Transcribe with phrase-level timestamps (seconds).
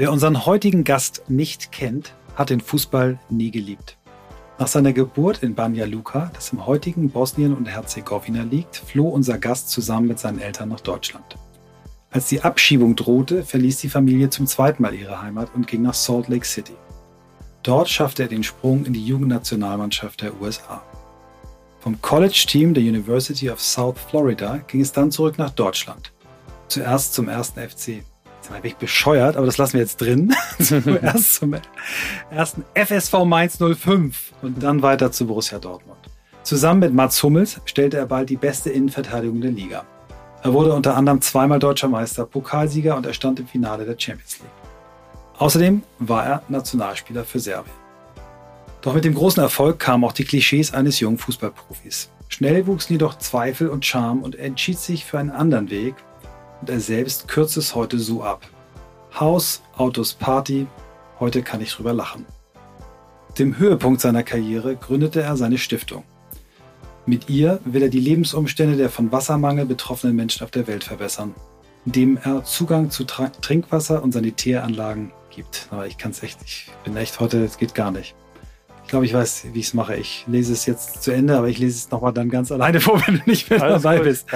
[0.00, 3.98] Wer unseren heutigen Gast nicht kennt, hat den Fußball nie geliebt.
[4.58, 9.36] Nach seiner Geburt in Banja Luka, das im heutigen Bosnien und Herzegowina liegt, floh unser
[9.36, 11.36] Gast zusammen mit seinen Eltern nach Deutschland.
[12.10, 15.92] Als die Abschiebung drohte, verließ die Familie zum zweiten Mal ihre Heimat und ging nach
[15.92, 16.76] Salt Lake City.
[17.62, 20.82] Dort schaffte er den Sprung in die Jugendnationalmannschaft der USA.
[21.80, 26.10] Vom College-Team der University of South Florida ging es dann zurück nach Deutschland.
[26.68, 28.02] Zuerst zum ersten FC
[28.40, 30.34] Jetzt bin ich bescheuert, aber das lassen wir jetzt drin.
[30.58, 31.54] Zuerst zum
[32.30, 35.98] ersten FSV Mainz 05 und dann weiter zu Borussia Dortmund.
[36.42, 39.84] Zusammen mit Mats Hummels stellte er bald die beste Innenverteidigung der Liga.
[40.42, 44.38] Er wurde unter anderem zweimal deutscher Meister, Pokalsieger und er stand im Finale der Champions
[44.38, 44.50] League.
[45.36, 47.74] Außerdem war er Nationalspieler für Serbien.
[48.80, 52.10] Doch mit dem großen Erfolg kamen auch die Klischees eines jungen Fußballprofis.
[52.28, 55.94] Schnell wuchsen jedoch Zweifel und Charme und er entschied sich für einen anderen Weg,
[56.60, 58.46] und er selbst kürzt es heute so ab.
[59.18, 60.66] Haus, Autos, Party,
[61.18, 62.26] heute kann ich drüber lachen.
[63.38, 66.04] Dem Höhepunkt seiner Karriere gründete er seine Stiftung.
[67.06, 71.34] Mit ihr will er die Lebensumstände der von Wassermangel betroffenen Menschen auf der Welt verbessern,
[71.86, 75.68] indem er Zugang zu Trinkwasser und Sanitäranlagen gibt.
[75.70, 78.14] Aber ich kann es echt, ich bin echt heute, es geht gar nicht
[78.90, 79.96] glaube, ich weiß, wie ich es mache.
[79.96, 83.02] Ich lese es jetzt zu Ende, aber ich lese es nochmal dann ganz alleine vor,
[83.06, 84.04] wenn du nicht mehr Alles dabei gut.
[84.04, 84.26] bist.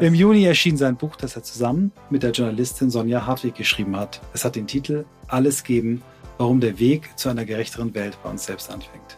[0.00, 4.20] Im Juni erschien sein Buch, das er zusammen mit der Journalistin Sonja Hartwig geschrieben hat.
[4.34, 6.02] Es hat den Titel Alles geben,
[6.38, 9.16] warum der Weg zu einer gerechteren Welt bei uns selbst anfängt.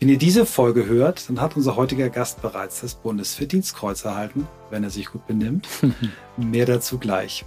[0.00, 4.84] Wenn ihr diese Folge hört, dann hat unser heutiger Gast bereits das Bundesverdienstkreuz erhalten, wenn
[4.84, 5.66] er sich gut benimmt.
[6.36, 7.44] mehr dazu gleich.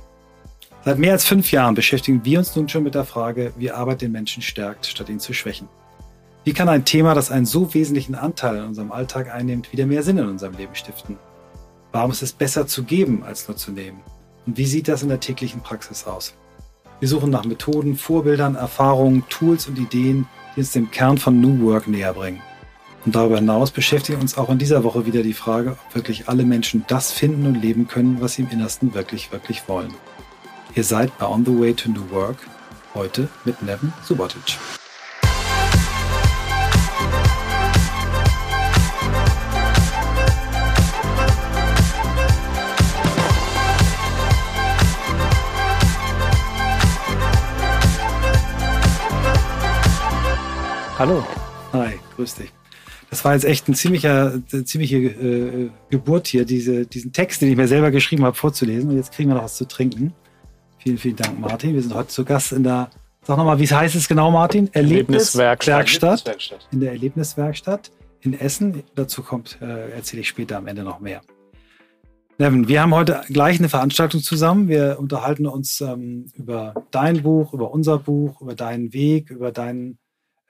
[0.83, 4.02] Seit mehr als fünf Jahren beschäftigen wir uns nun schon mit der Frage, wie Arbeit
[4.02, 5.69] den Menschen stärkt, statt ihn zu schwächen.
[6.44, 10.02] Wie kann ein Thema, das einen so wesentlichen Anteil in unserem Alltag einnimmt, wieder mehr
[10.02, 11.20] Sinn in unserem Leben stiften?
[11.92, 14.00] Warum ist es besser zu geben, als nur zu nehmen?
[14.48, 16.33] Und wie sieht das in der täglichen Praxis aus?
[17.00, 21.64] Wir suchen nach Methoden, Vorbildern, Erfahrungen, Tools und Ideen, die uns dem Kern von New
[21.70, 22.42] Work näher bringen.
[23.05, 26.43] Und darüber hinaus beschäftigt uns auch in dieser Woche wieder die Frage, ob wirklich alle
[26.43, 29.93] Menschen das finden und leben können, was sie im Innersten wirklich, wirklich wollen.
[30.73, 32.37] Ihr seid bei On the Way to New Work,
[32.95, 34.58] heute mit Nevin Subotic.
[51.02, 51.23] Hallo.
[51.73, 52.52] Hi, grüß dich.
[53.10, 57.50] Das war jetzt echt ein ziemlicher, eine ziemliche äh, Geburt hier, diese, diesen Text, den
[57.50, 58.92] ich mir selber geschrieben habe, vorzulesen.
[58.92, 60.14] Und jetzt kriegen wir noch was zu trinken.
[60.78, 61.73] Vielen, vielen Dank, Martin.
[61.73, 62.92] Wir sind heute zu Gast in der,
[63.23, 64.70] sag nochmal, wie heißt es genau, Martin?
[64.73, 65.88] Erlebniswerkstatt.
[65.88, 66.67] Erlebniswerkstatt.
[66.72, 68.84] In der Erlebniswerkstatt in Essen.
[68.94, 71.22] Dazu kommt, äh, erzähle ich später am Ende noch mehr.
[72.38, 74.67] Nevin, wir haben heute gleich eine Veranstaltung zusammen.
[74.67, 79.94] Wir unterhalten uns ähm, über dein Buch, über unser Buch, über deinen Weg, über deinen
[79.94, 79.95] äh,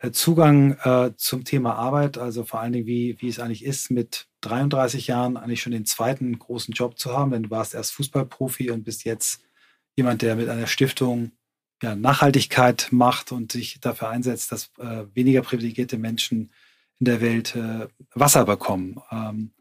[0.09, 4.28] Zugang äh, zum Thema Arbeit, also vor allen Dingen, wie, wie es eigentlich ist, mit
[4.41, 8.72] 33 Jahren eigentlich schon den zweiten großen Job zu haben, denn du warst erst Fußballprofi
[8.72, 9.41] und bist jetzt
[9.95, 11.31] jemand, der mit einer Stiftung
[11.84, 16.51] ja, Nachhaltigkeit macht und sich dafür einsetzt, dass äh, weniger privilegierte Menschen
[17.00, 19.00] in der Welt äh, Wasser bekommen.
[19.11, 19.51] Ähm,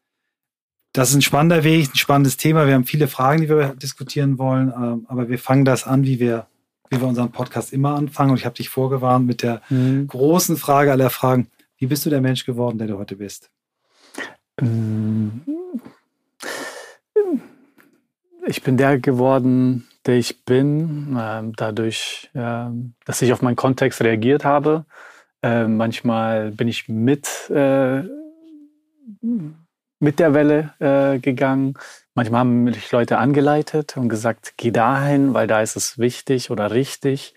[0.93, 2.67] das ist ein spannender Weg, ein spannendes Thema.
[2.67, 6.19] Wir haben viele Fragen, die wir diskutieren wollen, ähm, aber wir fangen das an, wie
[6.19, 6.47] wir
[6.91, 8.33] wie wir unseren Podcast immer anfangen.
[8.33, 10.07] Und ich habe dich vorgewarnt mit der mhm.
[10.09, 11.49] großen Frage aller Fragen.
[11.79, 13.51] Wie bist du der Mensch geworden, der du heute bist?
[14.61, 15.43] Ähm,
[18.47, 22.67] ich bin der geworden, der ich bin, äh, dadurch, äh,
[23.05, 24.85] dass ich auf meinen Kontext reagiert habe.
[25.43, 28.03] Äh, manchmal bin ich mit, äh,
[30.01, 31.75] mit der Welle äh, gegangen.
[32.21, 36.71] Manchmal haben mich Leute angeleitet und gesagt, geh dahin, weil da ist es wichtig oder
[36.71, 37.33] richtig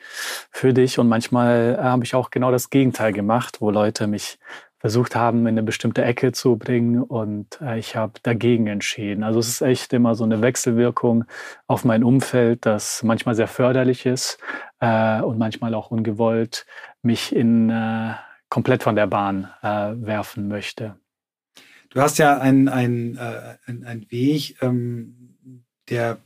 [0.51, 0.99] für dich.
[0.99, 4.39] Und manchmal äh, habe ich auch genau das Gegenteil gemacht, wo Leute mich
[4.79, 9.23] versucht haben, in eine bestimmte Ecke zu bringen und äh, ich habe dagegen entschieden.
[9.23, 11.23] Also es ist echt immer so eine Wechselwirkung
[11.65, 14.38] auf mein Umfeld, das manchmal sehr förderlich ist
[14.81, 16.65] äh, und manchmal auch ungewollt
[17.01, 18.15] mich in äh,
[18.50, 20.97] komplett von der Bahn äh, werfen möchte.
[21.94, 25.36] Du hast ja einen, einen, äh, einen, Weg, ähm,
[25.90, 26.18] der,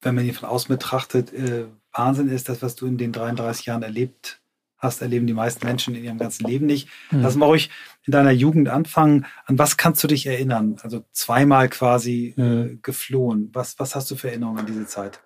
[0.00, 2.48] wenn man ihn von außen betrachtet, äh, Wahnsinn ist.
[2.48, 4.40] Das, was du in den 33 Jahren erlebt
[4.78, 6.88] hast, erleben die meisten Menschen in ihrem ganzen Leben nicht.
[7.10, 7.20] Mhm.
[7.20, 7.68] Lass mal ruhig
[8.06, 9.26] in deiner Jugend anfangen.
[9.44, 10.76] An was kannst du dich erinnern?
[10.82, 12.44] Also zweimal quasi mhm.
[12.44, 13.50] äh, geflohen.
[13.52, 15.20] Was, was hast du für Erinnerungen an diese Zeit?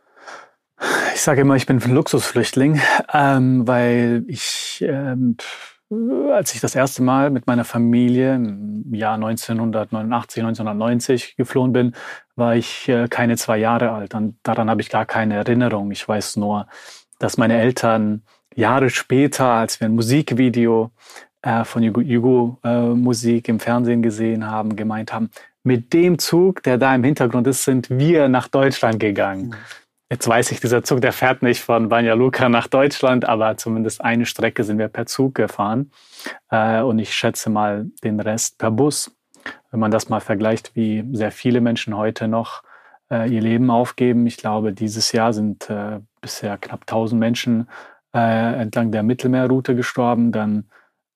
[1.15, 2.81] Ich sage immer, ich bin ein Luxusflüchtling,
[3.13, 5.37] ähm, weil ich ähm,
[5.91, 11.95] als ich das erste Mal mit meiner Familie im Jahr 1989, 1990 geflohen bin,
[12.35, 14.15] war ich äh, keine zwei Jahre alt.
[14.15, 15.91] Und daran habe ich gar keine Erinnerung.
[15.93, 16.67] Ich weiß nur,
[17.19, 18.23] dass meine Eltern
[18.55, 20.91] Jahre später, als wir ein Musikvideo
[21.43, 25.31] äh, von Jugo-Musik äh, im Fernsehen gesehen haben, gemeint haben,
[25.63, 29.55] mit dem Zug, der da im Hintergrund ist, sind wir nach Deutschland gegangen.
[30.09, 34.01] Jetzt weiß ich, dieser Zug, der fährt nicht von Banja Luka nach Deutschland, aber zumindest
[34.01, 35.91] eine Strecke sind wir per Zug gefahren.
[36.49, 39.17] Äh, und ich schätze mal den Rest per Bus.
[39.71, 42.63] Wenn man das mal vergleicht, wie sehr viele Menschen heute noch
[43.11, 44.27] äh, ihr Leben aufgeben.
[44.29, 47.69] Ich glaube, dieses Jahr sind äh, bisher knapp 1000 Menschen
[48.13, 50.33] entlang der Mittelmeerroute gestorben.
[50.33, 50.71] Dann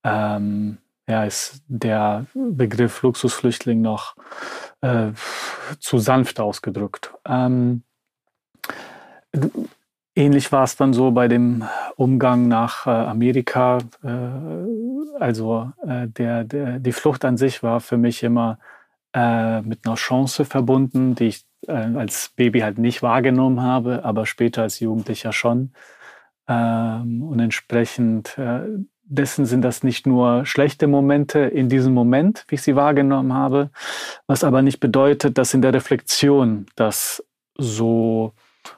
[0.04, 0.76] ähm,
[1.08, 4.16] ja, ist der Begriff Luxusflüchtling noch
[4.82, 5.12] äh,
[5.78, 7.14] zu sanft ausgedrückt.
[7.26, 7.84] Ähm,
[10.14, 11.64] ähnlich war es dann so bei dem
[11.96, 13.78] Umgang nach äh, Amerika.
[14.02, 18.58] Äh, also äh, der, der, die Flucht an sich war für mich immer
[19.12, 24.26] äh, mit einer Chance verbunden, die ich äh, als Baby halt nicht wahrgenommen habe, aber
[24.26, 25.72] später als Jugendlicher schon.
[26.48, 28.60] Ähm, und entsprechend äh,
[29.04, 33.70] dessen sind das nicht nur schlechte Momente in diesem Moment, wie ich sie wahrgenommen habe,
[34.26, 37.24] was aber nicht bedeutet, dass in der Reflexion das
[37.58, 38.32] so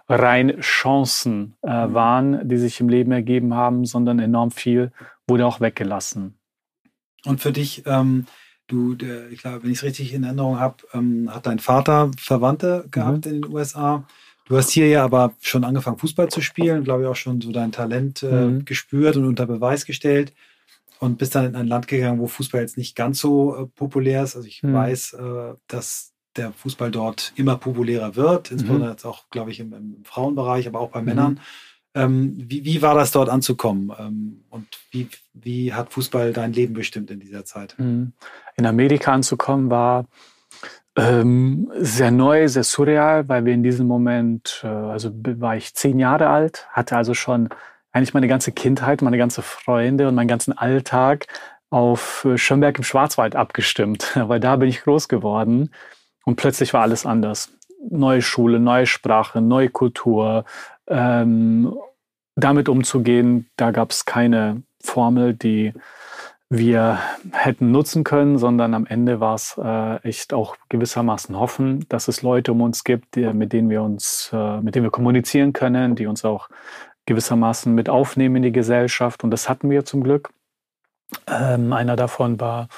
[0.09, 1.95] rein Chancen äh, mhm.
[1.95, 4.93] waren, die sich im Leben ergeben haben, sondern enorm viel
[5.27, 6.35] wurde auch weggelassen.
[7.25, 8.27] Und für dich, ähm,
[8.67, 12.11] du, der, ich glaube, wenn ich es richtig in Erinnerung habe, ähm, hat dein Vater
[12.19, 13.33] Verwandte gehabt mhm.
[13.33, 14.05] in den USA.
[14.47, 17.53] Du hast hier ja aber schon angefangen, Fußball zu spielen, glaube ich auch schon so
[17.53, 18.65] dein Talent äh, mhm.
[18.65, 20.33] gespürt und unter Beweis gestellt
[20.99, 24.25] und bist dann in ein Land gegangen, wo Fußball jetzt nicht ganz so äh, populär
[24.25, 24.37] ist.
[24.37, 24.75] Also ich mhm.
[24.75, 28.93] weiß, äh, dass der Fußball dort immer populärer wird, insbesondere mhm.
[28.93, 31.07] jetzt auch, glaube ich, im, im, Frauenbereich, aber auch bei mhm.
[31.07, 31.41] Männern.
[31.95, 36.73] Ähm, wie, wie, war das dort anzukommen ähm, und wie, wie hat Fußball dein Leben
[36.73, 37.75] bestimmt in dieser Zeit?
[37.79, 38.13] Mhm.
[38.57, 40.07] In Amerika anzukommen war
[40.97, 45.99] ähm, sehr neu, sehr surreal, weil wir in diesem Moment, äh, also war ich zehn
[45.99, 47.49] Jahre alt, hatte also schon
[47.93, 51.27] eigentlich meine ganze Kindheit, meine ganze Freunde und meinen ganzen Alltag
[51.71, 55.71] auf äh, Schönberg im Schwarzwald abgestimmt, weil da bin ich groß geworden.
[56.25, 57.53] Und plötzlich war alles anders.
[57.91, 60.45] Neue Schule, neue Sprache, neue Kultur.
[60.87, 61.75] Ähm,
[62.35, 65.73] damit umzugehen, da gab es keine Formel, die
[66.49, 66.99] wir
[67.33, 72.21] hätten nutzen können, sondern am Ende war es äh, echt auch gewissermaßen hoffen, dass es
[72.21, 75.97] Leute um uns gibt, die, mit denen wir uns, äh, mit denen wir kommunizieren können,
[75.97, 76.49] die uns auch
[77.07, 79.25] gewissermaßen mit aufnehmen in die Gesellschaft.
[79.25, 80.31] Und das hatten wir zum Glück.
[81.27, 82.69] Ähm, einer davon war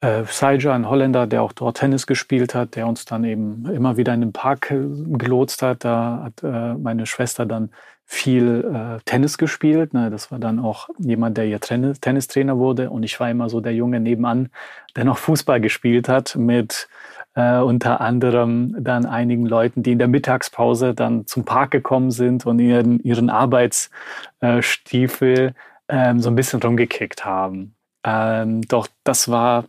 [0.00, 3.96] äh, Saija, ein Holländer, der auch dort Tennis gespielt hat, der uns dann eben immer
[3.96, 4.78] wieder in den Park äh,
[5.18, 5.84] gelotst hat.
[5.84, 7.70] Da hat äh, meine Schwester dann
[8.06, 9.94] viel äh, Tennis gespielt.
[9.94, 10.10] Ne?
[10.10, 12.90] Das war dann auch jemand, der ihr Tennis Tennistrainer wurde.
[12.90, 14.48] Und ich war immer so der Junge nebenan,
[14.96, 16.88] der noch Fußball gespielt hat mit
[17.34, 22.46] äh, unter anderem dann einigen Leuten, die in der Mittagspause dann zum Park gekommen sind
[22.46, 25.54] und ihren, ihren Arbeitsstiefel
[25.88, 27.76] ähm, so ein bisschen rumgekickt haben.
[28.04, 29.64] Ähm, doch das war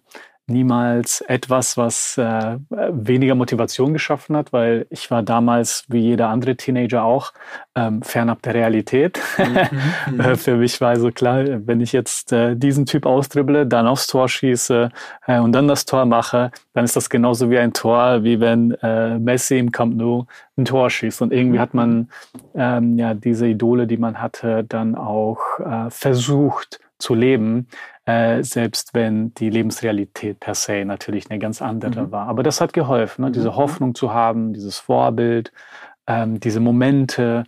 [0.51, 6.55] niemals etwas, was äh, weniger Motivation geschaffen hat, weil ich war damals, wie jeder andere
[6.55, 7.33] Teenager auch,
[7.75, 9.19] ähm, fernab der Realität.
[9.37, 10.35] Mhm, mhm.
[10.35, 14.27] Für mich war also klar, wenn ich jetzt äh, diesen Typ austribble, dann aufs Tor
[14.29, 14.89] schieße
[15.27, 18.71] äh, und dann das Tor mache, dann ist das genauso wie ein Tor, wie wenn
[18.81, 20.25] äh, Messi im Camp Nou
[20.57, 21.21] ein Tor schießt.
[21.21, 22.09] Und irgendwie hat man
[22.55, 27.67] ähm, ja diese Idole, die man hatte, dann auch äh, versucht zu leben,
[28.05, 32.11] äh, selbst wenn die Lebensrealität per se natürlich eine ganz andere mhm.
[32.11, 32.27] war.
[32.27, 33.31] Aber das hat geholfen, ne?
[33.31, 33.55] diese mhm.
[33.55, 35.51] Hoffnung zu haben, dieses Vorbild,
[36.07, 37.43] ähm, diese Momente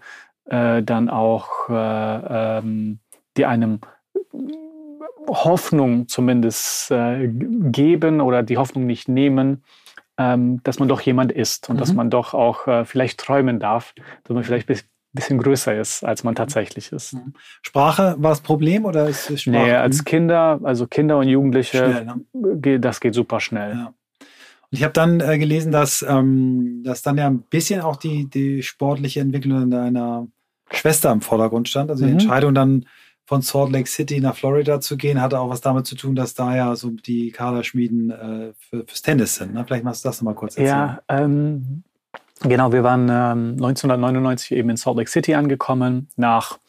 [0.46, 3.00] äh, dann auch, äh, ähm,
[3.38, 3.80] die einem
[5.28, 9.64] Hoffnung zumindest äh, geben oder die Hoffnung nicht nehmen,
[10.18, 11.80] ähm, dass man doch jemand ist und mhm.
[11.80, 13.94] dass man doch auch äh, vielleicht träumen darf,
[14.24, 14.68] dass man vielleicht
[15.14, 17.14] bisschen größer ist, als man tatsächlich ist.
[17.14, 17.34] Mhm.
[17.62, 19.58] Sprache war das Problem oder ist es Sprache?
[19.58, 22.80] Nee, als Kinder, also Kinder und Jugendliche, schnell, ne?
[22.80, 23.76] das geht super schnell.
[23.76, 23.86] Ja.
[23.88, 28.30] Und ich habe dann äh, gelesen, dass, ähm, dass dann ja ein bisschen auch die,
[28.30, 30.28] die sportliche Entwicklung deiner
[30.72, 31.92] Schwester im Vordergrund stand.
[31.92, 32.20] Also die mhm.
[32.20, 32.86] Entscheidung dann
[33.26, 36.34] von Salt Lake City nach Florida zu gehen, hatte auch was damit zu tun, dass
[36.34, 39.54] da ja so die Kaderschmieden äh, für, fürs Tennis sind.
[39.54, 39.64] Ne?
[39.66, 40.68] Vielleicht machst du das nochmal kurz erzählen.
[40.68, 41.84] Ja, ähm,
[42.44, 46.10] Genau, wir waren ähm, 1999 eben in Salt Lake City angekommen.
[46.18, 46.60] Nach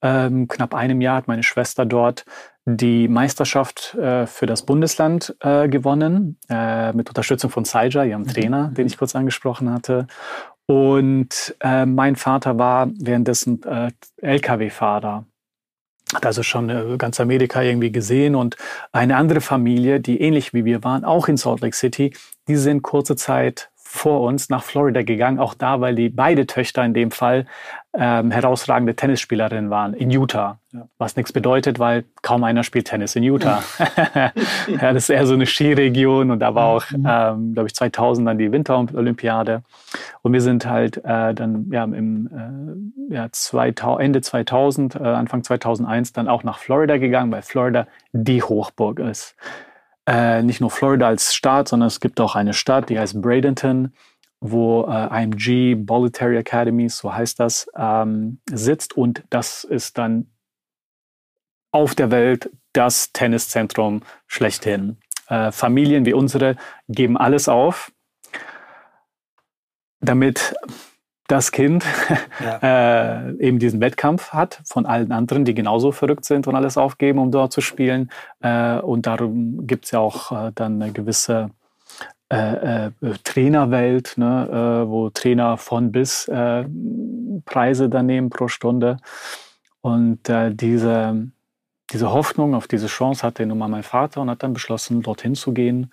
[0.00, 2.24] ähm, knapp einem Jahr hat meine Schwester dort
[2.64, 8.28] die Meisterschaft äh, für das Bundesland äh, gewonnen, äh, mit Unterstützung von Saija, ihrem mhm.
[8.28, 10.06] Trainer, den ich kurz angesprochen hatte.
[10.66, 15.24] Und äh, mein Vater war währenddessen äh, Lkw-Fahrer
[16.14, 18.56] hat also schon äh, ganz Amerika irgendwie gesehen und
[18.92, 22.14] eine andere Familie, die ähnlich wie wir waren, auch in Salt Lake City,
[22.48, 26.84] die sind kurze Zeit vor uns nach Florida gegangen, auch da, weil die beide Töchter
[26.84, 27.46] in dem Fall
[27.94, 30.58] ähm, herausragende Tennisspielerinnen waren in Utah.
[30.72, 30.86] Ja.
[30.98, 33.62] Was nichts bedeutet, weil kaum einer spielt Tennis in Utah.
[34.68, 37.06] ja, das ist eher so eine Skiregion und da war auch, mhm.
[37.08, 39.62] ähm, glaube ich, 2000 dann die Winterolympiade.
[40.20, 45.42] Und wir sind halt äh, dann ja, im äh, ja, 2000, Ende 2000, äh, Anfang
[45.44, 49.34] 2001 dann auch nach Florida gegangen, weil Florida die Hochburg ist
[50.08, 53.92] äh, nicht nur Florida als Staat, sondern es gibt auch eine Stadt, die heißt Bradenton,
[54.40, 58.96] wo äh, IMG Bolletary Academy, so heißt das, ähm, sitzt.
[58.96, 60.30] Und das ist dann
[61.72, 64.96] auf der Welt das Tenniszentrum schlechthin.
[65.28, 66.56] Äh, Familien wie unsere
[66.88, 67.92] geben alles auf,
[70.00, 70.54] damit
[71.28, 71.84] das Kind
[72.40, 73.28] ja.
[73.28, 77.20] äh, eben diesen Wettkampf hat von allen anderen, die genauso verrückt sind und alles aufgeben,
[77.20, 78.10] um dort zu spielen.
[78.40, 81.50] Äh, und darum gibt es ja auch äh, dann eine gewisse
[82.30, 82.90] äh, äh,
[83.24, 86.30] Trainerwelt, ne, äh, wo Trainer von bis
[87.44, 88.98] Preise dann nehmen pro Stunde.
[89.80, 91.28] Und diese,
[91.90, 95.34] diese Hoffnung auf diese Chance hatte nun mal mein Vater und hat dann beschlossen, dorthin
[95.34, 95.90] zu gehen.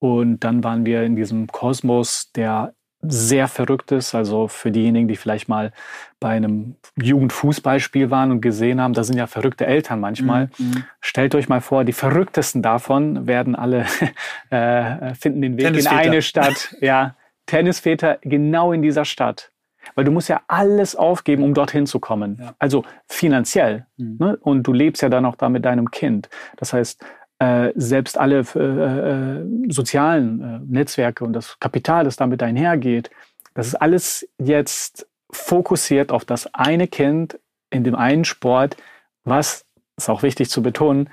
[0.00, 4.14] Und dann waren wir in diesem Kosmos der sehr verrückt ist.
[4.14, 5.72] Also für diejenigen, die vielleicht mal
[6.20, 10.50] bei einem Jugendfußballspiel waren und gesehen haben, da sind ja verrückte Eltern manchmal.
[10.58, 10.66] Mhm.
[10.66, 10.84] mhm.
[11.00, 13.86] Stellt euch mal vor, die verrücktesten davon werden alle
[14.50, 16.74] äh, finden den Weg in eine Stadt.
[16.80, 19.50] Ja, Tennisväter genau in dieser Stadt.
[19.94, 22.38] Weil du musst ja alles aufgeben, um dorthin zu kommen.
[22.40, 22.54] Ja.
[22.58, 23.86] Also finanziell.
[23.96, 24.16] Mhm.
[24.18, 24.36] Ne?
[24.40, 26.28] Und du lebst ja dann auch da mit deinem Kind.
[26.56, 27.02] Das heißt,
[27.38, 33.10] äh, selbst alle äh, äh, sozialen äh, Netzwerke und das Kapital, das damit einhergeht,
[33.54, 37.38] das ist alles jetzt fokussiert auf das eine Kind
[37.70, 38.76] in dem einen Sport,
[39.24, 39.66] was,
[39.96, 41.10] ist auch wichtig zu betonen,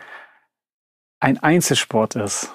[1.20, 2.54] ein Einzelsport ist.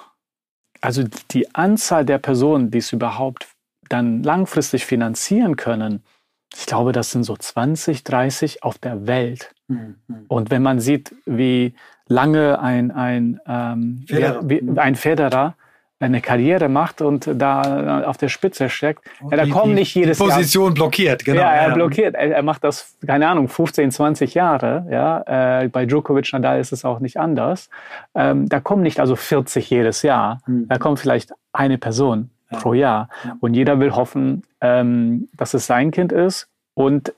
[0.81, 3.47] Also die Anzahl der Personen, die es überhaupt
[3.89, 6.03] dann langfristig finanzieren können,
[6.53, 9.53] ich glaube, das sind so 20, 30 auf der Welt.
[9.67, 9.95] Mhm.
[10.27, 11.75] Und wenn man sieht, wie
[12.11, 14.41] lange ein, ein, ähm, Federer.
[14.43, 15.55] Wie, ein Federer
[15.99, 19.03] eine Karriere macht und da auf der Spitze steckt.
[19.29, 20.73] Ja, da kommen nicht jedes die Position Jahr.
[20.73, 21.41] blockiert, genau.
[21.41, 21.73] Ja, er ja.
[21.75, 22.15] blockiert.
[22.15, 24.87] Er, er, macht das, keine Ahnung, 15, 20 Jahre.
[24.89, 27.69] Ja, äh, bei Djokovic, Nadal ist es auch nicht anders.
[28.15, 30.41] Ähm, da kommen nicht also 40 jedes Jahr.
[30.47, 30.67] Mhm.
[30.67, 32.57] Da kommt vielleicht eine Person ja.
[32.57, 33.09] pro Jahr.
[33.39, 37.13] Und jeder will hoffen, ähm, dass es sein Kind ist und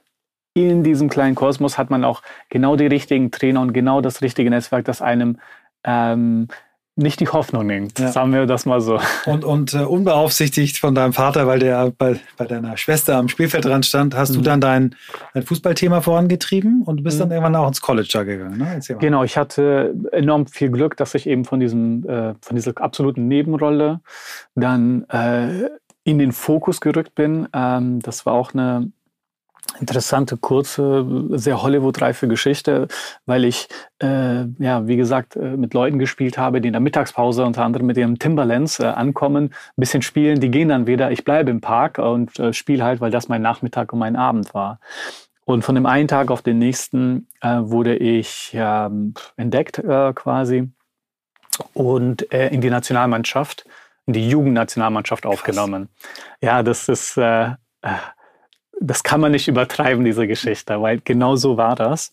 [0.54, 4.50] in diesem kleinen Kosmos hat man auch genau die richtigen Trainer und genau das richtige
[4.50, 5.38] Netzwerk, das einem
[5.84, 6.48] ähm,
[6.96, 7.98] nicht die Hoffnung nimmt.
[7.98, 8.12] Ja.
[8.12, 9.00] Sagen wir das mal so.
[9.26, 13.86] Und, und äh, unbeaufsichtigt von deinem Vater, weil der bei, bei deiner Schwester am Spielfeldrand
[13.86, 14.36] stand, hast mhm.
[14.36, 14.96] du dann dein,
[15.34, 17.22] dein Fußballthema vorangetrieben und bist mhm.
[17.22, 18.60] dann irgendwann auch ins College da gegangen.
[18.60, 18.80] Ne?
[19.00, 23.28] Genau, ich hatte enorm viel Glück, dass ich eben von diesem, äh, von dieser absoluten
[23.28, 24.02] Nebenrolle
[24.54, 25.70] dann äh,
[26.04, 27.48] in den Fokus gerückt bin.
[27.54, 28.92] Ähm, das war auch eine
[29.80, 32.88] interessante, kurze, sehr Hollywood-reife Geschichte,
[33.26, 33.68] weil ich,
[34.02, 37.88] äh, ja, wie gesagt, äh, mit Leuten gespielt habe, die in der Mittagspause unter anderem
[37.88, 41.62] mit ihrem Timberlands äh, ankommen, ein bisschen spielen, die gehen dann wieder, ich bleibe im
[41.62, 44.80] Park und äh, spiele halt, weil das mein Nachmittag und mein Abend war.
[45.46, 48.56] Und von dem einen Tag auf den nächsten äh, wurde ich
[49.36, 50.70] entdeckt äh, quasi
[51.74, 53.66] und äh, in die Nationalmannschaft,
[54.06, 55.90] in die Jugendnationalmannschaft aufgenommen.
[56.42, 57.52] Ja, das ist äh,
[57.82, 57.98] äh
[58.80, 62.12] das kann man nicht übertreiben, diese Geschichte, weil genau so war das.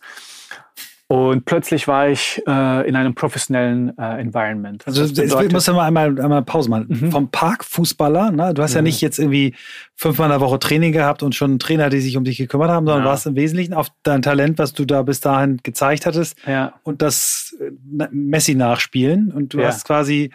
[1.11, 4.87] Und plötzlich war ich äh, in einem professionellen äh, Environment.
[4.87, 6.87] Also ich muss ja mal einmal, einmal Pause machen.
[6.89, 7.11] Mhm.
[7.11, 8.55] Vom Parkfußballer, ne?
[8.55, 8.77] du hast mhm.
[8.77, 9.57] ja nicht jetzt irgendwie
[9.97, 12.87] fünfmal in der Woche Training gehabt und schon Trainer, die sich um dich gekümmert haben,
[12.87, 13.11] sondern ja.
[13.11, 16.75] warst im Wesentlichen auf dein Talent, was du da bis dahin gezeigt hattest ja.
[16.85, 17.73] und das äh,
[18.13, 19.33] Messi nachspielen.
[19.33, 19.67] Und du ja.
[19.67, 20.31] hast quasi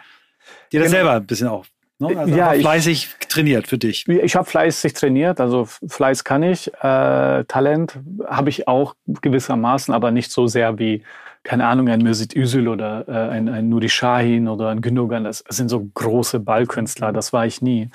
[0.72, 0.98] dir das genau.
[0.98, 1.64] selber ein bisschen auch
[1.98, 2.18] Ne?
[2.18, 4.06] Also ja, fleißig ich, trainiert für dich.
[4.08, 6.68] Ich habe fleißig trainiert, also Fleiß kann ich.
[6.74, 11.02] Äh, Talent habe ich auch gewissermaßen, aber nicht so sehr wie,
[11.42, 15.24] keine Ahnung, ein Mesut Özil oder äh, ein, ein Nuri Shahin oder ein Gündogan.
[15.24, 17.88] Das sind so große Ballkünstler, das war ich nie.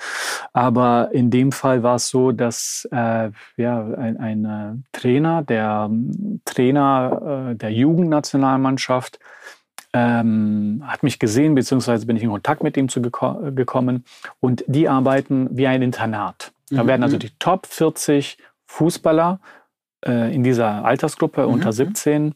[0.52, 5.90] Aber in dem Fall war es so, dass äh, ja, ein, ein äh, Trainer, der
[6.44, 9.20] Trainer äh, der Jugendnationalmannschaft,
[9.92, 14.04] ähm, hat mich gesehen, beziehungsweise bin ich in Kontakt mit ihm zu geko gekommen.
[14.40, 16.52] Und die arbeiten wie ein Internat.
[16.70, 16.88] Da mhm.
[16.88, 19.40] werden also die Top 40 Fußballer
[20.06, 21.54] äh, in dieser Altersgruppe mhm.
[21.54, 22.34] unter 17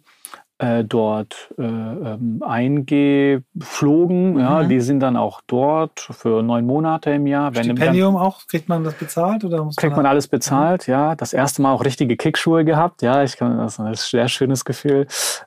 [0.59, 4.35] äh, dort äh, ähm, eingeflogen.
[4.35, 4.39] Mhm.
[4.39, 7.55] Ja, die sind dann auch dort für neun Monate im Jahr.
[7.55, 8.47] Stipendium dann, auch?
[8.47, 9.45] Kriegt man das bezahlt?
[9.45, 11.15] Oder muss kriegt man, man alles bezahlt, ja.
[11.15, 13.03] Das erste Mal auch richtige Kickschuhe gehabt.
[13.03, 15.07] Ja, ich kann, das ist ein sehr schönes Gefühl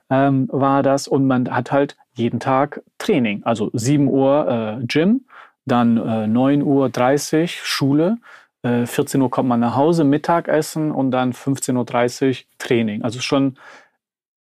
[0.09, 1.07] ähm, war das.
[1.07, 3.43] Und man hat halt jeden Tag Training.
[3.43, 5.25] Also 7 Uhr äh, Gym,
[5.65, 8.17] dann äh, 9.30 Uhr Schule,
[8.63, 13.03] äh, 14 Uhr kommt man nach Hause, Mittagessen und dann 15.30 Uhr Training.
[13.03, 13.57] Also schon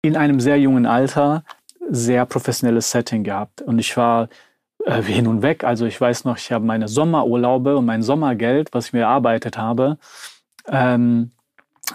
[0.03, 1.45] in einem sehr jungen Alter
[1.89, 3.63] sehr professionelles Setting gehabt.
[3.63, 4.29] Und ich war
[4.85, 5.65] äh, hin und weg.
[5.65, 9.57] Also ich weiß noch, ich habe meine Sommerurlaube und mein Sommergeld, was ich mir erarbeitet
[9.57, 9.99] habe,
[10.69, 11.31] ähm,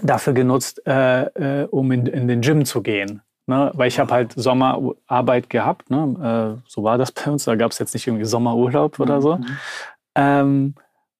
[0.02, 3.22] dafür genutzt, äh, äh, um in, in, den Gym zu gehen.
[3.48, 3.72] Ne?
[3.74, 5.90] Weil ich habe halt Sommerarbeit gehabt.
[5.90, 6.58] Ne?
[6.60, 7.46] Äh, so war das bei uns.
[7.46, 9.38] Da gab es jetzt nicht irgendwie Sommerurlaub oder so.
[9.38, 9.58] Mhm.
[10.16, 10.76] Ähm,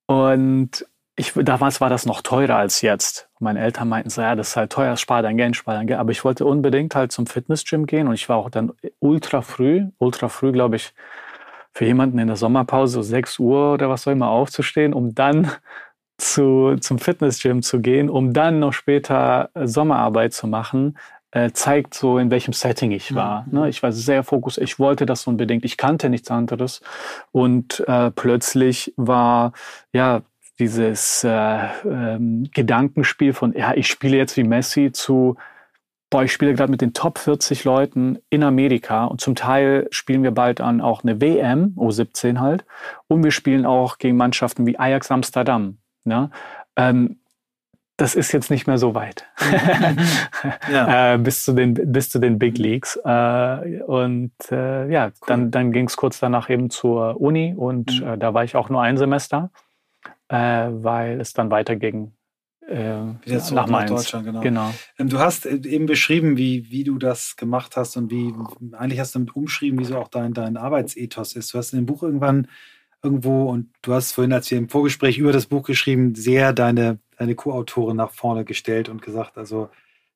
[0.08, 3.30] und ich, damals war das noch teurer als jetzt.
[3.40, 6.00] Meine Eltern meinten so, ja, das ist halt teuer, spar dein Geld, spar dein Geld.
[6.00, 9.88] Aber ich wollte unbedingt halt zum Fitnessgym gehen und ich war auch dann ultra früh,
[9.98, 10.94] ultra früh, glaube ich,
[11.74, 15.52] für jemanden in der Sommerpause so 6 Uhr oder was soll immer aufzustehen, um dann
[16.18, 20.98] zu, zum Fitnessgym zu gehen, um dann noch später Sommerarbeit zu machen,
[21.32, 23.46] äh, zeigt so, in welchem Setting ich war.
[23.48, 23.60] Mhm.
[23.60, 23.70] Ne?
[23.70, 26.82] Ich war sehr fokussiert, ich wollte das unbedingt, ich kannte nichts anderes.
[27.32, 29.54] Und äh, plötzlich war,
[29.94, 30.22] ja,
[30.62, 35.36] dieses äh, ähm, Gedankenspiel von, ja, ich spiele jetzt wie Messi zu,
[36.12, 40.22] boah, ich spiele gerade mit den Top 40 Leuten in Amerika und zum Teil spielen
[40.22, 42.64] wir bald an auch eine WM, U17 halt,
[43.08, 45.80] und wir spielen auch gegen Mannschaften wie Ajax Amsterdam.
[46.04, 46.30] Ne?
[46.76, 47.18] Ähm,
[47.98, 49.26] das ist jetzt nicht mehr so weit
[50.72, 51.14] ja.
[51.14, 53.00] äh, bis, zu den, bis zu den Big Leagues.
[53.04, 55.14] Äh, und äh, ja, cool.
[55.26, 58.08] dann, dann ging es kurz danach eben zur Uni und mhm.
[58.08, 59.50] Äh, da war ich auch nur ein Semester,
[60.36, 62.14] weil es dann weiterging
[62.72, 64.40] äh, Wieder nach, nach Deutschland, genau.
[64.40, 64.74] genau.
[64.98, 68.34] Ähm, du hast äh, eben beschrieben, wie, wie du das gemacht hast und wie,
[68.74, 71.54] eigentlich hast du damit umschrieben, wie so auch dein, dein Arbeitsethos ist.
[71.54, 72.48] Du hast in dem Buch irgendwann
[73.04, 77.00] irgendwo und du hast vorhin, als wir im Vorgespräch über das Buch geschrieben, sehr deine,
[77.18, 79.70] deine Co-Autorin nach vorne gestellt und gesagt, also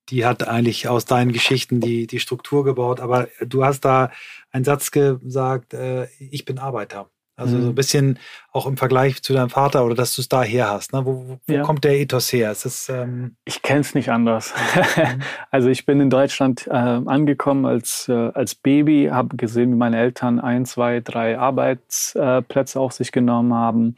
[0.10, 4.12] die hat eigentlich aus deinen Geschichten die, die Struktur gebaut, aber du hast da
[4.52, 7.10] einen Satz gesagt, äh, ich bin Arbeiter.
[7.38, 7.62] Also mhm.
[7.62, 8.20] so ein bisschen
[8.54, 10.94] auch im Vergleich zu deinem Vater oder dass du es da her hast.
[10.94, 11.06] Ne?
[11.06, 11.64] Wo, wo ja.
[11.64, 12.52] kommt der Ethos her?
[12.52, 14.54] Ist das, ähm ich kenne es nicht anders.
[14.96, 15.22] Mhm.
[15.52, 19.98] also ich bin in Deutschland äh, angekommen als, äh, als Baby, habe gesehen, wie meine
[19.98, 23.98] Eltern ein, zwei, drei Arbeitsplätze auf sich genommen haben.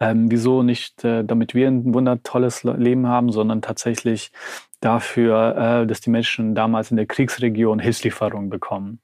[0.00, 4.32] Ähm, wieso nicht, äh, damit wir ein wundertolles Leben haben, sondern tatsächlich
[4.80, 8.98] dafür, äh, dass die Menschen damals in der Kriegsregion Hilfslieferungen bekommen.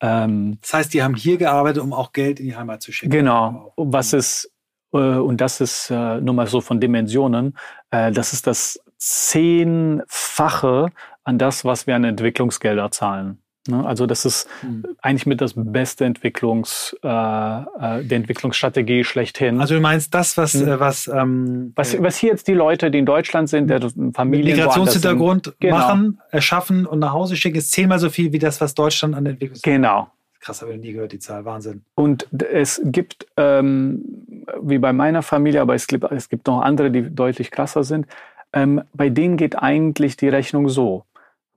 [0.00, 3.10] Ähm, das heißt, die haben hier gearbeitet, um auch Geld in die Heimat zu schicken.
[3.10, 3.72] Genau.
[3.76, 4.52] Was ist,
[4.92, 7.56] äh, und das ist äh, nur mal so von Dimensionen,
[7.90, 10.88] äh, das ist das Zehnfache
[11.24, 13.42] an das, was wir an Entwicklungsgelder zahlen.
[13.68, 13.84] Ne?
[13.84, 14.84] Also das ist mhm.
[15.00, 19.60] eigentlich mit das beste Entwicklungs, äh, äh, der Entwicklungsstrategie schlechthin.
[19.60, 20.78] Also du meinst das, was, mhm.
[20.78, 23.80] was, ähm, was, äh, was hier jetzt die Leute, die in Deutschland sind, der
[24.12, 25.76] Familien Migrationshintergrund genau.
[25.76, 29.26] machen, erschaffen und nach Hause schicken, ist zehnmal so viel wie das, was Deutschland an
[29.26, 29.60] Entwicklung.
[29.62, 30.10] Genau.
[30.40, 31.44] Krass, habe ich nie gehört, die Zahl.
[31.44, 31.84] Wahnsinn.
[31.94, 36.90] Und es gibt, ähm, wie bei meiner Familie, aber es gibt, es gibt noch andere,
[36.90, 38.06] die deutlich krasser sind,
[38.52, 41.04] ähm, bei denen geht eigentlich die Rechnung so.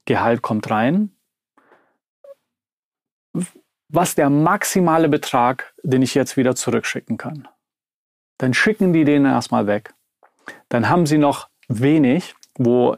[0.06, 1.12] Gehalt kommt rein,
[3.89, 7.47] was der maximale Betrag, den ich jetzt wieder zurückschicken kann.
[8.38, 9.93] Dann schicken die den erstmal weg.
[10.69, 12.95] Dann haben sie noch wenig, wo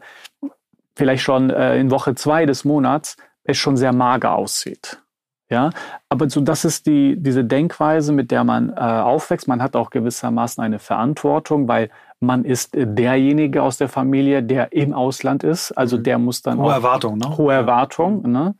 [0.95, 5.01] vielleicht schon äh, in Woche zwei des Monats es schon sehr mager aussieht.
[5.49, 5.71] Ja,
[6.07, 9.49] aber so das ist die diese Denkweise, mit der man äh, aufwächst.
[9.49, 11.89] Man hat auch gewissermaßen eine Verantwortung, weil
[12.21, 15.73] man ist derjenige aus der Familie, der im Ausland ist.
[15.73, 16.03] Also mhm.
[16.03, 17.37] der muss dann hohe Erwartung, ne?
[17.37, 18.21] Hohe Erwartung.
[18.31, 18.55] Ne?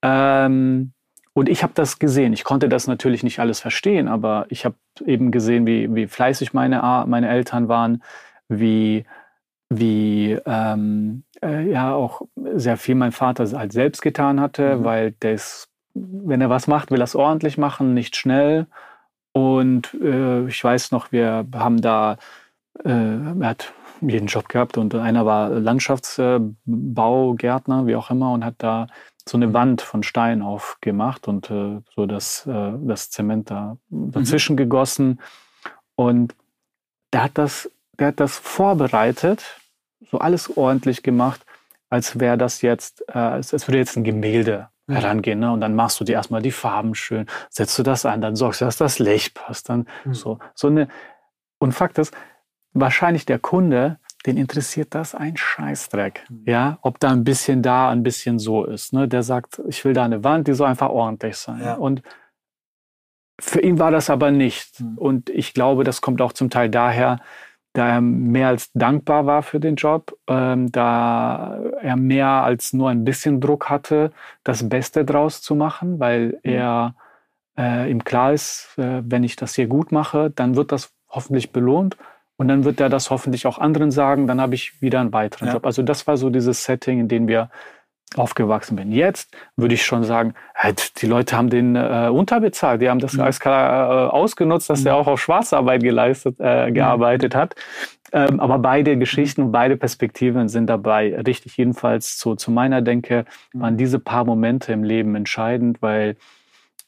[0.00, 0.92] Ähm,
[1.36, 2.32] und ich habe das gesehen.
[2.32, 6.54] Ich konnte das natürlich nicht alles verstehen, aber ich habe eben gesehen, wie, wie fleißig
[6.54, 8.02] meine, meine Eltern waren,
[8.48, 9.04] wie,
[9.68, 12.22] wie ähm, äh, ja auch
[12.54, 14.84] sehr viel mein Vater halt selbst getan hatte, mhm.
[14.84, 18.66] weil der ist, wenn er was macht, will er es ordentlich machen, nicht schnell.
[19.34, 22.16] Und äh, ich weiß noch, wir haben da,
[22.82, 28.54] äh, er hat jeden Job gehabt und einer war Landschaftsbaugärtner, wie auch immer, und hat
[28.56, 28.86] da
[29.28, 34.52] so eine Wand von Stein aufgemacht und äh, so das, äh, das Zement da dazwischen
[34.54, 34.58] mhm.
[34.58, 35.20] gegossen.
[35.96, 36.34] Und
[37.12, 39.60] der hat das, der hat das vorbereitet,
[40.10, 41.44] so alles ordentlich gemacht,
[41.88, 44.94] als wäre das jetzt, äh, als, als würde jetzt ein Gemälde mhm.
[44.94, 45.40] herangehen.
[45.40, 45.50] Ne?
[45.50, 48.60] Und dann machst du dir erstmal die Farben schön, setzt du das ein, dann sorgst
[48.60, 49.68] du, dass das Licht passt.
[49.68, 50.14] Dann mhm.
[50.14, 50.88] so, so eine.
[51.58, 52.14] Und Fakt ist,
[52.74, 56.24] wahrscheinlich der Kunde den interessiert das ein Scheißdreck.
[56.28, 56.42] Mhm.
[56.46, 58.92] Ja, ob da ein bisschen da, ein bisschen so ist.
[58.92, 59.06] Ne?
[59.08, 61.62] Der sagt, ich will da eine Wand, die soll einfach ordentlich sein.
[61.62, 61.74] Ja.
[61.74, 62.02] Und
[63.40, 64.80] für ihn war das aber nicht.
[64.80, 64.98] Mhm.
[64.98, 67.20] Und ich glaube, das kommt auch zum Teil daher,
[67.72, 72.88] da er mehr als dankbar war für den Job, ähm, da er mehr als nur
[72.88, 74.12] ein bisschen Druck hatte,
[74.44, 76.38] das Beste draus zu machen, weil mhm.
[76.42, 76.94] er
[77.58, 81.52] äh, ihm klar ist, äh, wenn ich das hier gut mache, dann wird das hoffentlich
[81.52, 81.96] belohnt.
[82.36, 85.48] Und dann wird er das hoffentlich auch anderen sagen, dann habe ich wieder einen weiteren
[85.48, 85.54] ja.
[85.54, 85.66] Job.
[85.66, 87.50] Also das war so dieses Setting, in dem wir
[88.14, 88.92] aufgewachsen bin.
[88.92, 93.14] Jetzt würde ich schon sagen, halt, die Leute haben den äh, unterbezahlt, die haben das
[93.14, 93.22] mhm.
[93.22, 94.88] als klar äh, ausgenutzt, dass mhm.
[94.88, 97.38] er auch auf Schwarzarbeit geleistet, äh, gearbeitet mhm.
[97.38, 97.54] hat.
[98.12, 101.56] Ähm, aber beide Geschichten und beide Perspektiven sind dabei richtig.
[101.56, 103.60] Jedenfalls zu, zu meiner Denke mhm.
[103.60, 106.16] waren diese paar Momente im Leben entscheidend, weil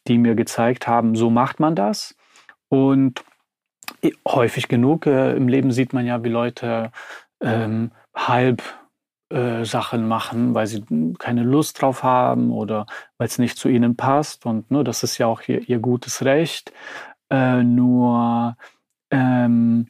[0.07, 2.15] die mir gezeigt haben, so macht man das.
[2.69, 3.25] Und
[4.27, 6.91] häufig genug äh, im Leben sieht man ja, wie Leute
[7.41, 8.63] ähm, halb
[9.31, 10.85] äh, Sachen machen, weil sie
[11.19, 12.87] keine Lust drauf haben oder
[13.19, 14.47] weil es nicht zu ihnen passt.
[14.47, 16.73] Und ne, das ist ja auch ihr, ihr gutes Recht.
[17.31, 18.57] Äh, nur
[19.11, 19.89] ähm,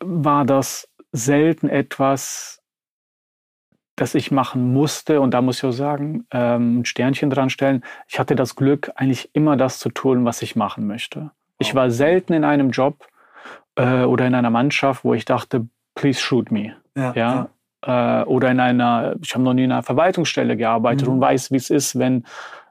[0.00, 2.62] war das selten etwas,
[3.96, 5.20] das ich machen musste.
[5.20, 7.84] Und da muss ich auch sagen, ähm, ein Sternchen dran stellen.
[8.06, 11.32] Ich hatte das Glück, eigentlich immer das zu tun, was ich machen möchte.
[11.58, 13.06] Ich war selten in einem Job
[13.76, 16.76] äh, oder in einer Mannschaft, wo ich dachte, please shoot me.
[16.96, 17.48] Ja, ja.
[17.84, 21.14] ja äh, oder in einer, ich habe noch nie in einer Verwaltungsstelle gearbeitet mhm.
[21.14, 22.24] und weiß, wie es ist, wenn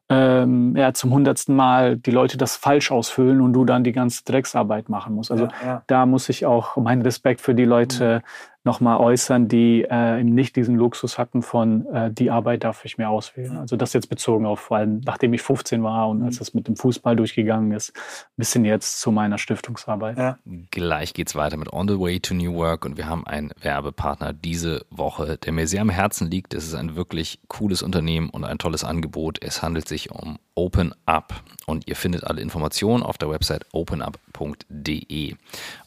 [0.10, 4.24] ähm, ja, zum hundertsten Mal die Leute das falsch ausfüllen und du dann die ganze
[4.24, 5.32] Drecksarbeit machen musst.
[5.32, 9.88] Also ja, da muss ich auch meinen Respekt für die Leute mhm nochmal äußern, die
[9.90, 13.58] äh, nicht diesen Luxus hatten von, äh, die Arbeit darf ich mir auswählen.
[13.58, 16.40] Also das jetzt bezogen auf, vor allem nachdem ich 15 war und als mhm.
[16.40, 17.94] das mit dem Fußball durchgegangen ist,
[18.36, 20.18] bisschen jetzt zu meiner Stiftungsarbeit.
[20.18, 20.38] Ja.
[20.70, 24.34] Gleich geht's weiter mit On the Way to New Work und wir haben einen Werbepartner
[24.34, 26.54] diese Woche, der mir sehr am Herzen liegt.
[26.54, 29.42] Es ist ein wirklich cooles Unternehmen und ein tolles Angebot.
[29.42, 35.36] Es handelt sich um Open Up und ihr findet alle Informationen auf der Website openup.de.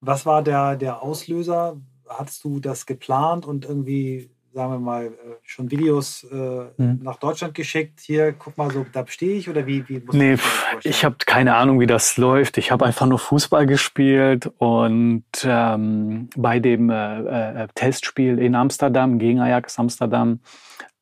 [0.00, 1.80] Was war der, der Auslöser?
[2.08, 5.10] Hattest du das geplant und irgendwie sagen wir mal, äh,
[5.44, 6.98] schon Videos äh, hm.
[7.00, 8.00] nach Deutschland geschickt.
[8.00, 9.88] Hier, guck mal, so, da stehe ich oder wie?
[9.88, 10.36] wie nee,
[10.82, 12.58] ich habe keine Ahnung, wie das läuft.
[12.58, 19.20] Ich habe einfach nur Fußball gespielt und ähm, bei dem äh, äh, Testspiel in Amsterdam
[19.20, 20.40] gegen Ajax Amsterdam.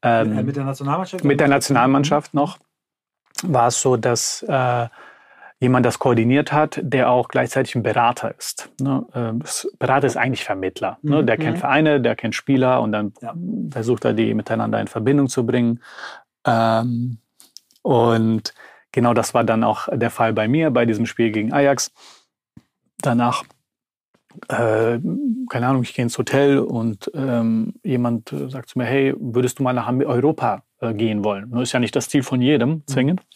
[0.03, 1.25] Ähm, mit der Nationalmannschaft?
[1.25, 2.59] Mit der Nationalmannschaft noch
[3.43, 4.87] war es so, dass äh,
[5.59, 8.71] jemand das koordiniert hat, der auch gleichzeitig ein Berater ist.
[8.81, 9.07] Ne?
[9.15, 9.43] Ähm,
[9.79, 10.99] Berater ist eigentlich Vermittler.
[11.03, 11.25] Ne?
[11.25, 11.43] Der mhm.
[11.43, 13.35] kennt Vereine, der kennt Spieler und dann ja.
[13.71, 15.81] versucht er die miteinander in Verbindung zu bringen.
[16.47, 17.19] Ähm,
[17.83, 18.55] und
[18.93, 21.91] genau das war dann auch der Fall bei mir, bei diesem Spiel gegen Ajax.
[23.01, 23.45] Danach,
[24.49, 24.99] äh,
[25.49, 29.63] keine Ahnung, ich gehe ins Hotel und ähm, jemand sagt zu mir, hey, würdest du
[29.63, 31.51] mal nach Europa äh, gehen wollen?
[31.51, 32.83] Das ist ja nicht das Ziel von jedem, mhm.
[32.87, 33.21] zwingend.
[33.21, 33.36] Mhm.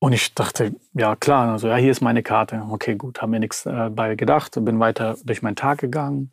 [0.00, 2.62] Und ich dachte, ja klar, also ja, hier ist meine Karte.
[2.70, 6.32] Okay, gut, haben mir nichts äh, bei gedacht, bin weiter durch meinen Tag gegangen.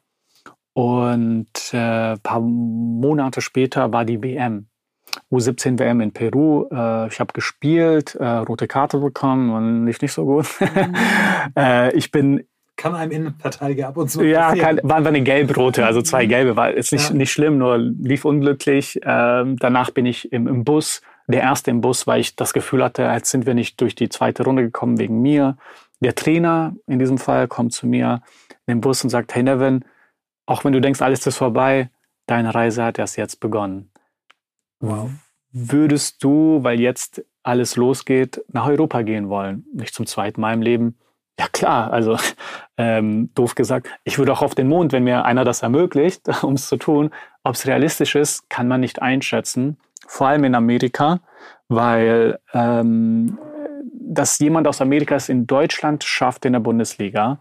[0.73, 4.67] Und äh, ein paar Monate später war die WM.
[5.31, 6.67] U17 WM in Peru.
[6.71, 10.47] Äh, ich habe gespielt, äh, rote Karte bekommen und lief nicht so gut.
[10.59, 10.95] Mhm.
[11.57, 12.43] äh, ich bin
[12.77, 14.21] kann einem Innenverteidiger ab und zu.
[14.21, 16.29] Ja, kann, waren eine gelb-rote, also zwei mhm.
[16.29, 17.15] gelbe, war ist nicht, ja.
[17.15, 18.99] nicht schlimm, nur lief unglücklich.
[19.03, 22.83] Ähm, danach bin ich im, im Bus der erste im Bus, weil ich das Gefühl
[22.83, 25.57] hatte, jetzt sind wir nicht durch die zweite Runde gekommen wegen mir.
[25.99, 28.21] Der Trainer in diesem Fall kommt zu mir
[28.67, 29.83] in den Bus und sagt, hey Nevin,
[30.45, 31.89] auch wenn du denkst, alles ist vorbei,
[32.27, 33.91] deine Reise hat erst jetzt begonnen.
[34.79, 35.09] Wow.
[35.51, 39.65] Würdest du, weil jetzt alles losgeht, nach Europa gehen wollen?
[39.73, 40.97] Nicht zum zweiten Mal im Leben.
[41.39, 42.17] Ja klar, also
[42.77, 46.53] ähm, doof gesagt, ich würde auch auf den Mond, wenn mir einer das ermöglicht, um
[46.53, 47.09] es zu tun.
[47.43, 51.19] Ob es realistisch ist, kann man nicht einschätzen vor allem in Amerika,
[51.67, 53.37] weil ähm,
[54.15, 57.39] dass jemand aus Amerika es in Deutschland schafft in der Bundesliga,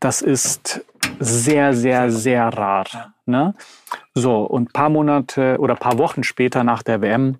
[0.00, 0.84] das ist
[1.18, 3.14] sehr, sehr, sehr rar.
[3.26, 3.54] Ne?
[4.14, 7.38] So, und paar Monate oder paar Wochen später nach der WM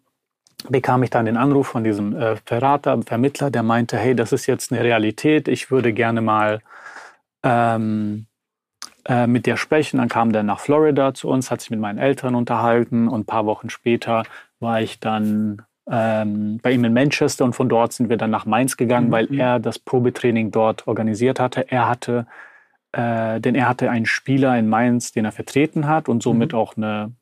[0.68, 4.46] bekam ich dann den Anruf von diesem äh, Verrater, Vermittler, der meinte, hey, das ist
[4.46, 6.60] jetzt eine Realität, ich würde gerne mal
[7.42, 8.26] ähm,
[9.08, 9.98] äh, mit dir sprechen.
[9.98, 13.26] Dann kam der nach Florida zu uns, hat sich mit meinen Eltern unterhalten und ein
[13.26, 14.24] paar Wochen später
[14.60, 18.46] war ich dann ähm, bei ihm in Manchester und von dort sind wir dann nach
[18.46, 19.12] Mainz gegangen, mhm.
[19.12, 21.70] weil er das Probetraining dort organisiert hatte.
[21.70, 22.26] Er hatte,
[22.92, 26.58] äh, denn er hatte einen Spieler in Mainz, den er vertreten hat und somit mhm.
[26.58, 27.12] auch eine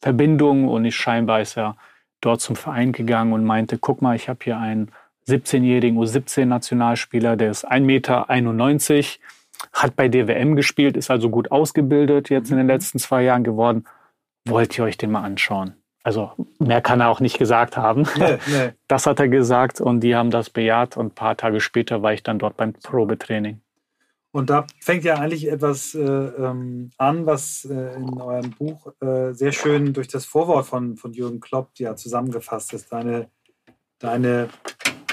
[0.00, 1.76] Verbindung und nicht scheinbar ist er
[2.20, 4.90] dort zum Verein gegangen und meinte, guck mal, ich habe hier einen
[5.28, 8.30] 17-jährigen U17-Nationalspieler, der ist 1,91 Meter,
[9.72, 12.72] hat bei DWM gespielt, ist also gut ausgebildet jetzt in den mhm.
[12.72, 13.84] letzten zwei Jahren geworden.
[14.46, 15.74] Wollt ihr euch den mal anschauen?
[16.02, 18.06] Also mehr kann er auch nicht gesagt haben.
[18.16, 18.72] Nee, nee.
[18.88, 22.12] Das hat er gesagt und die haben das bejaht und ein paar Tage später war
[22.12, 23.60] ich dann dort beim Probetraining.
[24.34, 29.32] Und da fängt ja eigentlich etwas äh, ähm, an, was äh, in eurem Buch äh,
[29.32, 32.92] sehr schön durch das Vorwort von, von Jürgen Klopp ja zusammengefasst ist.
[32.92, 33.30] Deine,
[34.00, 34.48] deine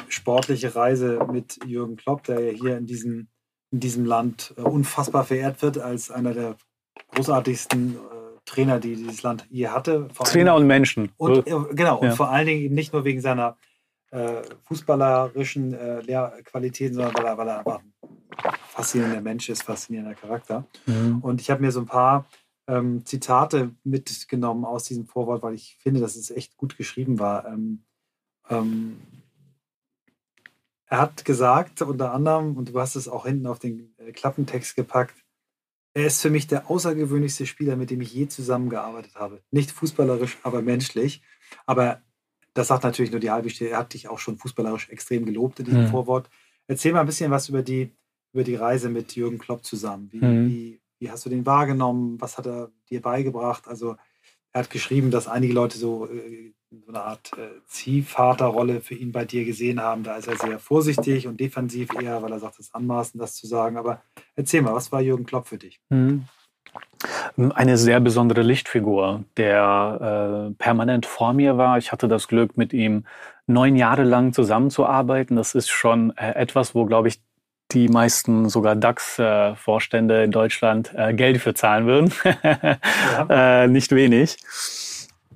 [0.08, 3.28] sportliche Reise mit Jürgen Klopp, der ja hier in diesem,
[3.72, 6.56] in diesem Land äh, unfassbar verehrt wird als einer der
[7.14, 7.98] großartigsten äh,
[8.46, 10.08] Trainer, die dieses Land je hatte.
[10.24, 11.12] Trainer und Menschen.
[11.18, 13.58] Und, äh, genau, und vor allen Dingen eben nicht nur wegen seiner
[14.64, 17.80] fußballerischen Lehrqualitäten, sondern weil er, weil er einfach
[18.68, 20.66] faszinierender Mensch ist, faszinierender Charakter.
[20.86, 21.20] Mhm.
[21.22, 22.26] Und ich habe mir so ein paar
[22.68, 27.48] ähm, Zitate mitgenommen aus diesem Vorwort, weil ich finde, dass es echt gut geschrieben war.
[27.48, 27.84] Ähm,
[28.50, 29.00] ähm,
[30.92, 34.76] er hat gesagt, unter anderem, und du hast es auch hinten auf den äh, Klappentext
[34.76, 35.24] gepackt,
[35.94, 39.42] er ist für mich der außergewöhnlichste Spieler, mit dem ich je zusammengearbeitet habe.
[39.52, 41.22] Nicht fußballerisch, aber menschlich.
[41.66, 42.02] Aber
[42.54, 43.72] das sagt natürlich nur die halbe Stelle.
[43.72, 45.88] Er hat dich auch schon fußballerisch extrem gelobt in diesem mhm.
[45.88, 46.30] Vorwort.
[46.68, 47.96] Erzähl mal ein bisschen was über die
[48.34, 50.10] über die Reise mit Jürgen Klopp zusammen.
[50.12, 50.48] Wie, mhm.
[50.48, 52.20] wie, wie, hast du den wahrgenommen?
[52.22, 53.68] Was hat er dir beigebracht?
[53.68, 53.98] Also
[54.54, 59.12] er hat geschrieben, dass einige Leute so, äh, so eine Art äh, Ziehvaterrolle für ihn
[59.12, 60.04] bei dir gesehen haben.
[60.04, 63.36] Da ist er sehr vorsichtig und defensiv eher, weil er sagt, es ist anmaßend, das
[63.36, 63.78] zu sagen.
[63.78, 64.02] Aber
[64.36, 65.80] erzähl mal, was war Jürgen Klopp für dich?
[65.90, 66.26] Mhm.
[67.38, 71.78] Eine sehr besondere Lichtfigur, der äh, permanent vor mir war.
[71.78, 73.06] Ich hatte das Glück, mit ihm
[73.48, 75.36] neun Jahre lang zusammenzuarbeiten.
[75.36, 77.22] Das ist schon äh, etwas, wo, glaube ich,
[77.74, 82.14] die meisten sogar DAX-Vorstände in Deutschland äh, Geld für zahlen würden.
[82.44, 83.64] ja.
[83.64, 84.38] äh, nicht wenig.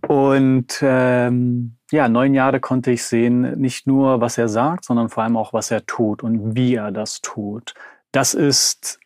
[0.08, 5.24] Und ähm, ja, neun Jahre konnte ich sehen, nicht nur, was er sagt, sondern vor
[5.24, 7.74] allem auch, was er tut und wie er das tut.
[8.12, 9.00] Das ist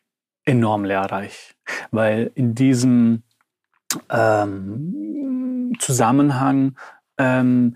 [0.46, 1.56] enorm lehrreich,
[1.92, 3.24] weil in diesem
[4.10, 6.78] ähm, Zusammenhang
[7.18, 7.76] ähm,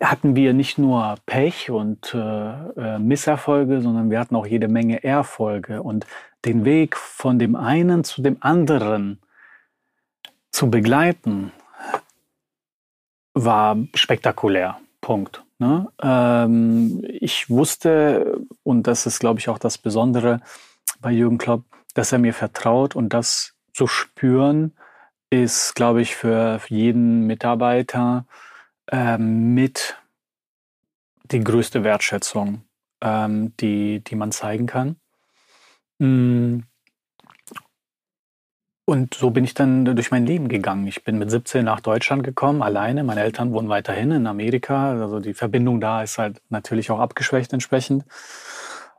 [0.00, 5.02] hatten wir nicht nur Pech und äh, äh, Misserfolge, sondern wir hatten auch jede Menge
[5.02, 5.82] Erfolge.
[5.82, 6.06] Und
[6.44, 9.18] den Weg von dem einen zu dem anderen
[10.50, 11.52] zu begleiten,
[13.34, 14.78] war spektakulär.
[15.00, 15.44] Punkt.
[15.58, 15.88] Ne?
[16.02, 20.40] Ähm, ich wusste, und das ist, glaube ich, auch das Besondere
[21.00, 24.74] bei Jürgen Klopp, dass er mir vertraut und das zu spüren,
[25.30, 28.24] ist, glaube ich, für jeden Mitarbeiter
[28.90, 29.96] ähm, mit
[31.24, 32.62] die größte Wertschätzung,
[33.02, 34.96] ähm, die, die man zeigen kann.
[35.98, 36.60] Mm.
[38.86, 40.86] Und so bin ich dann durch mein Leben gegangen.
[40.86, 43.04] Ich bin mit 17 nach Deutschland gekommen, alleine.
[43.04, 44.92] Meine Eltern wohnen weiterhin in Amerika.
[44.92, 48.06] Also die Verbindung da ist halt natürlich auch abgeschwächt entsprechend.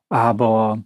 [0.08, 0.84] Aber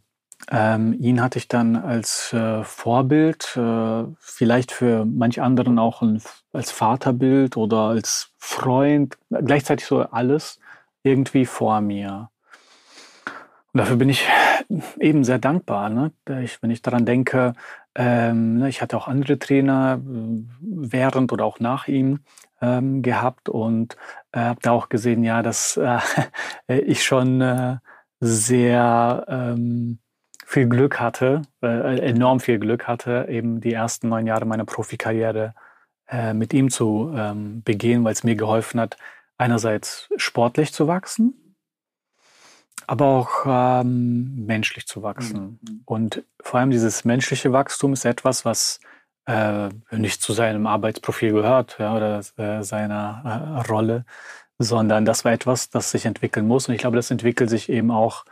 [0.52, 6.22] ähm, ihn hatte ich dann als äh, Vorbild, äh, vielleicht für manch anderen auch ein,
[6.52, 10.60] als Vaterbild oder als Freund, gleichzeitig so alles
[11.04, 12.30] irgendwie vor mir.
[13.74, 14.28] Und dafür bin ich
[15.00, 15.90] eben sehr dankbar.
[15.90, 16.12] Ne?
[16.44, 17.54] Ich, wenn ich daran denke,
[17.96, 22.20] ähm, ne, ich hatte auch andere Trainer äh, während oder auch nach ihm
[22.62, 23.98] ähm, gehabt und
[24.32, 26.00] äh, habe da auch gesehen, ja, dass äh,
[26.68, 27.78] ich schon äh,
[28.20, 30.00] sehr ähm,
[30.54, 35.56] viel Glück hatte, äh, enorm viel Glück hatte, eben die ersten neun Jahre meiner Profikarriere
[36.08, 38.98] äh, mit ihm zu ähm, begehen, weil es mir geholfen hat,
[39.38, 41.56] einerseits sportlich zu wachsen,
[42.86, 45.60] aber auch ähm, menschlich zu wachsen.
[45.62, 45.82] Mhm.
[45.86, 48.80] Und vor allem dieses menschliche Wachstum ist etwas, was
[49.26, 54.06] äh, nicht zu seinem Arbeitsprofil gehört ja, oder äh, seiner äh, Rolle,
[54.60, 56.68] sondern das war etwas, das sich entwickeln muss.
[56.68, 58.26] Und ich glaube, das entwickelt sich eben auch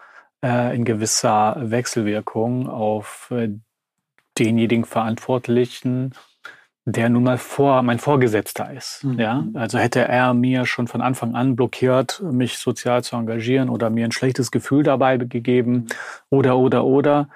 [0.44, 3.50] äh, in gewisser Wechselwirkung auf äh,
[4.38, 6.14] denjenigen Verantwortlichen,
[6.86, 9.04] der nun mal vor, mein Vorgesetzter ist.
[9.04, 9.20] Mhm.
[9.20, 9.46] Ja?
[9.54, 14.06] Also hätte er mir schon von Anfang an blockiert, mich sozial zu engagieren oder mir
[14.06, 15.88] ein schlechtes Gefühl dabei gegeben mhm.
[16.30, 17.30] oder, oder, oder,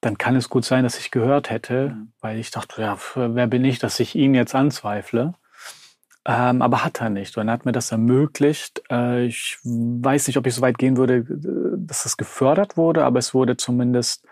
[0.00, 2.12] dann kann es gut sein, dass ich gehört hätte, mhm.
[2.20, 5.34] weil ich dachte, ja, wer bin ich, dass ich ihn jetzt anzweifle.
[6.28, 7.38] Ähm, aber hat er nicht.
[7.38, 8.82] Und er hat mir das ermöglicht.
[8.90, 11.24] Äh, ich weiß nicht, ob ich so weit gehen würde,
[11.78, 14.26] dass das gefördert wurde, aber es wurde zumindest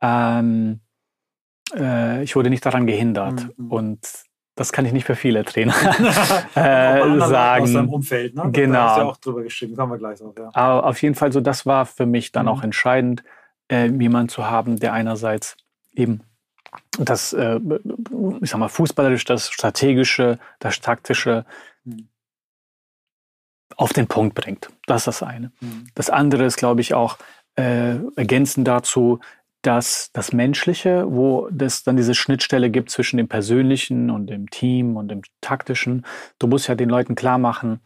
[0.00, 0.80] ähm,
[1.74, 3.48] äh, ich wurde nicht daran gehindert.
[3.56, 3.70] Mhm.
[3.70, 4.00] Und
[4.54, 5.74] das kann ich nicht für viele Trainer
[6.54, 7.64] äh, sagen.
[7.64, 8.50] Aus seinem Umfeld, ne?
[8.52, 8.74] Genau.
[8.74, 10.34] Da hast du ja auch drüber geschrieben, kommen wir gleich drauf.
[10.38, 10.50] Ja.
[10.52, 12.52] Aber auf jeden Fall so, das war für mich dann mhm.
[12.52, 13.22] auch entscheidend,
[13.70, 15.56] äh, jemanden zu haben, der einerseits
[15.94, 16.22] eben
[16.98, 17.60] das, äh,
[18.40, 21.44] ich sag mal, fußballerisch, das strategische, das taktische
[21.84, 22.08] mhm.
[23.76, 24.70] auf den Punkt bringt.
[24.86, 25.52] Das ist das eine.
[25.60, 25.86] Mhm.
[25.94, 27.18] Das andere ist, glaube ich, auch
[27.56, 29.20] äh, ergänzend dazu,
[29.62, 34.96] dass das Menschliche, wo es dann diese Schnittstelle gibt zwischen dem Persönlichen und dem Team
[34.96, 36.06] und dem Taktischen,
[36.38, 37.80] du musst ja den Leuten klar machen,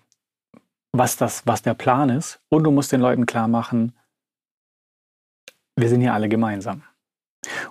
[0.92, 2.40] was, das, was der Plan ist.
[2.48, 3.92] Und du musst den Leuten klar machen,
[5.76, 6.84] wir sind hier alle gemeinsam.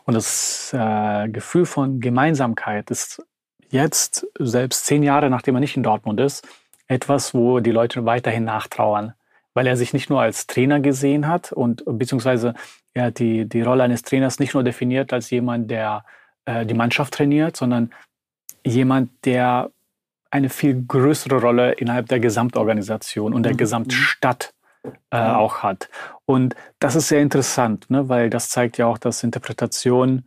[0.06, 3.24] Und das äh, Gefühl von Gemeinsamkeit ist
[3.70, 6.48] jetzt, selbst zehn Jahre nachdem er nicht in Dortmund ist,
[6.88, 9.14] etwas, wo die Leute weiterhin nachtrauern
[9.54, 12.54] weil er sich nicht nur als Trainer gesehen hat und beziehungsweise
[12.94, 16.06] er hat die, die Rolle eines Trainers nicht nur definiert als jemand, der
[16.46, 17.92] äh, die Mannschaft trainiert, sondern
[18.66, 19.72] jemand, der
[20.32, 23.58] eine viel größere Rolle innerhalb der Gesamtorganisation und der mhm.
[23.58, 24.54] Gesamtstadt
[25.12, 25.89] äh, auch hat.
[26.26, 30.24] Und das ist sehr interessant, ne, weil das zeigt ja auch, dass Interpretation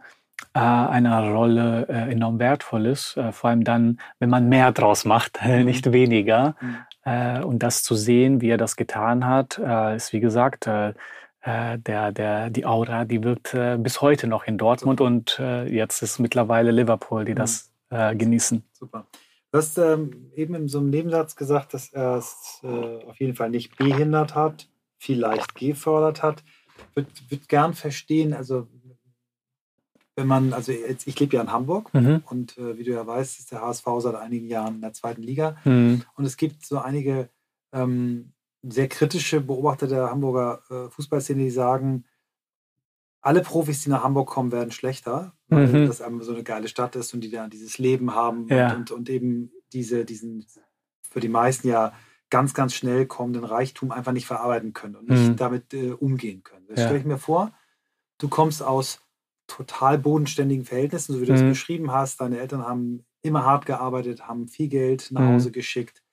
[0.56, 5.04] äh, einer Rolle äh, enorm wertvoll ist, äh, vor allem dann, wenn man mehr draus
[5.04, 5.64] macht, mhm.
[5.66, 6.54] nicht weniger.
[6.60, 6.76] Mhm.
[7.44, 9.58] Und das zu sehen, wie er das getan hat,
[9.94, 10.92] ist wie gesagt, der,
[11.84, 17.24] der, die Aura, die wirkt bis heute noch in Dortmund und jetzt ist mittlerweile Liverpool,
[17.24, 18.18] die das mhm.
[18.18, 18.64] genießen.
[18.72, 19.06] Super.
[19.56, 22.66] Du hast ähm, eben in so einem Nebensatz gesagt, dass er es äh,
[23.06, 26.44] auf jeden Fall nicht behindert hat, vielleicht gefördert hat.
[26.76, 28.68] Ich würde würd gern verstehen, also
[30.14, 32.22] wenn man, also jetzt, ich lebe ja in Hamburg mhm.
[32.26, 35.22] und äh, wie du ja weißt, ist der HSV seit einigen Jahren in der zweiten
[35.22, 35.56] Liga.
[35.64, 36.02] Mhm.
[36.16, 37.30] Und es gibt so einige
[37.72, 42.04] ähm, sehr kritische Beobachter der Hamburger äh, Fußballszene, die sagen,
[43.26, 45.86] alle Profis, die nach Hamburg kommen, werden schlechter, weil mhm.
[45.88, 48.68] das einfach so eine geile Stadt ist und die dann dieses Leben haben ja.
[48.68, 50.46] und, und, und, eben diese, diesen
[51.10, 51.92] für die meisten ja
[52.30, 55.36] ganz, ganz schnell kommenden Reichtum einfach nicht verarbeiten können und nicht mhm.
[55.36, 56.66] damit äh, umgehen können.
[56.68, 56.84] Das ja.
[56.84, 57.52] stelle ich mir vor,
[58.18, 59.00] du kommst aus
[59.48, 61.48] total bodenständigen Verhältnissen, so wie du es mhm.
[61.48, 62.20] beschrieben hast.
[62.20, 65.34] Deine Eltern haben immer hart gearbeitet, haben viel Geld nach mhm.
[65.34, 66.04] Hause geschickt,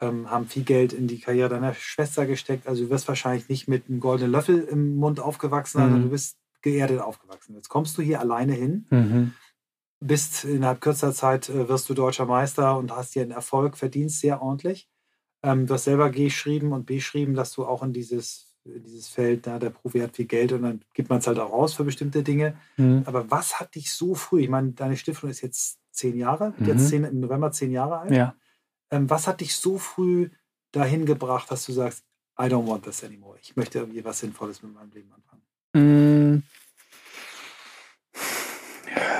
[0.00, 2.66] ähm, haben viel Geld in die Karriere deiner Schwester gesteckt.
[2.66, 6.10] Also du wirst wahrscheinlich nicht mit einem goldenen Löffel im Mund aufgewachsen, sondern du mhm.
[6.10, 7.54] bist geerdet aufgewachsen.
[7.54, 9.32] Jetzt kommst du hier alleine hin, mhm.
[10.00, 14.20] bist innerhalb kürzer Zeit äh, wirst du deutscher Meister und hast hier einen Erfolg, verdienst
[14.20, 14.88] sehr ordentlich.
[15.42, 19.60] Ähm, du hast selber geschrieben und beschrieben, dass du auch in dieses dieses Feld, na,
[19.60, 22.24] der Profi hat viel Geld und dann gibt man es halt auch raus für bestimmte
[22.24, 22.56] Dinge.
[22.76, 23.04] Mhm.
[23.06, 26.66] Aber was hat dich so früh, ich meine, deine Stiftung ist jetzt zehn Jahre, mhm.
[26.66, 28.10] jetzt zehn, im November zehn Jahre alt.
[28.10, 28.34] Ja.
[28.90, 30.30] Ähm, was hat dich so früh
[30.72, 32.04] dahin gebracht, dass du sagst,
[32.38, 33.38] I don't want this anymore.
[33.40, 36.42] Ich möchte irgendwie was Sinnvolles mit meinem Leben anfangen?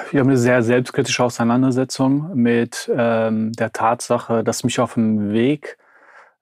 [0.06, 0.16] Mhm.
[0.16, 5.32] Ich habe eine sehr selbstkritische Auseinandersetzung mit ähm, der Tatsache, dass ich mich auf dem
[5.32, 5.78] Weg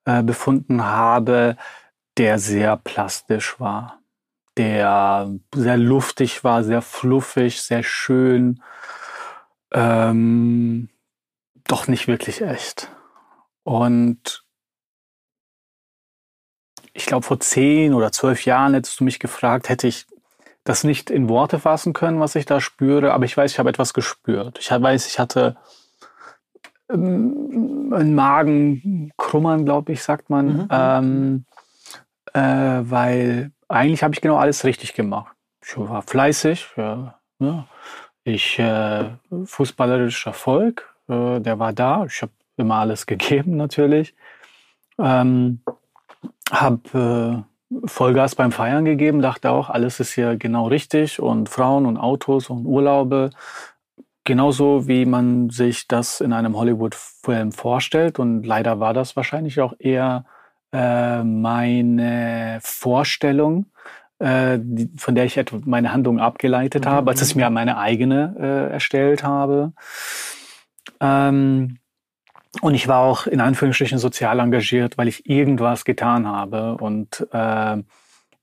[0.05, 1.57] äh, befunden habe,
[2.17, 4.01] der sehr plastisch war,
[4.57, 8.63] der sehr luftig war, sehr fluffig, sehr schön,
[9.73, 10.89] ähm,
[11.67, 12.91] doch nicht wirklich echt.
[13.65, 14.45] Und
[16.93, 20.07] ich glaube, vor zehn oder zwölf Jahren hättest du mich gefragt, hätte ich
[20.65, 23.69] das nicht in Worte fassen können, was ich da spüre, aber ich weiß, ich habe
[23.69, 24.59] etwas gespürt.
[24.59, 25.57] Ich weiß, ich hatte
[26.91, 30.47] ähm, einen Magenkrummern, glaube ich, sagt man.
[30.47, 30.69] Mhm.
[30.71, 31.45] Ähm,
[32.33, 32.41] äh,
[32.91, 35.35] weil eigentlich habe ich genau alles richtig gemacht.
[35.65, 37.67] Ich war fleißig, ja, ja.
[38.25, 39.11] ich äh,
[39.45, 42.05] fußballerischer Erfolg, äh, der war da.
[42.07, 44.15] Ich habe immer alles gegeben natürlich.
[44.99, 45.61] Ähm,
[46.51, 47.54] habe äh,
[47.85, 52.51] Vollgas beim Feiern gegeben, dachte auch, alles ist hier genau richtig und Frauen und Autos
[52.51, 53.31] und Urlaube
[54.25, 58.19] genauso wie man sich das in einem Hollywood-Film vorstellt.
[58.19, 60.25] Und leider war das wahrscheinlich auch eher
[60.73, 63.67] äh, meine Vorstellung,
[64.19, 66.89] äh, die, von der ich etwa meine Handlung abgeleitet mhm.
[66.89, 69.73] habe, als ich mir meine eigene äh, erstellt habe.
[71.01, 71.79] Ähm,
[72.61, 76.77] und ich war auch in Anführungsstrichen sozial engagiert, weil ich irgendwas getan habe.
[76.77, 77.83] Und äh,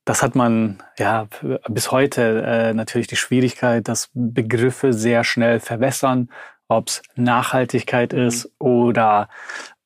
[0.05, 1.27] das hat man ja
[1.67, 6.29] bis heute äh, natürlich die Schwierigkeit, dass Begriffe sehr schnell verwässern
[6.71, 8.19] ob es Nachhaltigkeit mhm.
[8.19, 9.29] ist oder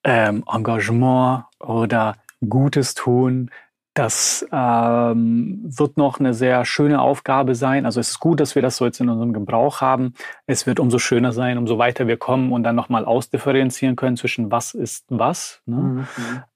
[0.03, 2.15] ähm, Engagement oder
[2.47, 3.49] Gutes tun.
[3.95, 7.85] Das ähm, wird noch eine sehr schöne Aufgabe sein.
[7.85, 10.13] Also es ist gut, dass wir das so jetzt in unserem Gebrauch haben.
[10.47, 14.51] Es wird umso schöner sein, umso weiter wir kommen und dann nochmal ausdifferenzieren können zwischen
[14.51, 15.61] was ist was.
[15.65, 15.77] Ne?
[15.77, 16.07] Mhm.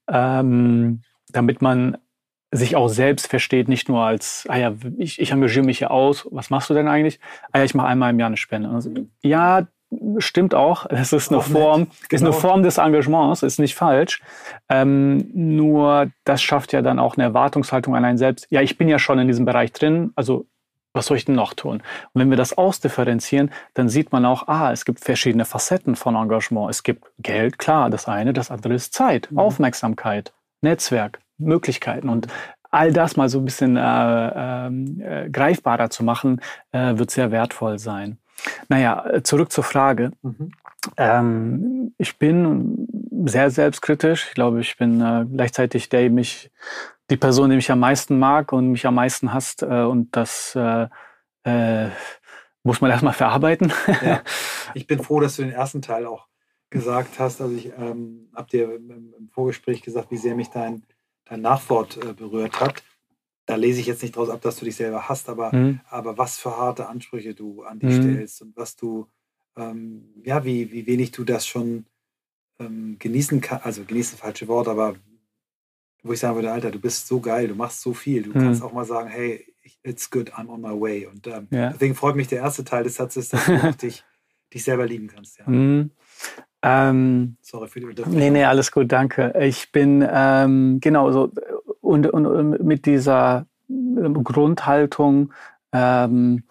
[0.08, 1.96] Ähm, damit man
[2.52, 6.28] sich auch selbst versteht, nicht nur als, ah ja, ich, ich engagiere mich hier aus,
[6.30, 7.20] was machst du denn eigentlich?
[7.52, 8.68] Ah ja, ich mache einmal im Jahr eine Spende.
[8.68, 9.66] Also, ja,
[10.18, 10.86] stimmt auch.
[10.86, 11.92] Das ist eine Form, genau.
[12.10, 12.40] ist eine genau.
[12.40, 14.22] Form des Engagements, ist nicht falsch.
[14.68, 18.46] Ähm, nur das schafft ja dann auch eine Erwartungshaltung an einen selbst.
[18.50, 20.46] Ja, ich bin ja schon in diesem Bereich drin, also
[20.92, 21.82] was soll ich denn noch tun?
[22.12, 26.16] Und wenn wir das ausdifferenzieren, dann sieht man auch, ah, es gibt verschiedene Facetten von
[26.16, 26.68] Engagement.
[26.68, 29.38] Es gibt Geld, klar, das eine, das andere ist Zeit, mhm.
[29.38, 30.32] Aufmerksamkeit,
[30.62, 32.08] Netzwerk, Möglichkeiten.
[32.08, 32.26] Und
[32.70, 36.40] all das mal so ein bisschen äh, ähm, äh, greifbarer zu machen,
[36.72, 38.18] äh, wird sehr wertvoll sein.
[38.68, 40.12] Naja, zurück zur Frage.
[40.22, 40.52] Mhm.
[40.96, 42.86] Ähm, ich bin
[43.26, 44.28] sehr selbstkritisch.
[44.28, 46.50] Ich glaube, ich bin äh, gleichzeitig der, mich,
[47.10, 49.62] die Person, die mich am meisten mag und mich am meisten hasst.
[49.62, 50.86] Äh, und das äh,
[51.44, 51.90] äh
[52.62, 53.72] muss man erstmal verarbeiten.
[54.02, 54.22] Ja.
[54.72, 56.28] Ich bin froh, dass du den ersten Teil auch
[56.70, 57.40] gesagt hast.
[57.40, 60.84] Also ich ähm, habe dir im, im, Vorgespräch gesagt, wie sehr mich dein,
[61.24, 62.84] dein Nachwort äh, berührt hat
[63.46, 65.80] da lese ich jetzt nicht daraus ab, dass du dich selber hast, aber, mhm.
[65.88, 68.02] aber was für harte Ansprüche du an dich mhm.
[68.02, 69.06] stellst und was du,
[69.56, 71.86] ähm, ja, wie, wie wenig du das schon
[72.58, 74.94] ähm, genießen kannst, also genießen falsche Wort, aber
[76.02, 78.44] wo ich sagen würde, Alter, du bist so geil, du machst so viel, du mhm.
[78.44, 79.44] kannst auch mal sagen, hey,
[79.82, 81.06] it's good, I'm on my way.
[81.06, 81.70] Und ähm, ja.
[81.70, 84.04] deswegen freut mich der erste Teil des Satzes, dass du auch dich,
[84.52, 85.38] dich selber lieben kannst.
[85.38, 85.48] Ja.
[85.48, 85.90] Mhm.
[86.62, 88.18] Ähm, Sorry für die Unterbrechung.
[88.18, 89.32] Nee, nee, alles gut, danke.
[89.40, 91.32] Ich bin, ähm, genau, so
[91.90, 95.32] und, und mit dieser ähm, Grundhaltung
[95.72, 96.44] ähm,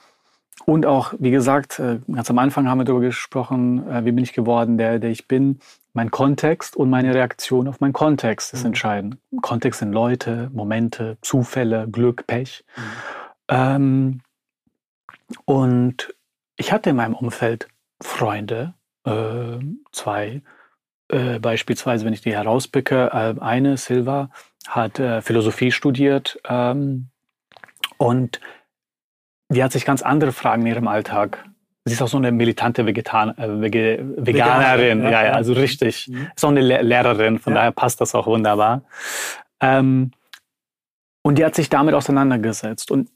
[0.66, 4.24] und auch, wie gesagt, äh, ganz am Anfang haben wir darüber gesprochen, äh, wie bin
[4.24, 5.60] ich geworden, der, der ich bin.
[5.94, 8.68] Mein Kontext und meine Reaktion auf meinen Kontext ist mhm.
[8.68, 9.18] entscheidend.
[9.42, 12.64] Kontext sind Leute, Momente, Zufälle, Glück, Pech.
[12.76, 12.82] Mhm.
[13.48, 14.22] Ähm,
[15.46, 16.14] und
[16.58, 17.68] ich hatte in meinem Umfeld
[18.02, 18.76] Freunde,
[19.06, 19.58] äh,
[19.92, 20.42] zwei,
[21.08, 24.30] äh, beispielsweise, wenn ich die herauspicke, äh, eine, Silva,
[24.68, 27.08] hat äh, Philosophie studiert ähm,
[27.98, 28.40] und
[29.50, 31.44] die hat sich ganz andere Fragen in ihrem Alltag.
[31.86, 36.08] Sie ist auch so eine militante Vegetan äh, Vege Veganerin, ja, ja, ja, also richtig.
[36.08, 36.28] Mhm.
[36.36, 37.60] Ist auch eine Le Lehrerin, von ja.
[37.60, 38.84] daher passt das auch wunderbar.
[39.60, 40.12] Ähm,
[41.24, 42.92] und die hat sich damit auseinandergesetzt.
[42.92, 43.10] Und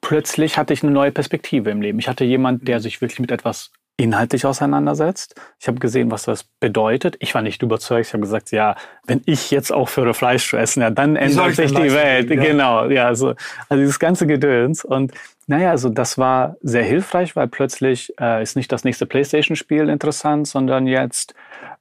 [0.00, 1.98] plötzlich hatte ich eine neue Perspektive im Leben.
[1.98, 2.82] Ich hatte jemand, der mhm.
[2.82, 5.34] sich wirklich mit etwas inhaltlich auseinandersetzt.
[5.58, 7.16] Ich habe gesehen, was das bedeutet.
[7.20, 8.06] Ich war nicht überzeugt.
[8.06, 8.74] Ich habe gesagt, ja,
[9.06, 12.30] wenn ich jetzt auch für Fleisch zu essen, ja, dann ändert sich die Welt.
[12.30, 12.42] Ja.
[12.42, 13.34] Genau, ja, also,
[13.68, 14.84] also dieses ganze Gedöns.
[14.84, 15.12] Und
[15.46, 20.48] naja, also das war sehr hilfreich, weil plötzlich äh, ist nicht das nächste PlayStation-Spiel interessant,
[20.48, 21.34] sondern jetzt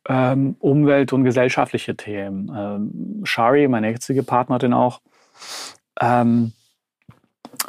[0.07, 2.51] ähm, Umwelt- und gesellschaftliche Themen.
[2.53, 4.99] Ähm, Shari, meine jetzige Partnerin auch,
[6.01, 6.51] ähm,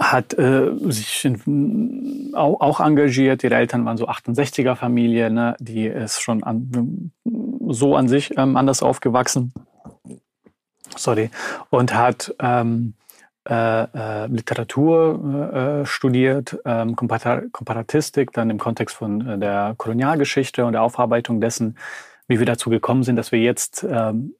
[0.00, 3.44] hat äh, sich in, auch, auch, engagiert.
[3.44, 5.56] Ihre Eltern waren so 68er Familie, ne?
[5.60, 7.12] die ist schon an,
[7.68, 9.52] so an sich ähm, anders aufgewachsen.
[10.96, 11.30] Sorry.
[11.68, 12.94] Und hat ähm,
[13.48, 20.72] äh, äh, Literatur äh, studiert, ähm, Komparatistik, dann im Kontext von äh, der Kolonialgeschichte und
[20.72, 21.76] der Aufarbeitung dessen,
[22.26, 24.34] wie wir dazu gekommen sind, dass wir jetzt ähm,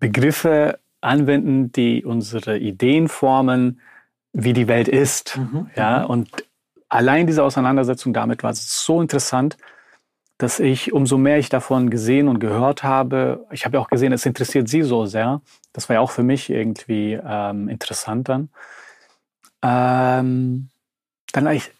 [0.00, 3.80] Begriffe anwenden, die unsere Ideen formen,
[4.34, 5.38] wie die Welt ist.
[5.38, 5.70] Mhm.
[5.74, 6.10] Ja, mhm.
[6.10, 6.44] und
[6.90, 9.56] allein diese Auseinandersetzung damit war so interessant,
[10.36, 14.12] dass ich, umso mehr ich davon gesehen und gehört habe, ich habe ja auch gesehen,
[14.12, 15.40] es interessiert sie so sehr.
[15.72, 18.50] Das war ja auch für mich irgendwie ähm, interessant dann.
[19.62, 20.68] Ähm,
[21.32, 21.70] dann ich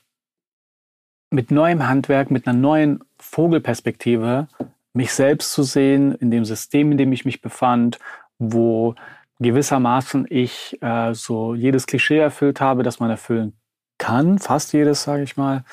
[1.31, 4.47] mit neuem Handwerk, mit einer neuen Vogelperspektive,
[4.93, 7.99] mich selbst zu sehen, in dem System, in dem ich mich befand,
[8.39, 8.95] wo
[9.41, 13.59] gewissermaßen ich äh, so jedes Klischee erfüllt habe, das man erfüllen
[13.99, 15.64] kann, fast jedes, sage ich mal,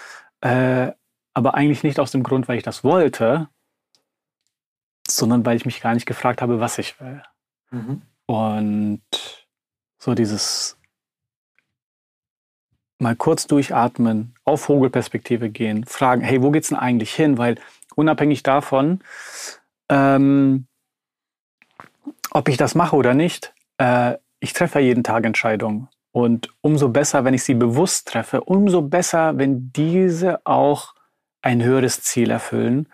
[0.42, 0.92] äh,
[1.34, 3.50] aber eigentlich nicht aus dem Grund, weil ich das wollte,
[5.08, 7.22] sondern weil ich mich gar nicht gefragt habe, was ich will.
[7.72, 8.02] Mhm.
[8.26, 9.48] Und
[9.98, 10.78] so dieses
[13.00, 17.38] mal kurz durchatmen, auf Vogelperspektive gehen, fragen, hey, wo geht's denn eigentlich hin?
[17.38, 17.56] Weil
[17.96, 19.02] unabhängig davon,
[19.90, 20.68] ähm,
[22.32, 25.88] ob ich das mache oder nicht, äh, ich treffe jeden Tag Entscheidungen.
[26.12, 30.94] Und umso besser, wenn ich sie bewusst treffe, umso besser, wenn diese auch
[31.42, 32.88] ein höheres Ziel erfüllen.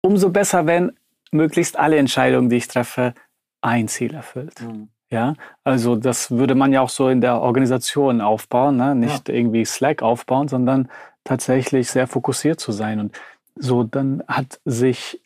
[0.00, 0.92] Umso besser, wenn
[1.30, 3.14] möglichst alle Entscheidungen, die ich treffe,
[3.60, 4.60] ein Ziel erfüllt.
[4.60, 4.88] Mhm.
[5.10, 8.94] Ja, also das würde man ja auch so in der Organisation aufbauen, ne?
[8.94, 9.34] nicht ja.
[9.34, 10.88] irgendwie Slack aufbauen, sondern
[11.22, 12.98] tatsächlich sehr fokussiert zu sein.
[12.98, 13.20] Und
[13.54, 15.20] so, dann hat sich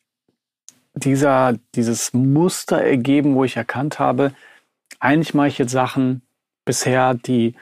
[0.97, 4.33] dieser, dieses Muster ergeben, wo ich erkannt habe,
[4.99, 6.23] eigentlich mache ich jetzt Sachen
[6.65, 7.55] bisher, die,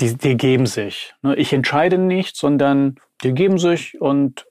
[0.00, 1.14] die, die geben sich.
[1.22, 4.46] Ne, ich entscheide nicht, sondern die geben sich und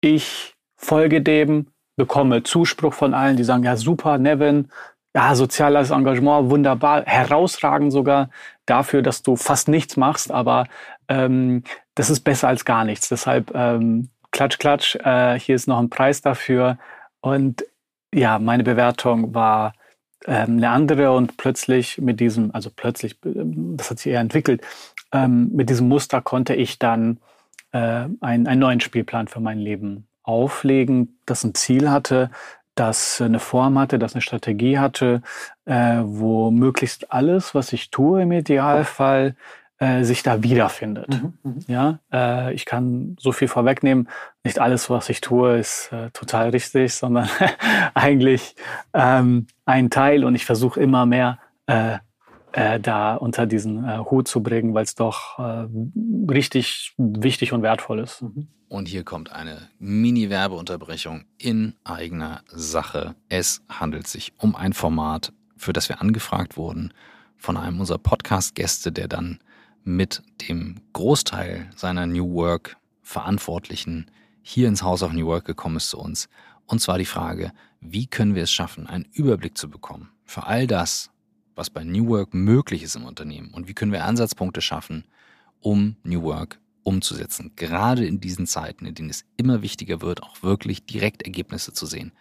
[0.00, 4.70] ich folge dem, bekomme Zuspruch von allen, die sagen, ja super, Nevin,
[5.14, 8.30] ja, soziales Engagement, wunderbar, herausragend sogar
[8.66, 10.66] dafür, dass du fast nichts machst, aber
[11.08, 11.64] ähm,
[11.94, 13.08] das ist besser als gar nichts.
[13.08, 16.78] Deshalb ähm, klatsch, klatsch, äh, hier ist noch ein Preis dafür.
[17.20, 17.64] Und
[18.14, 19.74] ja, meine Bewertung war
[20.26, 24.62] ähm, eine andere und plötzlich mit diesem, also plötzlich, ähm, das hat sich eher entwickelt,
[25.12, 27.18] ähm, mit diesem Muster konnte ich dann
[27.72, 32.30] äh, einen, einen neuen Spielplan für mein Leben auflegen, das ein Ziel hatte,
[32.74, 35.22] das eine Form hatte, das eine Strategie hatte,
[35.64, 39.34] äh, wo möglichst alles, was ich tue im Idealfall,
[39.78, 41.08] äh, sich da wiederfindet.
[41.08, 44.08] Mhm, mhm, ja, äh, ich kann so viel vorwegnehmen.
[44.42, 47.28] Nicht alles, was ich tue, ist äh, total richtig, sondern
[47.94, 48.56] eigentlich
[48.92, 51.98] ähm, ein Teil und ich versuche immer mehr äh,
[52.52, 55.66] äh, da unter diesen äh, Hut zu bringen, weil es doch äh,
[56.30, 58.22] richtig wichtig und wertvoll ist.
[58.22, 58.48] Mhm.
[58.68, 63.14] Und hier kommt eine Mini-Werbeunterbrechung in eigener Sache.
[63.28, 66.92] Es handelt sich um ein Format, für das wir angefragt wurden
[67.36, 69.38] von einem unserer Podcast-Gäste, der dann
[69.84, 74.10] mit dem Großteil seiner New Work Verantwortlichen
[74.42, 76.28] hier ins House of New Work gekommen ist zu uns.
[76.66, 80.66] Und zwar die Frage, wie können wir es schaffen, einen Überblick zu bekommen für all
[80.66, 81.10] das,
[81.54, 85.04] was bei New Work möglich ist im Unternehmen und wie können wir Ansatzpunkte schaffen,
[85.60, 87.52] um New Work umzusetzen.
[87.56, 91.86] Gerade in diesen Zeiten, in denen es immer wichtiger wird, auch wirklich direkt Ergebnisse zu
[91.86, 92.12] sehen.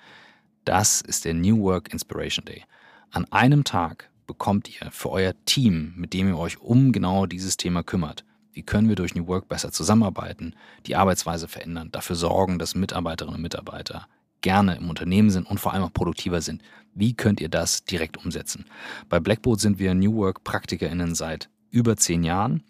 [0.66, 2.64] Das ist der New Work Inspiration Day.
[3.12, 7.58] An einem Tag bekommt ihr für euer Team, mit dem ihr euch um genau dieses
[7.58, 8.24] Thema kümmert?
[8.52, 10.56] Wie können wir durch New Work besser zusammenarbeiten,
[10.86, 14.08] die Arbeitsweise verändern, dafür sorgen, dass Mitarbeiterinnen und Mitarbeiter
[14.42, 16.62] gerne im Unternehmen sind und vor allem auch produktiver sind?
[16.94, 18.66] Wie könnt ihr das direkt umsetzen?
[19.10, 22.64] Bei Blackboard sind wir New Work PraktikerInnen seit über zehn Jahren.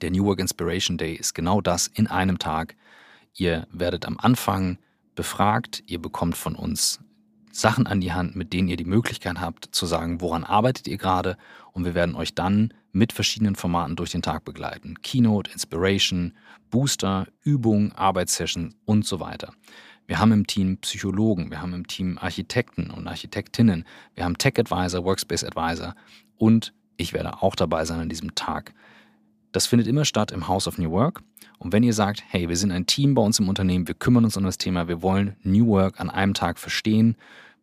[0.00, 2.76] Der New Work Inspiration Day ist genau das in einem Tag.
[3.34, 4.78] Ihr werdet am Anfang
[5.14, 7.00] befragt, ihr bekommt von uns
[7.58, 10.96] Sachen an die Hand, mit denen ihr die Möglichkeit habt zu sagen, woran arbeitet ihr
[10.96, 11.36] gerade
[11.72, 14.94] und wir werden euch dann mit verschiedenen Formaten durch den Tag begleiten.
[15.02, 16.34] Keynote, Inspiration,
[16.70, 19.52] Booster, Übung, Arbeitssession und so weiter.
[20.06, 23.84] Wir haben im Team Psychologen, wir haben im Team Architekten und Architektinnen,
[24.14, 25.94] wir haben Tech Advisor, Workspace Advisor
[26.36, 28.72] und ich werde auch dabei sein an diesem Tag.
[29.52, 31.22] Das findet immer statt im House of New Work.
[31.58, 34.24] Und wenn ihr sagt, hey, wir sind ein Team bei uns im Unternehmen, wir kümmern
[34.24, 37.16] uns um das Thema, wir wollen New Work an einem Tag verstehen,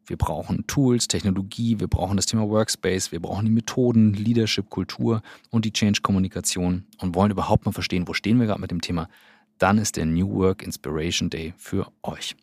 [0.07, 5.21] wir brauchen Tools, Technologie, wir brauchen das Thema Workspace, wir brauchen die Methoden, Leadership, Kultur
[5.49, 9.09] und die Change-Kommunikation und wollen überhaupt mal verstehen, wo stehen wir gerade mit dem Thema,
[9.57, 12.35] dann ist der New Work Inspiration Day für euch.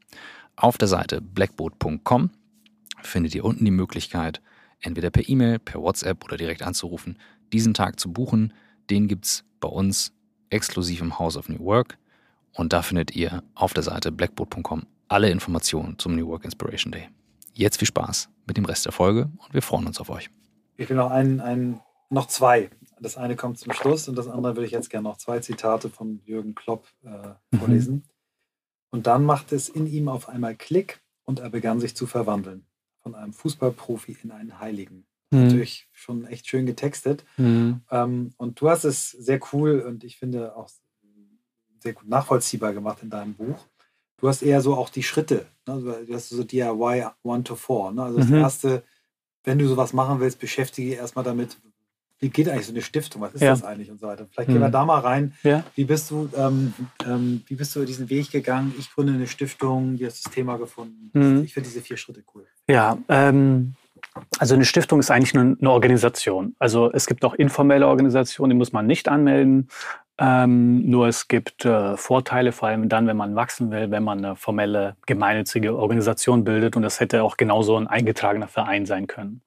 [0.57, 2.31] Auf der Seite blackboard.com
[3.03, 4.41] findet ihr unten die Möglichkeit,
[4.81, 7.19] entweder per E-Mail, per WhatsApp oder direkt anzurufen,
[7.53, 8.53] diesen Tag zu buchen.
[8.91, 10.13] Den gibt es bei uns
[10.51, 11.99] exklusiv im House of New Work
[12.53, 17.09] und da findet ihr auf der Seite blackboard.com alle Informationen zum New Work Inspiration Day.
[17.55, 20.31] Jetzt viel Spaß mit dem Rest der Folge und wir freuen uns auf euch.
[20.77, 21.81] Ich will noch einen, einen,
[22.11, 22.71] noch zwei.
[23.01, 25.91] Das eine kommt zum Schluss und das andere würde ich jetzt gerne noch zwei Zitate
[25.91, 27.09] von Jürgen Klopp äh,
[27.51, 27.59] mhm.
[27.59, 27.95] vorlesen.
[27.95, 28.03] Mhm.
[28.91, 32.67] Und dann macht es in ihm auf einmal Klick und er begann sich zu verwandeln.
[33.01, 35.07] Von einem Fußballprofi in einen Heiligen.
[35.31, 35.45] Mhm.
[35.45, 37.25] Natürlich schon echt schön getextet.
[37.37, 37.83] Mhm.
[37.91, 40.71] Ähm, und du hast es sehr cool und ich finde auch
[41.81, 43.67] sehr gut nachvollziehbar gemacht in deinem Buch
[44.23, 45.47] du hast eher so auch die Schritte.
[45.67, 46.05] Ne?
[46.07, 47.91] Du hast so DIY 1 to 4.
[47.91, 48.03] Ne?
[48.05, 48.37] Also das mhm.
[48.37, 48.83] erste,
[49.45, 51.59] wenn du sowas machen willst, beschäftige dich erstmal damit,
[52.21, 53.21] wie geht eigentlich so eine Stiftung?
[53.21, 53.51] Was ist ja.
[53.51, 54.29] das eigentlich und so weiter.
[54.31, 54.55] Vielleicht mhm.
[54.55, 55.35] gehen wir da mal rein.
[55.43, 55.65] Ja.
[55.75, 56.73] Wie bist du, ähm,
[57.05, 58.73] ähm, wie bist du diesen Weg gegangen?
[58.79, 61.11] Ich gründe eine Stiftung, wie hast du das Thema gefunden?
[61.13, 61.43] Mhm.
[61.43, 62.47] Ich finde diese vier Schritte cool.
[62.69, 63.75] Ja, ähm,
[64.39, 66.55] also eine Stiftung ist eigentlich eine, eine Organisation.
[66.61, 69.69] Also es gibt auch informelle Organisationen, die muss man nicht anmelden.
[70.19, 74.25] Ähm, nur es gibt äh, Vorteile, vor allem dann, wenn man wachsen will, wenn man
[74.25, 76.77] eine formelle gemeinnützige Organisation bildet.
[76.77, 79.41] Und das hätte auch genauso ein eingetragener Verein sein können.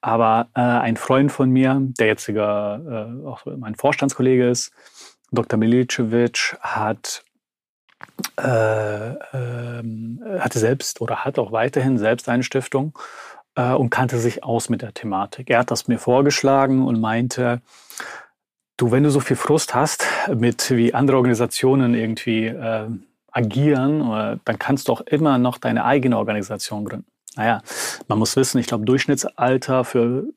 [0.00, 4.72] Aber äh, ein Freund von mir, der jetzige äh, auch mein Vorstandskollege ist,
[5.30, 5.58] Dr.
[5.58, 7.22] Milicevic, hat
[8.40, 12.96] äh, ähm, hatte selbst oder hat auch weiterhin selbst eine Stiftung
[13.56, 15.50] äh, und kannte sich aus mit der Thematik.
[15.50, 17.60] Er hat das mir vorgeschlagen und meinte,
[18.78, 22.86] Du, wenn du so viel Frust hast mit wie andere Organisationen irgendwie äh,
[23.32, 27.06] agieren, äh, dann kannst du auch immer noch deine eigene Organisation gründen.
[27.34, 27.60] Naja,
[28.06, 30.28] man muss wissen, ich glaube, Durchschnittsalter für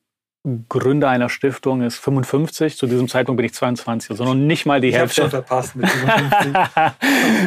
[0.68, 2.76] Gründer einer Stiftung ist 55.
[2.76, 5.20] Zu diesem Zeitpunkt bin ich 22, also noch nicht mal die ich Hälfte.
[5.20, 6.52] Ich schon verpasst mit 55.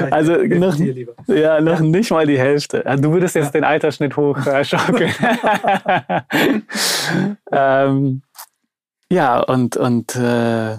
[0.14, 0.78] also noch,
[1.28, 1.86] ja, noch ja.
[1.86, 2.86] nicht mal die Hälfte.
[3.02, 3.52] Du würdest jetzt ja.
[3.52, 5.12] den Altersschnitt hochschaukeln.
[7.52, 8.22] ähm,
[9.12, 10.78] ja, und, und äh,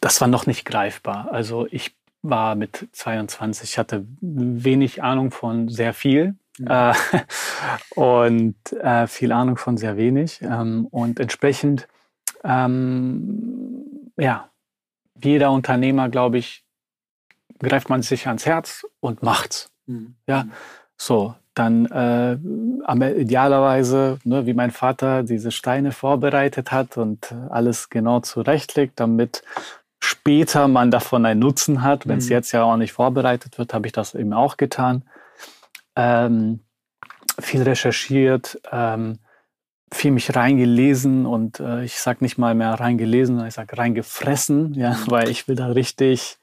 [0.00, 1.28] das war noch nicht greifbar.
[1.32, 6.66] Also ich war mit 22, hatte wenig Ahnung von sehr viel Mhm.
[6.68, 6.94] Äh,
[7.94, 10.40] und äh, viel Ahnung von sehr wenig.
[10.42, 11.88] Ähm, und entsprechend,
[12.42, 14.50] ähm, ja,
[15.22, 16.64] jeder Unternehmer, glaube ich,
[17.58, 19.70] greift man sich ans Herz und macht's.
[19.86, 20.16] Mhm.
[20.26, 20.46] Ja,
[20.96, 22.34] so, dann äh,
[23.20, 29.42] idealerweise, ne, wie mein Vater diese Steine vorbereitet hat und alles genau zurechtlegt, damit
[30.00, 32.06] später man davon einen Nutzen hat.
[32.06, 32.32] Wenn es mhm.
[32.32, 35.04] jetzt ja auch nicht vorbereitet wird, habe ich das eben auch getan
[35.96, 36.60] ähm,
[37.38, 39.18] viel recherchiert, ähm,
[39.92, 44.90] viel mich reingelesen und äh, ich sag nicht mal mehr reingelesen, ich sag reingefressen, ja,
[44.90, 45.10] mhm.
[45.10, 46.38] weil ich will da richtig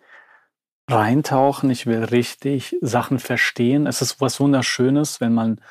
[0.92, 3.88] reintauchen, ich will richtig Sachen verstehen.
[3.88, 5.62] Es ist was Wunderschönes, wenn man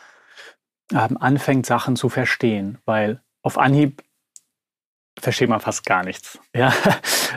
[0.92, 4.02] ähm, anfängt, Sachen zu verstehen, weil auf Anhieb
[5.18, 6.38] versteht man fast gar nichts.
[6.54, 6.72] Ja,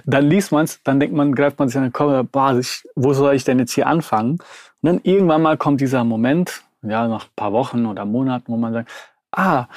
[0.06, 2.60] dann liest man es, dann denkt man, greift man sich an den Kopf, boah,
[2.96, 4.32] wo soll ich denn jetzt hier anfangen?
[4.34, 4.42] Und
[4.82, 8.74] dann irgendwann mal kommt dieser Moment, ja, nach ein paar Wochen oder Monaten, wo man
[8.74, 8.90] sagt,
[9.32, 9.68] ah,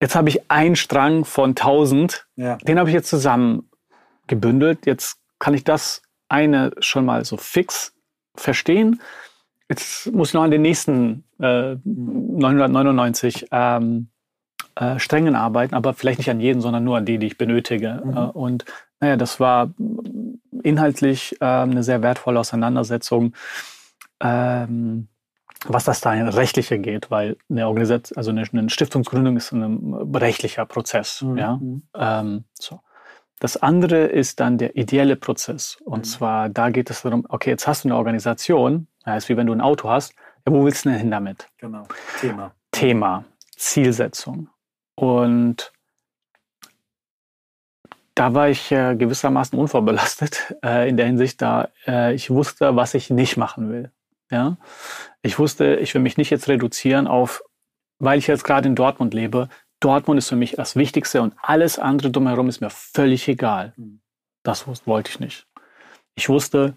[0.00, 2.56] jetzt habe ich einen Strang von tausend, ja.
[2.58, 3.68] den habe ich jetzt zusammen
[4.26, 4.86] gebündelt.
[4.86, 7.94] Jetzt kann ich das eine schon mal so fix
[8.34, 9.00] verstehen.
[9.68, 14.08] Jetzt muss ich noch an den nächsten äh, 999 ähm,
[14.76, 18.02] äh, Strängen arbeiten, aber vielleicht nicht an jeden, sondern nur an die, die ich benötige.
[18.04, 18.16] Mhm.
[18.16, 18.64] Äh, und
[19.00, 19.72] naja, das war
[20.62, 23.34] inhaltlich äh, eine sehr wertvolle Auseinandersetzung,
[24.20, 25.08] ähm,
[25.66, 29.94] was das da in rechtliche geht, weil eine Organisation, also eine, eine Stiftungsgründung ist ein
[30.14, 31.22] rechtlicher Prozess.
[31.22, 31.38] Mhm.
[31.38, 31.60] Ja?
[31.94, 32.80] Ähm, so.
[33.44, 35.76] Das andere ist dann der ideelle Prozess.
[35.84, 36.04] Und mhm.
[36.04, 39.46] zwar, da geht es darum, okay, jetzt hast du eine Organisation, das ist wie wenn
[39.46, 40.14] du ein Auto hast,
[40.46, 41.46] ja, wo willst du denn hin damit?
[41.58, 41.86] Genau,
[42.18, 42.54] Thema.
[42.72, 44.48] Thema, Zielsetzung.
[44.94, 45.74] Und
[48.14, 52.94] da war ich äh, gewissermaßen unvorbelastet äh, in der Hinsicht, da äh, ich wusste, was
[52.94, 53.92] ich nicht machen will.
[54.30, 54.56] Ja?
[55.20, 57.42] Ich wusste, ich will mich nicht jetzt reduzieren auf,
[57.98, 59.50] weil ich jetzt gerade in Dortmund lebe.
[59.84, 63.72] Dortmund ist für mich das Wichtigste und alles andere drumherum ist mir völlig egal.
[63.76, 64.00] Hm.
[64.42, 65.46] Das wollte ich nicht.
[66.14, 66.74] Ich wusste,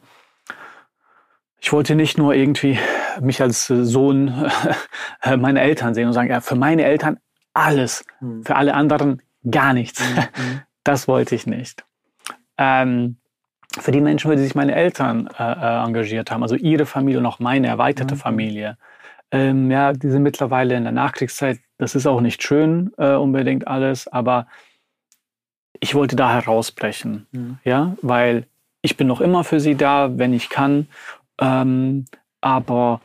[1.59, 2.79] ich wollte nicht nur irgendwie
[3.19, 4.49] mich als Sohn
[5.37, 7.19] meiner Eltern sehen und sagen, ja, für meine Eltern
[7.53, 8.43] alles, mhm.
[8.43, 10.01] für alle anderen gar nichts.
[10.37, 10.61] Mhm.
[10.83, 11.83] Das wollte ich nicht.
[12.57, 13.17] Ähm,
[13.77, 17.19] für die Menschen, für die sich meine Eltern äh, äh, engagiert haben, also ihre Familie
[17.19, 18.19] und auch meine erweiterte mhm.
[18.19, 18.77] Familie,
[19.31, 21.59] ähm, ja, die sind mittlerweile in der Nachkriegszeit.
[21.77, 24.47] Das ist auch nicht schön äh, unbedingt alles, aber
[25.79, 27.59] ich wollte da herausbrechen, mhm.
[27.63, 28.47] ja, weil
[28.81, 30.87] ich bin noch immer für sie da, wenn ich kann,
[31.39, 32.05] ähm,
[32.41, 33.01] aber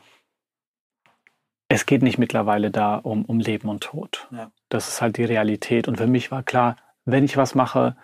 [1.67, 4.27] es geht nicht mittlerweile da um, um Leben und Tod.
[4.31, 4.51] Ja.
[4.69, 5.87] Das ist halt die Realität.
[5.87, 7.95] Und für mich war klar, wenn ich was mache,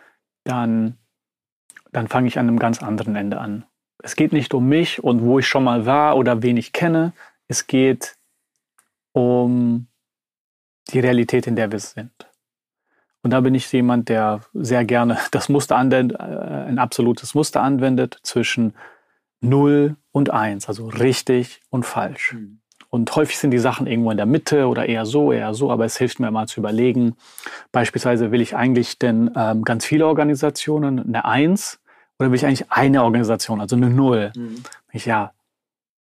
[0.43, 0.97] dann,
[1.91, 3.65] dann fange ich an einem ganz anderen Ende an.
[4.01, 7.13] Es geht nicht um mich und wo ich schon mal war oder wen ich kenne.
[7.47, 8.17] Es geht
[9.11, 9.87] um
[10.93, 12.11] die Realität, in der wir sind.
[13.21, 17.61] Und da bin ich jemand, der sehr gerne das Muster anwendet, äh, ein absolutes Muster
[17.61, 18.73] anwendet zwischen
[19.41, 22.33] 0 und 1, also richtig und falsch.
[22.33, 22.59] Mhm.
[22.91, 25.85] Und häufig sind die Sachen irgendwo in der Mitte oder eher so, eher so, aber
[25.85, 27.15] es hilft mir mal zu überlegen.
[27.71, 31.79] Beispielsweise will ich eigentlich denn ähm, ganz viele Organisationen, eine Eins,
[32.17, 34.31] oder will ich eigentlich eine Organisation, also eine Null?
[34.35, 34.63] Mhm.
[34.91, 35.33] Ich, ja,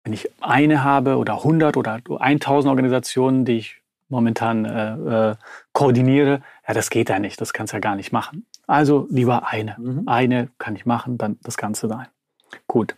[0.04, 3.81] wenn ich eine habe oder 100 oder 1000 Organisationen, die ich
[4.12, 5.36] momentan äh, äh,
[5.74, 8.46] koordiniere, ja, das geht ja nicht, das kannst du ja gar nicht machen.
[8.68, 9.76] Also lieber eine.
[9.80, 10.04] Mhm.
[10.08, 12.08] Eine kann ich machen, dann das Ganze sein.
[12.68, 12.96] Gut.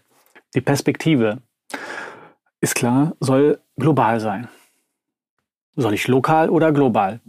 [0.55, 1.41] Die Perspektive
[2.59, 4.47] ist klar, soll global sein.
[5.76, 7.22] Soll ich lokal oder global?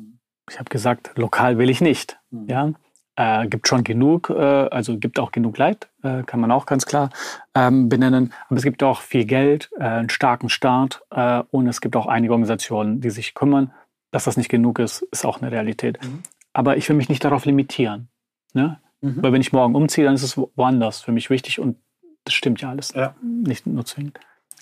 [0.50, 2.18] Ich habe gesagt, lokal will ich nicht.
[2.30, 2.48] Mhm.
[2.48, 2.72] Ja,
[3.16, 6.86] äh, gibt schon genug, äh, also gibt auch genug Leid, äh, kann man auch ganz
[6.86, 7.10] klar
[7.54, 8.32] ähm, benennen.
[8.48, 12.06] Aber es gibt auch viel Geld, äh, einen starken Staat äh, und es gibt auch
[12.06, 13.72] einige Organisationen, die sich kümmern.
[14.10, 16.02] Dass das nicht genug ist, ist auch eine Realität.
[16.02, 16.22] Mhm.
[16.52, 18.08] Aber ich will mich nicht darauf limitieren.
[18.52, 18.80] Ne?
[19.00, 19.22] Mhm.
[19.22, 21.78] Weil wenn ich morgen umziehe, dann ist es woanders für mich wichtig und
[22.24, 22.92] das stimmt ja alles.
[22.94, 23.14] Ja.
[23.22, 24.18] Nicht nur zwingend.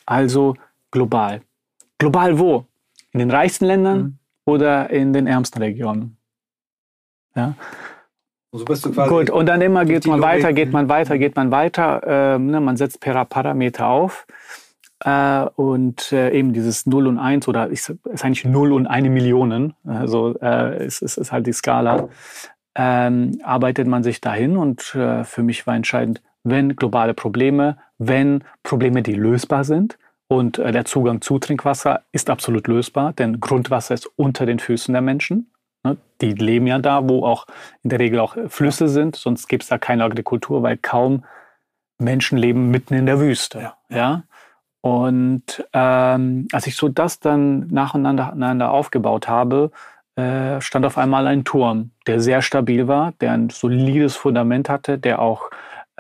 [0.07, 0.57] Also
[0.91, 1.43] global.
[1.99, 2.67] Global wo?
[3.13, 4.19] In den reichsten Ländern mhm.
[4.47, 6.17] oder in den ärmsten Regionen?
[7.37, 7.55] Ja.
[8.55, 11.37] So bist du quasi Gut, und dann immer geht man weiter, geht man weiter, geht
[11.37, 12.03] man weiter.
[12.07, 14.27] Ähm, ne, man setzt Parameter auf.
[15.05, 19.11] Äh, und äh, eben dieses 0 und 1 oder ist, ist eigentlich 0 und eine
[19.11, 22.09] Millionen, also äh, ist, ist, ist halt die Skala,
[22.77, 28.45] ähm, arbeitet man sich dahin und äh, für mich war entscheidend, wenn globale Probleme, wenn
[28.63, 29.99] Probleme, die lösbar sind,
[30.29, 34.93] und äh, der Zugang zu Trinkwasser ist absolut lösbar, denn Grundwasser ist unter den Füßen
[34.93, 35.51] der Menschen.
[35.85, 35.97] Ne?
[36.21, 37.47] Die leben ja da, wo auch
[37.83, 41.25] in der Regel auch Flüsse sind, sonst gibt es da keine Agrikultur, weil kaum
[41.99, 43.73] Menschen leben mitten in der Wüste.
[43.89, 44.25] Ja.
[44.81, 49.71] Und ähm, als ich so das dann nacheinander aufgebaut habe,
[50.17, 54.99] äh, stand auf einmal ein Turm, der sehr stabil war, der ein solides Fundament hatte,
[54.99, 55.51] der auch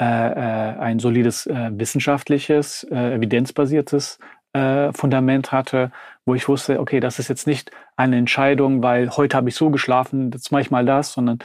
[0.00, 4.18] äh, äh, ein solides äh, wissenschaftliches, äh, evidenzbasiertes
[4.52, 5.90] äh, Fundament hatte,
[6.24, 9.70] wo ich wusste, okay, das ist jetzt nicht eine Entscheidung, weil heute habe ich so
[9.70, 11.38] geschlafen, jetzt mache ich mal das, sondern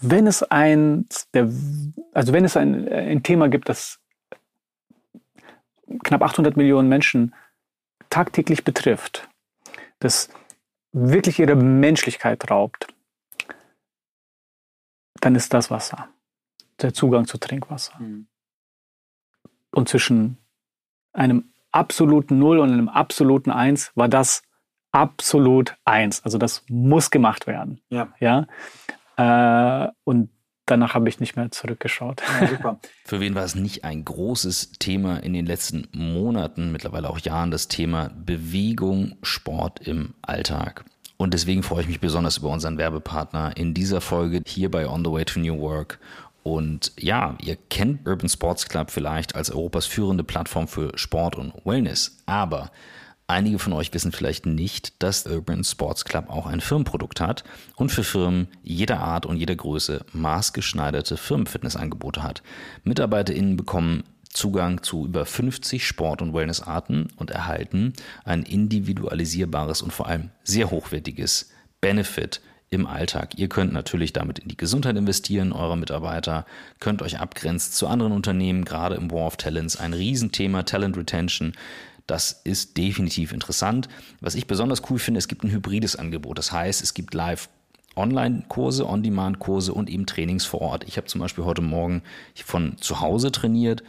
[0.00, 1.48] wenn es ein, der,
[2.12, 4.00] also wenn es ein, ein Thema gibt, das
[6.02, 7.34] knapp 800 Millionen Menschen
[8.10, 9.28] tagtäglich betrifft,
[10.00, 10.28] das
[10.92, 12.88] wirklich ihre Menschlichkeit raubt,
[15.20, 16.08] dann ist das Wasser.
[16.80, 17.98] Der Zugang zu Trinkwasser.
[17.98, 18.26] Mhm.
[19.70, 20.38] Und zwischen
[21.12, 24.42] einem absoluten Null und einem absoluten Eins war das
[24.92, 26.24] absolut Eins.
[26.24, 27.80] Also das muss gemacht werden.
[27.90, 28.08] Ja.
[28.18, 28.46] ja?
[29.16, 30.30] Äh, und
[30.64, 32.22] danach habe ich nicht mehr zurückgeschaut.
[32.40, 37.18] Ja, Für wen war es nicht ein großes Thema in den letzten Monaten, mittlerweile auch
[37.18, 40.84] Jahren, das Thema Bewegung, Sport im Alltag?
[41.18, 45.04] Und deswegen freue ich mich besonders über unseren Werbepartner in dieser Folge hier bei On
[45.04, 45.98] the Way to New Work.
[46.46, 51.52] Und ja, ihr kennt Urban Sports Club vielleicht als Europas führende Plattform für Sport und
[51.64, 52.22] Wellness.
[52.24, 52.70] Aber
[53.28, 57.42] Einige von euch wissen vielleicht nicht, dass Urban Sports Club auch ein Firmenprodukt hat
[57.74, 62.44] und für Firmen jeder Art und jeder Größe maßgeschneiderte Firmenfitnessangebote hat.
[62.84, 67.94] MitarbeiterInnen bekommen Zugang zu über 50 Sport- und Wellnessarten und erhalten
[68.24, 72.40] ein individualisierbares und vor allem sehr hochwertiges Benefit
[72.70, 73.38] im Alltag.
[73.38, 76.46] Ihr könnt natürlich damit in die Gesundheit investieren, eurer Mitarbeiter,
[76.80, 81.52] könnt euch abgrenzen zu anderen Unternehmen, gerade im War of Talents, ein Riesenthema, Talent Retention.
[82.06, 83.88] Das ist definitiv interessant.
[84.20, 86.38] Was ich besonders cool finde, es gibt ein hybrides Angebot.
[86.38, 87.48] Das heißt, es gibt live
[87.96, 90.84] Online-Kurse, On-Demand-Kurse und eben Trainings vor Ort.
[90.86, 92.02] Ich habe zum Beispiel heute Morgen
[92.44, 93.82] von zu Hause trainiert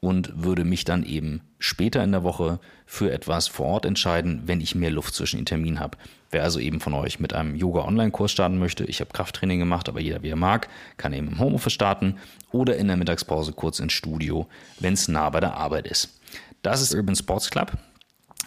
[0.00, 4.60] und würde mich dann eben später in der Woche für etwas vor Ort entscheiden, wenn
[4.60, 5.96] ich mehr Luft zwischen den Terminen habe.
[6.32, 10.00] Wer also eben von euch mit einem Yoga-Online-Kurs starten möchte, ich habe Krafttraining gemacht, aber
[10.00, 12.16] jeder wie er mag, kann eben im Homeoffice starten
[12.50, 14.46] oder in der Mittagspause kurz ins Studio,
[14.80, 16.18] wenn es nah bei der Arbeit ist.
[16.62, 17.72] Das ist Urban Sports Club.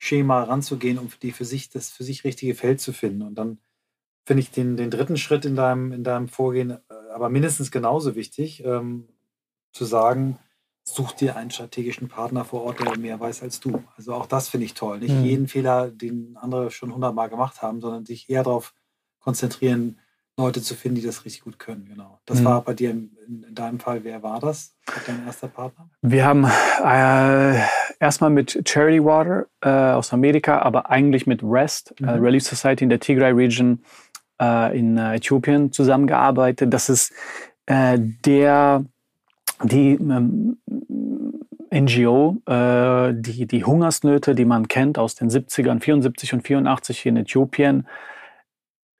[0.02, 3.22] Schema ranzugehen, um die für sich, das für sich richtige Feld zu finden.
[3.22, 3.58] Und dann
[4.24, 6.78] finde ich den, den dritten Schritt in deinem, in deinem Vorgehen äh,
[7.14, 9.08] aber mindestens genauso wichtig, ähm,
[9.72, 10.38] zu sagen,
[10.82, 13.84] such dir einen strategischen Partner vor Ort, der mehr weiß als du.
[13.96, 14.98] Also auch das finde ich toll.
[14.98, 15.24] Nicht mhm.
[15.24, 18.74] jeden Fehler, den andere schon hundertmal gemacht haben, sondern sich eher darauf
[19.20, 20.00] konzentrieren,
[20.36, 21.84] Leute zu finden, die das richtig gut können.
[21.84, 22.18] Genau.
[22.24, 22.46] Das mhm.
[22.46, 24.02] war bei dir in, in, deinem Fall.
[24.02, 24.74] Wer war das?
[25.06, 25.90] Dein erster Partner?
[26.00, 27.62] Wir haben äh,
[28.02, 32.08] erstmal mit Charity Water äh, aus Amerika, aber eigentlich mit REST, äh, mhm.
[32.08, 33.80] äh, Relief Society in der Tigray Region
[34.40, 36.72] äh, in äh, Äthiopien zusammengearbeitet.
[36.72, 37.12] Das ist
[37.68, 38.84] der
[39.62, 40.58] die ähm,
[41.72, 47.16] NGO, äh, die, die Hungersnöte, die man kennt aus den 70ern, 74 und 84 in
[47.16, 47.86] Äthiopien,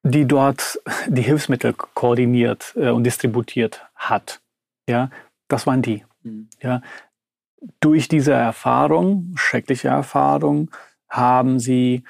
[0.03, 4.41] die dort die Hilfsmittel koordiniert äh, und distributiert hat.
[4.89, 5.11] Ja,
[5.49, 6.05] das waren die.
[6.23, 6.49] Mhm.
[6.61, 6.83] Ja,
[7.81, 10.71] durch diese Erfahrung, schreckliche Erfahrung,
[11.09, 12.05] haben sie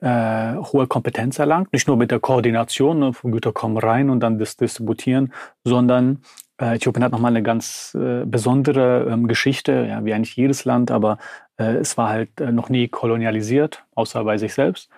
[0.00, 4.38] äh, hohe Kompetenz erlangt, nicht nur mit der Koordination, ne, Güter kommen rein und dann
[4.38, 5.32] das distributieren,
[5.64, 6.22] sondern
[6.60, 10.90] äh, Äthiopien hat nochmal eine ganz äh, besondere ähm, Geschichte, ja, wie eigentlich jedes Land,
[10.90, 11.18] aber
[11.56, 14.90] äh, es war halt äh, noch nie kolonialisiert, außer bei sich selbst.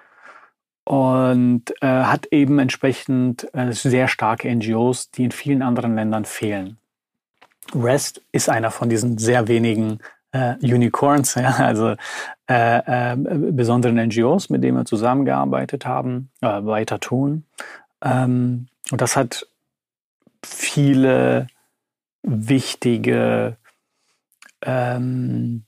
[0.87, 6.77] Und äh, hat eben entsprechend sehr starke NGOs, die in vielen anderen Ländern fehlen.
[7.75, 9.99] REST ist einer von diesen sehr wenigen
[10.63, 11.95] Unicorns, ja, also
[12.49, 17.45] besonderen NGOs, mit denen wir zusammengearbeitet haben, weiter tun.
[18.03, 19.47] Ähm, und das hat
[20.45, 21.47] viele
[22.25, 23.57] wichtige
[24.65, 25.65] ähm,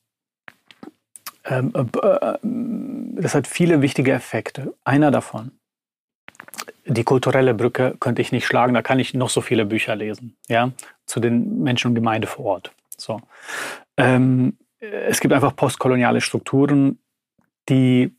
[1.45, 2.39] ähm, äh, äh,
[3.23, 4.75] das hat viele wichtige Effekte.
[4.85, 5.53] Einer davon,
[6.85, 10.37] die kulturelle Brücke könnte ich nicht schlagen, da kann ich noch so viele Bücher lesen,
[10.49, 10.73] ja,
[11.07, 12.73] zu den Menschen und Gemeinde vor Ort.
[12.97, 13.21] So.
[13.97, 16.99] Ähm, es gibt einfach postkoloniale Strukturen,
[17.69, 18.15] die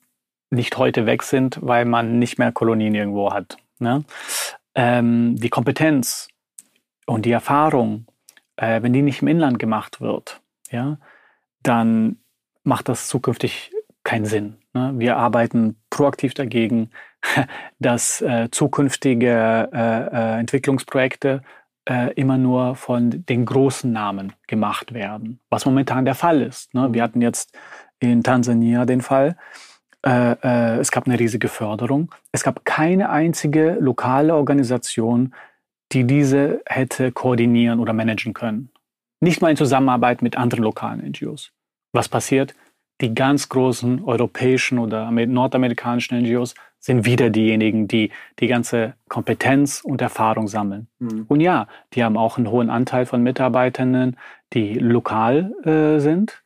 [0.49, 3.57] nicht heute weg sind, weil man nicht mehr Kolonien irgendwo hat.
[3.79, 4.03] Ne?
[4.75, 6.27] Ähm, die Kompetenz
[7.05, 8.05] und die Erfahrung,
[8.55, 10.97] äh, wenn die nicht im Inland gemacht wird, ja,
[11.63, 12.17] dann
[12.63, 13.71] macht das zukünftig
[14.03, 14.57] keinen Sinn.
[14.73, 14.93] Ne?
[14.95, 16.91] Wir arbeiten proaktiv dagegen,
[17.79, 21.41] dass äh, zukünftige äh, äh, Entwicklungsprojekte
[21.87, 26.73] äh, immer nur von den großen Namen gemacht werden, was momentan der Fall ist.
[26.73, 26.93] Ne?
[26.93, 27.57] Wir hatten jetzt
[27.99, 29.37] in Tansania den Fall,
[30.05, 32.13] äh, äh, es gab eine riesige Förderung.
[32.31, 35.33] Es gab keine einzige lokale Organisation,
[35.91, 38.69] die diese hätte koordinieren oder managen können.
[39.19, 41.51] Nicht mal in Zusammenarbeit mit anderen lokalen NGOs.
[41.93, 42.53] Was passiert?
[43.01, 46.55] Die ganz großen europäischen oder nordamerikanischen NGOs
[46.87, 50.87] sind wieder diejenigen, die die ganze Kompetenz und Erfahrung sammeln.
[50.99, 51.25] Mhm.
[51.27, 54.15] Und ja, die haben auch einen hohen Anteil von Mitarbeitenden,
[54.53, 56.41] die lokal äh, sind,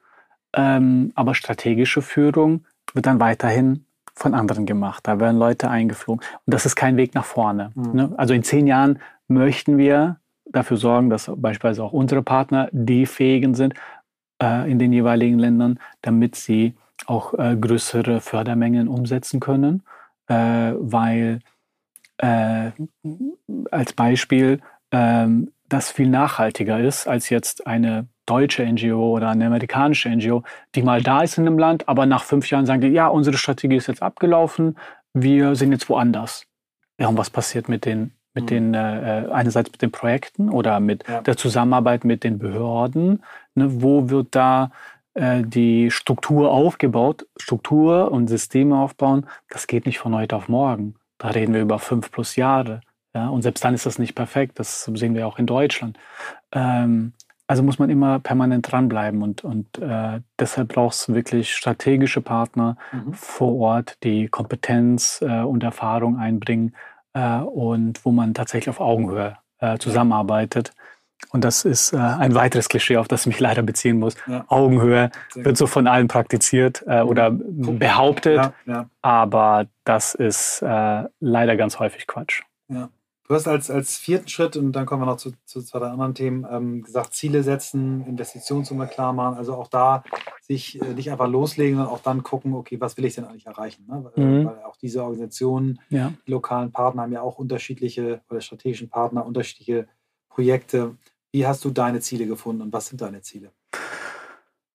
[0.53, 3.85] ähm, aber strategische Führung wird dann weiterhin
[4.15, 5.07] von anderen gemacht.
[5.07, 6.25] Da werden Leute eingeflogen.
[6.45, 7.71] Und das ist kein Weg nach vorne.
[7.75, 7.91] Mhm.
[7.93, 8.13] Ne?
[8.17, 13.53] Also in zehn Jahren möchten wir dafür sorgen, dass beispielsweise auch unsere Partner die fähigen
[13.53, 13.75] sind
[14.41, 16.73] äh, in den jeweiligen Ländern, damit sie
[17.05, 19.83] auch äh, größere Fördermengen umsetzen können,
[20.33, 21.39] weil
[22.17, 22.71] äh,
[23.71, 24.59] als Beispiel
[24.91, 30.43] ähm, das viel nachhaltiger ist als jetzt eine deutsche NGO oder eine amerikanische NGO,
[30.75, 33.37] die mal da ist in einem Land, aber nach fünf Jahren sagen die, ja, unsere
[33.37, 34.77] Strategie ist jetzt abgelaufen,
[35.13, 36.45] wir sind jetzt woanders.
[36.99, 38.47] Ja, und was passiert mit den, mit mhm.
[38.47, 41.21] den äh, äh, einerseits mit den Projekten oder mit ja.
[41.21, 43.23] der Zusammenarbeit mit den Behörden?
[43.55, 44.69] Ne, wo wird da äh,
[45.13, 47.25] die Struktur aufgebaut?
[47.37, 50.95] Struktur und Systeme aufbauen, das geht nicht von heute auf morgen.
[51.17, 52.81] Da reden wir über fünf plus Jahre.
[53.13, 54.57] Ja, und selbst dann ist das nicht perfekt.
[54.57, 55.99] Das sehen wir auch in Deutschland.
[56.53, 57.13] Ähm,
[57.51, 62.77] also muss man immer permanent dranbleiben und, und äh, deshalb braucht es wirklich strategische Partner
[62.93, 63.13] mhm.
[63.13, 66.73] vor Ort, die Kompetenz äh, und Erfahrung einbringen
[67.11, 70.71] äh, und wo man tatsächlich auf Augenhöhe äh, zusammenarbeitet.
[71.29, 74.15] Und das ist äh, ein weiteres Klischee, auf das ich mich leider beziehen muss.
[74.27, 74.45] Ja.
[74.47, 81.79] Augenhöhe wird so von allen praktiziert äh, oder behauptet, ja, aber das ist leider ganz
[81.79, 82.41] häufig Quatsch.
[82.67, 82.89] Ja.
[83.31, 86.13] Du hast als, als vierten Schritt, und dann kommen wir noch zu, zu zwei anderen
[86.13, 89.37] Themen, ähm, gesagt, Ziele setzen, Investitionssummen klar machen.
[89.37, 90.03] Also auch da
[90.41, 93.45] sich äh, nicht einfach loslegen, sondern auch dann gucken, okay, was will ich denn eigentlich
[93.45, 93.85] erreichen?
[93.87, 94.11] Ne?
[94.17, 94.45] Mhm.
[94.47, 96.11] Weil auch diese Organisationen, ja.
[96.27, 99.87] die lokalen Partner haben ja auch unterschiedliche oder strategischen Partner, unterschiedliche
[100.27, 100.97] Projekte.
[101.31, 103.51] Wie hast du deine Ziele gefunden und was sind deine Ziele?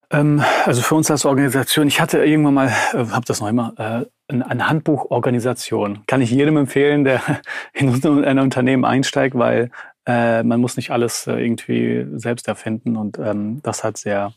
[0.09, 3.73] Ähm, also für uns als Organisation, ich hatte irgendwann mal, äh, habe das noch immer,
[3.77, 6.03] äh, ein, Handbuch Organisation.
[6.07, 7.21] Kann ich jedem empfehlen, der
[7.73, 9.69] in ein Unternehmen einsteigt, weil
[10.05, 14.33] äh, man muss nicht alles äh, irgendwie selbst erfinden und ähm, das hat sehr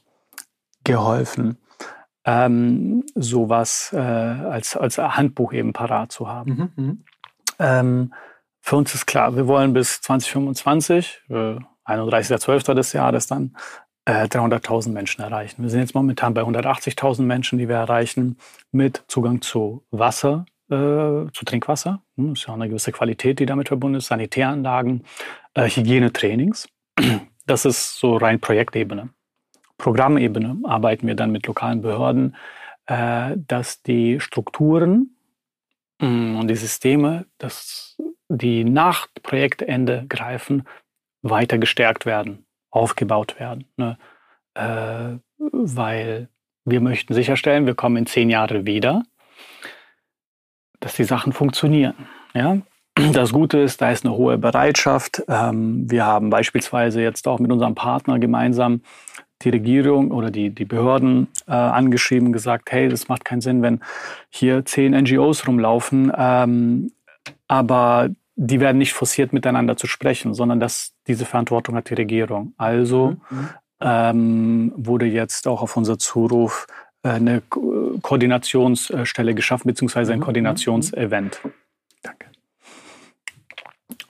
[0.85, 1.59] geholfen,
[2.25, 6.73] ähm, sowas äh, als, als Handbuch eben parat zu haben.
[6.77, 7.05] Mhm, mhm.
[7.59, 8.15] ähm,
[8.61, 11.57] für uns ist klar, wir wollen bis 2025, äh,
[11.91, 12.75] 31.12.
[12.75, 13.57] des Jahres dann,
[14.09, 15.63] 300.000 äh, Menschen erreichen.
[15.63, 18.39] Wir sind jetzt momentan bei 180.000 Menschen, die wir erreichen,
[18.73, 22.03] mit Zugang zu Wasser, äh, zu Trinkwasser.
[22.17, 25.05] Das hm, ist ja auch eine gewisse Qualität, die damit verbunden ist, Sanitäranlagen,
[25.55, 26.69] äh, Hygienetrainings.
[27.47, 29.11] Das ist so rein Projektebene.
[29.77, 32.37] Programmebene arbeiten wir dann mit lokalen Behörden,
[32.87, 35.17] äh, dass die Strukturen
[36.01, 37.97] hm, und die Systeme, dass
[38.29, 40.65] die nach Projektende greifen,
[41.23, 43.65] weiter gestärkt werden aufgebaut werden.
[43.77, 43.99] Ne?
[44.55, 46.29] Äh, weil
[46.65, 49.03] wir möchten sicherstellen, wir kommen in zehn Jahre wieder,
[50.79, 51.95] dass die Sachen funktionieren.
[52.35, 52.59] Ja?
[53.13, 55.23] Das Gute ist, da ist eine hohe Bereitschaft.
[55.29, 58.83] Ähm, wir haben beispielsweise jetzt auch mit unserem Partner gemeinsam
[59.43, 63.81] die Regierung oder die, die Behörden äh, angeschrieben, gesagt, hey, das macht keinen Sinn, wenn
[64.29, 66.93] hier zehn NGOs rumlaufen, ähm,
[67.49, 68.11] aber
[68.43, 72.55] die werden nicht forciert, miteinander zu sprechen, sondern dass diese Verantwortung hat die Regierung.
[72.57, 73.39] Also mhm.
[73.39, 73.49] mhm.
[73.81, 76.67] ähm, wurde jetzt auch auf unser Zuruf
[77.03, 80.23] äh, eine Ko Koordinationsstelle geschaffen, beziehungsweise ein mhm.
[80.23, 81.41] Koordinationsevent.
[82.03, 82.27] Danke.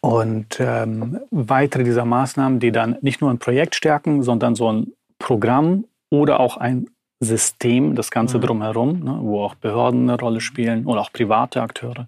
[0.01, 4.93] Und ähm, weitere dieser Maßnahmen, die dann nicht nur ein Projekt stärken, sondern so ein
[5.19, 6.87] Programm oder auch ein
[7.19, 8.43] System, das Ganze mhm.
[8.43, 12.07] drumherum, ne, wo auch Behörden eine Rolle spielen oder auch private Akteure,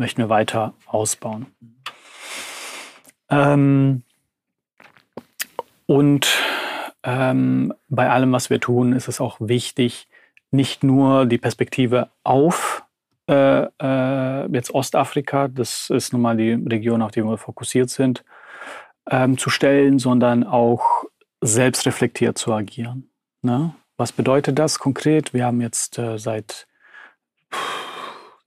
[0.00, 1.46] möchten wir weiter ausbauen.
[3.28, 4.02] Ähm,
[5.84, 6.26] und
[7.02, 10.08] ähm, bei allem, was wir tun, ist es auch wichtig,
[10.50, 12.82] nicht nur die Perspektive auf
[13.28, 18.24] äh, äh, jetzt Ostafrika, das ist nun mal die Region, auf die wir fokussiert sind,
[19.10, 21.04] ähm, zu stellen, sondern auch
[21.42, 23.10] selbstreflektiert zu agieren.
[23.42, 23.74] Ne?
[23.98, 25.34] Was bedeutet das konkret?
[25.34, 26.66] Wir haben jetzt äh, seit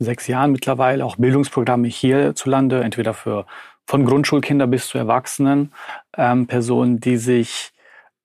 [0.04, 3.46] sechs Jahren mittlerweile auch Bildungsprogramme hierzulande, entweder für
[3.86, 5.74] von Grundschulkinder bis zu Erwachsenen,
[6.18, 7.74] ähm, Personen, die sich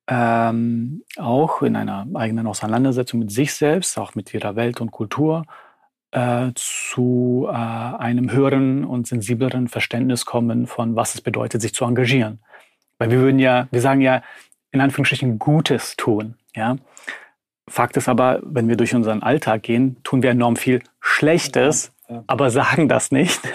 [0.07, 5.45] ähm, auch in einer eigenen Auseinandersetzung mit sich selbst, auch mit ihrer Welt und Kultur,
[6.11, 11.85] äh, zu äh, einem höheren und sensibleren Verständnis kommen von, was es bedeutet, sich zu
[11.85, 12.39] engagieren.
[12.99, 14.22] Weil wir würden ja, wir sagen ja
[14.72, 16.37] in Anführungsstrichen Gutes tun.
[16.55, 16.76] Ja?
[17.69, 21.93] Fakt ist aber, wenn wir durch unseren Alltag gehen, tun wir enorm viel Schlechtes,
[22.27, 23.41] aber sagen das nicht.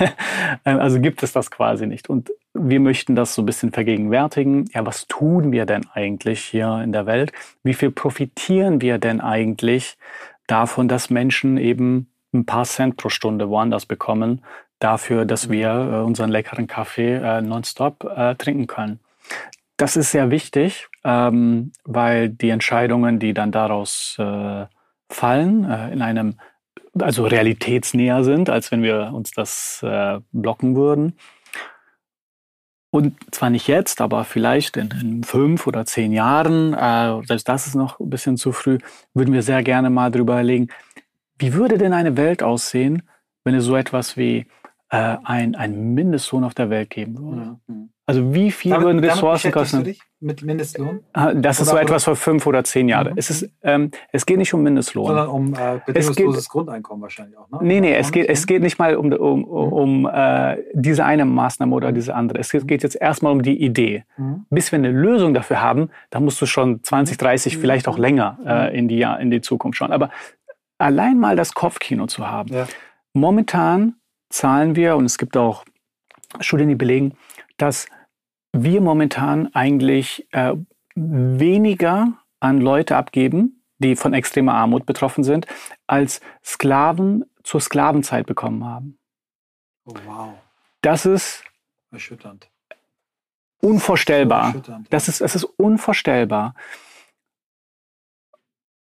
[0.66, 2.09] Ähm, also gibt es das quasi nicht.
[2.09, 4.70] Und wir möchten das so ein bisschen vergegenwärtigen.
[4.74, 7.32] Ja, was tun wir denn eigentlich hier in der Welt?
[7.64, 9.97] Wie viel profitieren wir denn eigentlich
[10.47, 14.43] davon, dass Menschen eben ein paar Cent pro Stunde woanders bekommen,
[14.80, 18.99] dafür, dass wir äh, unseren leckeren Kaffee äh, nonstop äh, trinken können?
[19.78, 24.65] Das ist sehr wichtig, ähm, weil die Entscheidungen, die dann daraus äh,
[25.09, 26.36] fallen, äh, in einem
[26.99, 31.17] also realitätsnäher sind, als wenn wir uns das äh, blocken würden.
[32.91, 37.65] Und zwar nicht jetzt, aber vielleicht in, in fünf oder zehn Jahren, äh, selbst das
[37.65, 38.78] ist noch ein bisschen zu früh,
[39.15, 40.67] würden wir sehr gerne mal drüber überlegen,
[41.39, 43.01] wie würde denn eine Welt aussehen,
[43.43, 44.45] wenn es so etwas wie
[44.93, 47.57] äh, ein, ein Mindestlohn auf der Welt geben würde?
[47.65, 47.89] Mhm.
[48.05, 49.77] Also wie viel damit, würden Ressourcen kosten?
[49.77, 50.99] Du dich mit Mindestlohn?
[51.13, 53.11] Ah, das ist oder, so etwas für fünf oder zehn Jahre.
[53.11, 53.17] Mhm.
[53.17, 55.07] Es, ist, ähm, es geht nicht um Mindestlohn.
[55.07, 57.49] Sondern um äh, bedingungsloses geht, Grundeinkommen wahrscheinlich auch.
[57.49, 57.59] Ne?
[57.61, 60.09] Nee, nee, es geht, es geht nicht mal um, um, um mhm.
[60.13, 62.39] äh, diese eine Maßnahme oder diese andere.
[62.39, 64.03] Es geht jetzt erstmal um die Idee.
[64.17, 64.45] Mhm.
[64.51, 67.61] Bis wir eine Lösung dafür haben, da musst du schon 20, 30, mhm.
[67.61, 68.75] vielleicht auch länger äh, mhm.
[68.75, 69.91] in, die, in die Zukunft schauen.
[69.91, 70.11] Aber
[70.77, 72.53] allein mal das Kopfkino zu haben.
[72.53, 72.67] Ja.
[73.13, 73.95] Momentan
[74.34, 75.63] zahlen wir, und es gibt auch
[76.39, 77.15] Studien, die belegen,
[77.57, 77.88] dass
[78.51, 80.55] wir momentan eigentlich äh,
[80.95, 85.47] weniger an Leute abgeben, die von extremer Armut betroffen sind,
[85.88, 88.97] als Sklaven zur Sklavenzeit bekommen haben.
[89.86, 90.34] Oh, wow.
[90.81, 91.43] Das ist
[91.91, 92.49] erschütternd.
[93.61, 94.47] Unvorstellbar.
[94.47, 94.89] Erschütternd, ja.
[94.89, 96.55] das, ist, das ist unvorstellbar.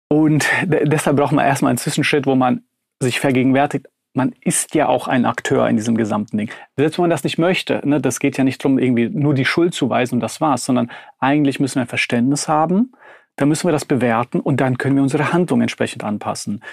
[0.08, 2.64] Und deshalb braucht man erstmal einen Zwischenschritt, wo man
[3.00, 3.88] sich vergegenwärtigt,
[4.18, 6.50] man ist ja auch ein Akteur in diesem gesamten Ding.
[6.76, 9.44] Selbst wenn man das nicht möchte, ne, das geht ja nicht darum, irgendwie nur die
[9.44, 10.90] Schuld zu weisen und das war's, sondern
[11.20, 12.92] eigentlich müssen wir ein Verständnis haben,
[13.36, 16.64] dann müssen wir das bewerten und dann können wir unsere Handlung entsprechend anpassen.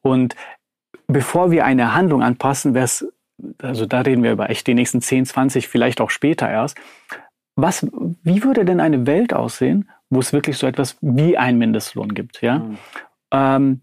[0.00, 0.34] Und
[1.06, 3.06] bevor wir eine Handlung anpassen, wäre es,
[3.60, 6.78] also da reden wir über echt die nächsten 10, 20, vielleicht auch später erst,
[7.54, 7.86] was,
[8.22, 12.40] wie würde denn eine Welt aussehen, wo es wirklich so etwas wie ein Mindestlohn gibt,
[12.40, 12.60] ja?
[12.60, 12.78] Mhm.
[13.30, 13.80] Ähm,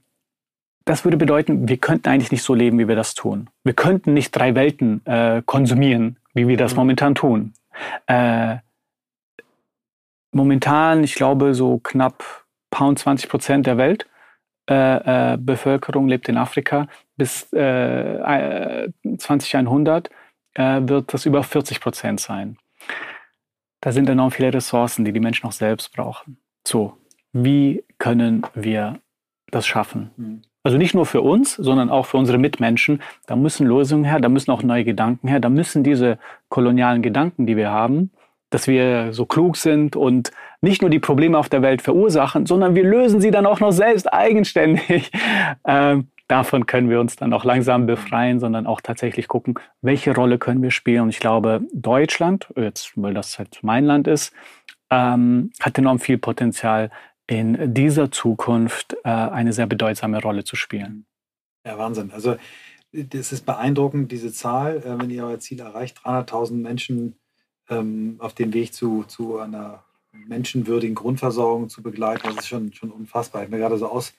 [0.86, 3.50] das würde bedeuten, wir könnten eigentlich nicht so leben, wie wir das tun.
[3.64, 6.80] Wir könnten nicht drei Welten äh, konsumieren, wie wir das mhm.
[6.80, 7.54] momentan tun.
[8.08, 8.58] Äh,
[10.32, 12.24] momentan, ich glaube, so knapp
[12.74, 13.78] 20 Prozent der
[14.68, 16.88] Weltbevölkerung äh, äh lebt in Afrika.
[17.18, 22.58] Bis 2100 äh, äh, wird das über 40 Prozent sein.
[23.82, 26.38] Da sind enorm viele Ressourcen, die die Menschen auch selbst brauchen.
[26.66, 26.98] So,
[27.34, 29.00] wie können wir
[29.52, 30.12] das schaffen?
[30.18, 30.42] Mhm.
[30.64, 33.02] Also nicht nur für uns, sondern auch für unsere Mitmenschen.
[33.26, 37.48] Da müssen Lösungen her, da müssen auch neue Gedanken her, da müssen diese kolonialen Gedanken,
[37.48, 38.12] die wir haben,
[38.52, 40.32] dass wir so klug sind und
[40.62, 43.72] nicht nur die Probleme auf der Welt verursachen, sondern wir lösen sie dann auch noch
[43.72, 45.12] selbst eigenständig.
[45.64, 50.40] Ähm, davon können wir uns dann auch langsam befreien, sondern auch tatsächlich gucken, welche Rolle
[50.40, 51.04] können wir spielen.
[51.04, 54.34] Und ich glaube, Deutschland, jetzt, weil das halt mein Land ist,
[54.90, 56.90] ähm, hat enorm viel Potenzial,
[57.32, 61.06] in dieser Zukunft äh, eine sehr bedeutsame Rolle zu spielen.
[61.66, 62.12] Ja, Wahnsinn.
[62.12, 62.36] Also
[62.92, 67.16] das ist beeindruckend, diese Zahl, äh, wenn ihr euer Ziel erreicht, 300.000 Menschen
[67.70, 72.92] ähm, auf dem Weg zu, zu einer menschenwürdigen Grundversorgung zu begleiten, das ist schon, schon
[72.92, 73.42] unfassbar.
[73.42, 74.14] Ich habe mir gerade so aus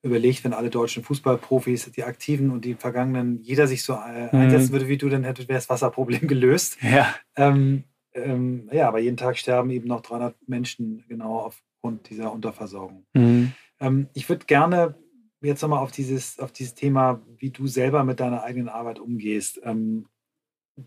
[0.00, 4.40] überlegt, wenn alle deutschen Fußballprofis, die Aktiven und die Vergangenen, jeder sich so äh, mhm.
[4.40, 6.78] einsetzen würde wie du, dann hätte wäre das Wasserproblem gelöst.
[6.80, 7.14] Ja.
[7.36, 7.84] Ähm,
[8.14, 13.04] ähm, ja, aber jeden Tag sterben eben noch 300 Menschen genau auf, aufgrund dieser Unterversorgung.
[13.12, 13.52] Mhm.
[13.78, 14.94] Ähm, ich würde gerne
[15.42, 19.60] jetzt nochmal auf dieses, auf dieses Thema, wie du selber mit deiner eigenen Arbeit umgehst.
[19.64, 20.06] Ähm,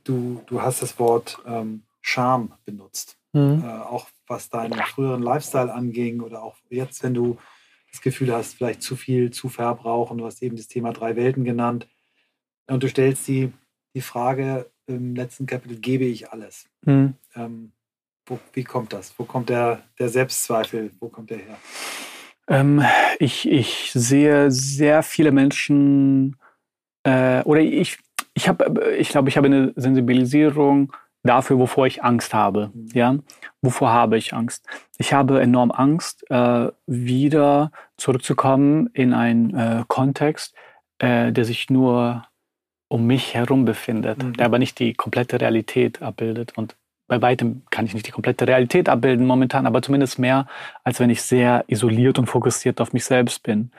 [0.03, 3.19] du, du hast das Wort ähm, Scham benutzt.
[3.33, 3.63] Mhm.
[3.63, 7.37] Äh, auch was deinen früheren Lifestyle anging oder auch jetzt, wenn du
[7.91, 10.17] das Gefühl hast, vielleicht zu viel zu verbrauchen.
[10.17, 11.87] Du hast eben das Thema drei Welten genannt.
[12.65, 13.53] Und du stellst die,
[13.93, 16.65] die Frage im letzten Kapitel, gebe ich alles?
[16.85, 17.13] Mhm.
[17.35, 17.71] Ähm,
[18.27, 19.13] wo, wie kommt das?
[19.17, 20.91] Wo kommt der, der Selbstzweifel?
[20.99, 21.57] Wo kommt der her?
[22.47, 22.83] Ähm,
[23.19, 26.37] ich, ich sehe sehr viele Menschen
[27.03, 27.97] äh, oder ich,
[28.33, 32.71] ich habe, ich glaube, ich habe eine Sensibilisierung dafür, wovor ich Angst habe.
[32.73, 32.89] Mhm.
[32.93, 33.17] Ja,
[33.61, 34.65] wovor habe ich Angst?
[34.97, 40.55] Ich habe enorm Angst, äh, wieder zurückzukommen in einen äh, Kontext,
[40.99, 42.25] äh, der sich nur
[42.89, 44.33] um mich herum befindet, mhm.
[44.33, 46.57] der aber nicht die komplette Realität abbildet.
[46.57, 46.76] Und
[47.07, 50.47] bei weitem kann ich nicht die komplette Realität abbilden momentan, aber zumindest mehr,
[50.83, 53.71] als wenn ich sehr isoliert und fokussiert auf mich selbst bin.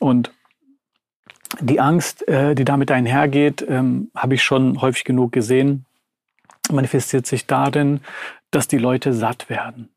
[0.00, 0.32] Und
[1.60, 5.84] die Angst, äh, die damit einhergeht, ähm, habe ich schon häufig genug gesehen,
[6.70, 8.00] manifestiert sich darin,
[8.50, 9.90] dass die Leute satt werden.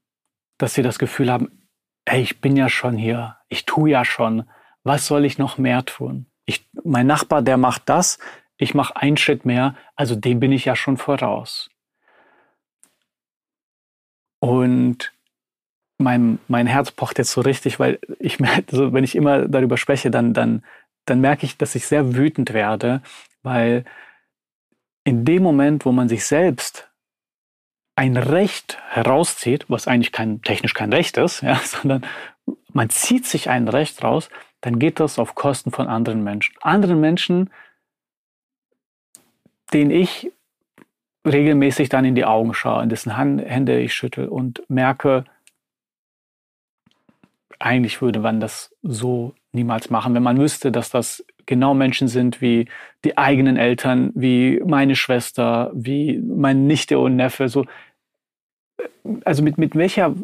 [0.58, 1.70] Dass sie das Gefühl haben,
[2.08, 4.44] hey, ich bin ja schon hier, ich tue ja schon,
[4.84, 6.28] was soll ich noch mehr tun?
[6.46, 8.20] Ich, mein Nachbar, der macht das,
[8.58, 11.70] ich mache einen Schritt mehr, also dem bin ich ja schon voraus.
[14.40, 15.12] Und
[15.98, 19.78] mein, mein Herz pocht jetzt so richtig, weil ich merke, also wenn ich immer darüber
[19.78, 20.64] spreche, dann, dann,
[21.06, 23.02] dann merke ich, dass ich sehr wütend werde,
[23.44, 23.86] weil
[25.04, 26.90] in dem Moment, wo man sich selbst
[27.96, 32.06] ein Recht herauszieht, was eigentlich kein, technisch kein Recht ist, ja, sondern
[32.74, 34.30] man zieht sich ein Recht raus,
[34.62, 36.56] dann geht das auf Kosten von anderen Menschen.
[36.62, 37.50] Anderen Menschen,
[39.74, 40.32] denen ich
[41.28, 45.26] regelmäßig dann in die Augen schaue, in dessen Hände ich schüttel und merke,
[47.60, 52.42] eigentlich würde man das so niemals machen, wenn man wüsste, dass das genau Menschen sind
[52.42, 52.68] wie
[53.04, 57.50] die eigenen Eltern, wie meine Schwester, wie meine Nichte und Neffe.
[57.50, 57.66] So,
[59.26, 60.16] also mit, mit welcher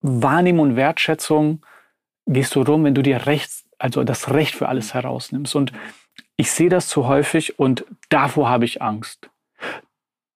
[0.00, 1.64] Wahrnehmung und Wertschätzung
[2.26, 5.54] gehst du rum, wenn du dir Recht, also das Recht für alles herausnimmst?
[5.54, 5.72] Und
[6.36, 9.30] ich sehe das zu häufig und davor habe ich Angst.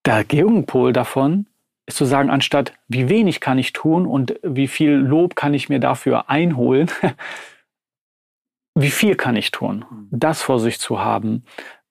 [0.05, 1.47] Der Gegenpol davon
[1.85, 5.69] ist zu sagen, anstatt wie wenig kann ich tun und wie viel Lob kann ich
[5.69, 6.89] mir dafür einholen,
[8.75, 9.85] wie viel kann ich tun?
[9.89, 10.07] Mhm.
[10.11, 11.43] Das vor sich zu haben.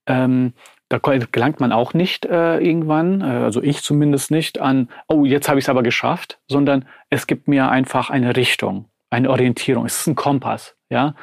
[0.06, 0.54] Ähm,
[0.88, 5.48] da gelangt man auch nicht äh, irgendwann, äh, also ich zumindest nicht, an, oh, jetzt
[5.48, 9.86] habe ich es aber geschafft, sondern es gibt mir einfach eine Richtung, eine Orientierung.
[9.86, 10.74] Es ist ein Kompass.
[10.88, 11.14] Ja?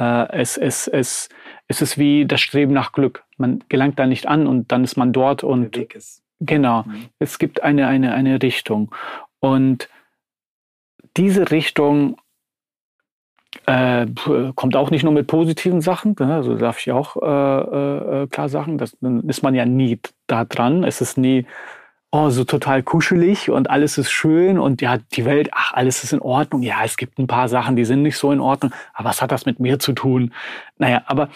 [0.00, 1.28] Äh, es, es, es,
[1.66, 3.24] es ist wie das Streben nach Glück.
[3.36, 5.74] Man gelangt da nicht an und dann ist man dort und.
[5.74, 6.22] Der Weg ist.
[6.40, 6.82] Genau.
[6.82, 7.06] Mhm.
[7.18, 8.94] Es gibt eine, eine, eine Richtung.
[9.40, 9.88] Und
[11.16, 12.18] diese Richtung
[13.64, 14.06] äh,
[14.54, 16.34] kommt auch nicht nur mit positiven Sachen, ne?
[16.34, 19.98] also darf ich auch äh, äh, äh, klar sagen, das, dann ist man ja nie
[20.26, 20.84] da dran.
[20.84, 21.46] Es ist nie
[22.12, 26.12] oh, so total kuschelig und alles ist schön und ja, die Welt, ach, alles ist
[26.12, 26.62] in Ordnung.
[26.62, 29.32] Ja, es gibt ein paar Sachen, die sind nicht so in Ordnung, aber was hat
[29.32, 30.32] das mit mir zu tun?
[30.78, 31.28] Naja, aber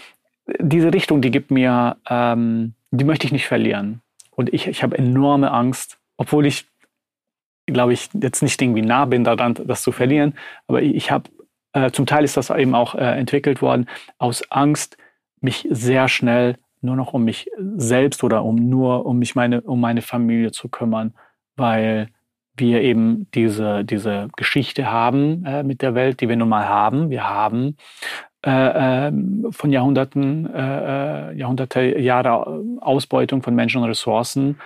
[0.59, 4.01] diese Richtung, die gibt mir, ähm, die möchte ich nicht verlieren.
[4.41, 6.66] Und ich, ich habe enorme Angst, obwohl ich,
[7.66, 10.32] glaube ich, jetzt nicht irgendwie nah bin daran, das zu verlieren,
[10.66, 11.28] aber ich, habe
[11.74, 13.84] äh, zum Teil ist das eben auch äh, entwickelt worden
[14.16, 14.97] aus Angst,
[15.43, 19.78] mich sehr schnell nur noch um mich selbst oder um nur um mich meine um
[19.78, 21.12] meine Familie zu kümmern,
[21.57, 22.09] weil
[22.57, 27.11] wir eben diese diese Geschichte haben äh, mit der Welt, die wir nun mal haben.
[27.11, 27.76] Wir haben
[28.45, 34.59] äh, ähm, von Jahrhunderten, äh, äh, Jahrhunderte Jahre Ausbeutung von Menschen und Ressourcen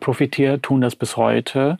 [0.00, 1.78] profitiert, tun das bis heute.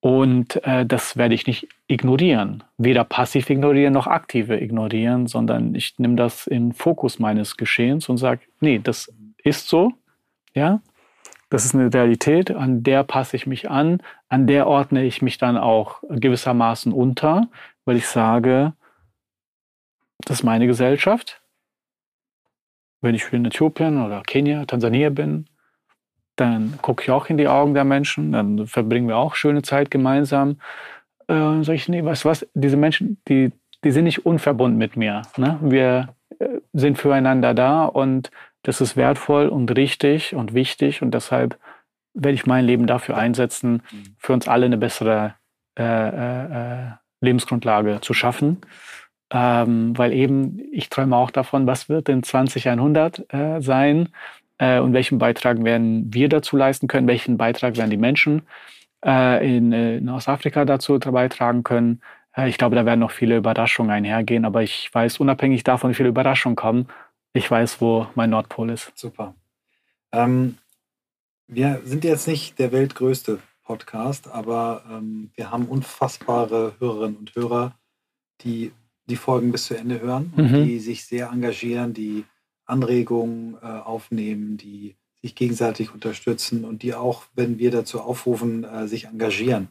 [0.00, 2.64] Und äh, das werde ich nicht ignorieren.
[2.78, 8.16] Weder passiv ignorieren noch aktive ignorieren, sondern ich nehme das in Fokus meines Geschehens und
[8.16, 9.12] sage, nee, das
[9.44, 9.92] ist so.
[10.54, 10.80] Ja,
[11.50, 15.36] das ist eine Realität, an der passe ich mich an, an der ordne ich mich
[15.36, 17.48] dann auch gewissermaßen unter,
[17.84, 18.72] weil ich sage,
[20.24, 21.42] das ist meine Gesellschaft.
[23.00, 25.46] Wenn ich in Äthiopien oder Kenia, Tansania bin,
[26.36, 29.90] dann gucke ich auch in die Augen der Menschen, dann verbringen wir auch schöne Zeit
[29.90, 30.58] gemeinsam.
[31.28, 33.52] Äh, sage ich, nee, weißt du was, diese Menschen, die,
[33.84, 35.22] die sind nicht unverbunden mit mir.
[35.36, 35.58] Ne?
[35.62, 38.30] Wir äh, sind füreinander da und
[38.62, 41.58] das ist wertvoll und richtig und wichtig und deshalb
[42.14, 43.82] werde ich mein Leben dafür einsetzen,
[44.18, 45.34] für uns alle eine bessere
[45.78, 46.90] äh, äh, äh
[47.22, 48.62] Lebensgrundlage zu schaffen.
[49.32, 54.08] Ähm, weil eben, ich träume auch davon, was wird in 2100 äh, sein
[54.58, 58.42] äh, und welchen Beitrag werden wir dazu leisten können, welchen Beitrag werden die Menschen
[59.04, 62.02] äh, in, äh, in Ostafrika dazu beitragen können.
[62.36, 65.94] Äh, ich glaube, da werden noch viele Überraschungen einhergehen, aber ich weiß, unabhängig davon, wie
[65.94, 66.88] viele Überraschungen kommen,
[67.32, 68.92] ich weiß, wo mein Nordpol ist.
[68.96, 69.34] Super.
[70.12, 70.58] Ähm,
[71.46, 77.74] wir sind jetzt nicht der weltgrößte Podcast, aber ähm, wir haben unfassbare Hörerinnen und Hörer,
[78.42, 78.72] die
[79.10, 80.64] die Folgen bis zu Ende hören und mhm.
[80.64, 82.24] die sich sehr engagieren, die
[82.64, 88.88] Anregungen äh, aufnehmen, die sich gegenseitig unterstützen und die auch, wenn wir dazu aufrufen, äh,
[88.88, 89.68] sich engagieren.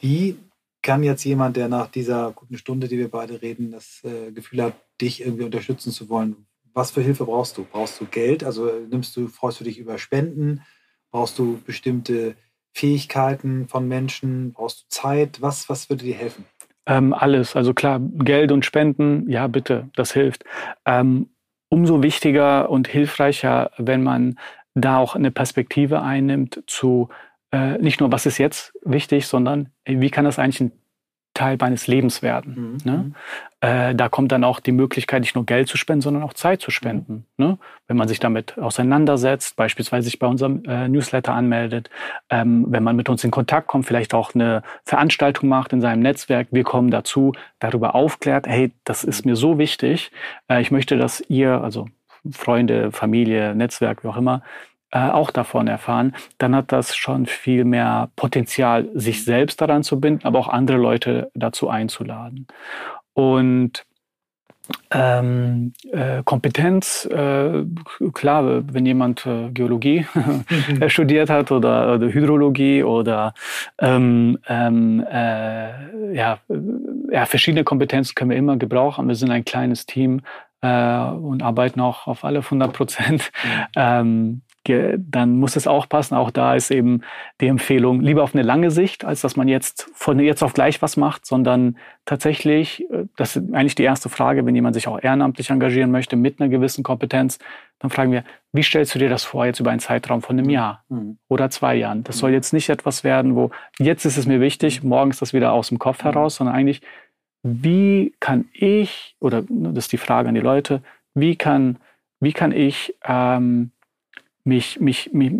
[0.00, 0.36] Wie
[0.82, 4.62] kann jetzt jemand, der nach dieser guten Stunde, die wir beide reden, das äh, Gefühl
[4.62, 7.64] hat, dich irgendwie unterstützen zu wollen, was für Hilfe brauchst du?
[7.64, 8.44] Brauchst du Geld?
[8.44, 10.60] Also nimmst du, freust du dich über Spenden?
[11.10, 12.36] Brauchst du bestimmte
[12.72, 14.52] Fähigkeiten von Menschen?
[14.52, 15.40] Brauchst du Zeit?
[15.40, 16.44] Was, was würde dir helfen?
[16.86, 17.56] Ähm, alles.
[17.56, 20.44] Also klar, Geld und Spenden, ja bitte, das hilft.
[20.84, 21.30] Ähm,
[21.68, 24.38] umso wichtiger und hilfreicher, wenn man
[24.74, 27.08] da auch eine Perspektive einnimmt zu
[27.52, 30.72] äh, nicht nur, was ist jetzt wichtig, sondern wie kann das eigentlich ein
[31.36, 32.80] Teil meines Lebens werden.
[32.84, 32.90] Mhm.
[32.90, 32.96] Ne?
[32.96, 33.14] Mhm.
[33.60, 36.60] Äh, da kommt dann auch die Möglichkeit, nicht nur Geld zu spenden, sondern auch Zeit
[36.60, 37.26] zu spenden.
[37.36, 37.44] Mhm.
[37.44, 37.58] Ne?
[37.86, 41.90] Wenn man sich damit auseinandersetzt, beispielsweise sich bei unserem äh, Newsletter anmeldet,
[42.30, 46.00] ähm, wenn man mit uns in Kontakt kommt, vielleicht auch eine Veranstaltung macht in seinem
[46.00, 50.10] Netzwerk, wir kommen dazu, darüber aufklärt, hey, das ist mir so wichtig,
[50.48, 51.86] äh, ich möchte, dass ihr, also
[52.32, 54.42] Freunde, Familie, Netzwerk, wie auch immer,
[54.96, 60.00] äh, auch davon erfahren, dann hat das schon viel mehr Potenzial, sich selbst daran zu
[60.00, 62.46] binden, aber auch andere Leute dazu einzuladen.
[63.12, 63.84] Und
[64.90, 67.64] ähm, äh, Kompetenz, äh,
[68.14, 70.06] klar, wenn jemand äh, Geologie
[70.86, 73.34] studiert hat oder, oder, Hydrologie oder
[73.78, 76.38] ähm, ähm, äh, ja,
[77.10, 79.06] ja, verschiedene Kompetenzen können wir immer gebrauchen.
[79.08, 80.22] Wir sind ein kleines Team
[80.62, 83.30] äh, und arbeiten auch auf alle 100 Prozent.
[83.76, 84.40] Mhm.
[84.68, 86.14] Dann muss es auch passen.
[86.14, 87.02] Auch da ist eben
[87.40, 90.82] die Empfehlung, lieber auf eine lange Sicht, als dass man jetzt von jetzt auf gleich
[90.82, 95.02] was macht, sondern tatsächlich, äh, das ist eigentlich die erste Frage, wenn jemand sich auch
[95.02, 97.38] ehrenamtlich engagieren möchte mit einer gewissen Kompetenz,
[97.78, 100.48] dann fragen wir, wie stellst du dir das vor jetzt über einen Zeitraum von einem
[100.48, 101.18] Jahr mhm.
[101.28, 102.04] oder zwei Jahren?
[102.04, 105.32] Das soll jetzt nicht etwas werden, wo jetzt ist es mir wichtig, morgen ist das
[105.32, 106.80] wieder aus dem Kopf heraus, sondern eigentlich,
[107.42, 110.82] wie kann ich, oder ne, das ist die Frage an die Leute,
[111.14, 111.78] wie kann,
[112.20, 113.72] wie kann ich ähm,
[114.46, 115.32] mich, mich, mich,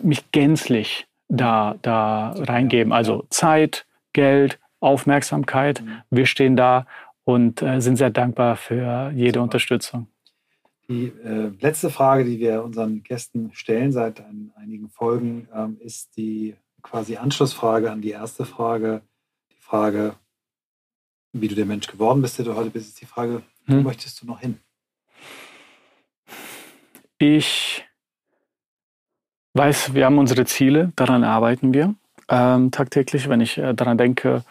[0.00, 2.92] mich gänzlich da, da reingeben.
[2.92, 5.82] Also Zeit, Geld, Aufmerksamkeit.
[5.82, 6.02] Mhm.
[6.10, 6.86] Wir stehen da
[7.24, 9.42] und äh, sind sehr dankbar für jede Super.
[9.42, 10.06] Unterstützung.
[10.88, 16.16] Die äh, letzte Frage, die wir unseren Gästen stellen seit ein, einigen Folgen, ähm, ist
[16.16, 19.02] die quasi Anschlussfrage an die erste Frage.
[19.52, 20.16] Die Frage,
[21.32, 23.84] wie du der Mensch geworden bist, der du heute bist, ist die Frage, wo hm.
[23.84, 24.58] möchtest du noch hin?
[27.18, 27.84] Ich
[29.54, 31.94] weiß, wir haben unsere Ziele, daran arbeiten wir
[32.28, 33.28] ähm, tagtäglich.
[33.28, 34.42] Wenn ich äh, daran denke,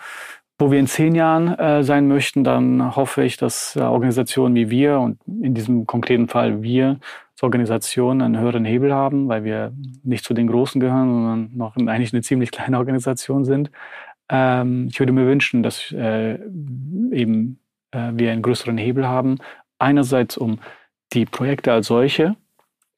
[0.60, 4.70] wo wir in zehn Jahren äh, sein möchten, dann hoffe ich, dass äh, Organisationen wie
[4.70, 7.00] wir und in diesem konkreten Fall wir
[7.34, 9.74] als Organisation einen höheren Hebel haben, weil wir
[10.04, 13.72] nicht zu den Großen gehören, sondern noch eigentlich eine ziemlich kleine Organisation sind.
[14.30, 16.36] Ähm, ich würde mir wünschen, dass äh,
[17.12, 17.60] eben
[17.92, 19.40] äh, wir einen größeren Hebel haben.
[19.80, 20.60] Einerseits um
[21.14, 22.36] die Projekte als solche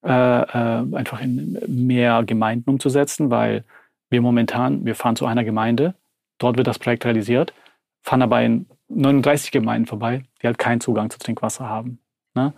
[0.04, 3.64] äh, äh, einfach in mehr Gemeinden umzusetzen, weil
[4.10, 5.96] wir momentan, wir fahren zu einer Gemeinde,
[6.38, 7.54] dort wird das Projekt realisiert,
[8.02, 12.00] fahren aber in 39 Gemeinden vorbei, die halt keinen Zugang zu Trinkwasser haben.
[12.36, 12.54] Ne?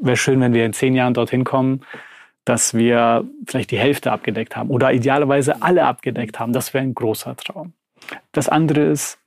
[0.00, 1.82] Wäre schön, wenn wir in zehn Jahren dorthin kommen,
[2.44, 6.52] dass wir vielleicht die Hälfte abgedeckt haben oder idealerweise alle abgedeckt haben.
[6.52, 7.74] Das wäre ein großer Traum.
[8.32, 9.18] Das andere ist,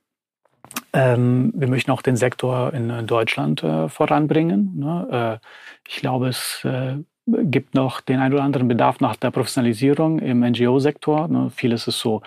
[0.92, 4.72] ähm, wir möchten auch den Sektor in Deutschland äh, voranbringen.
[4.76, 5.40] Ne?
[5.42, 5.46] Äh,
[5.88, 10.40] ich glaube, es äh, gibt noch den ein oder anderen Bedarf nach der Professionalisierung im
[10.40, 11.28] NGO-Sektor.
[11.28, 12.22] Ne, vieles ist so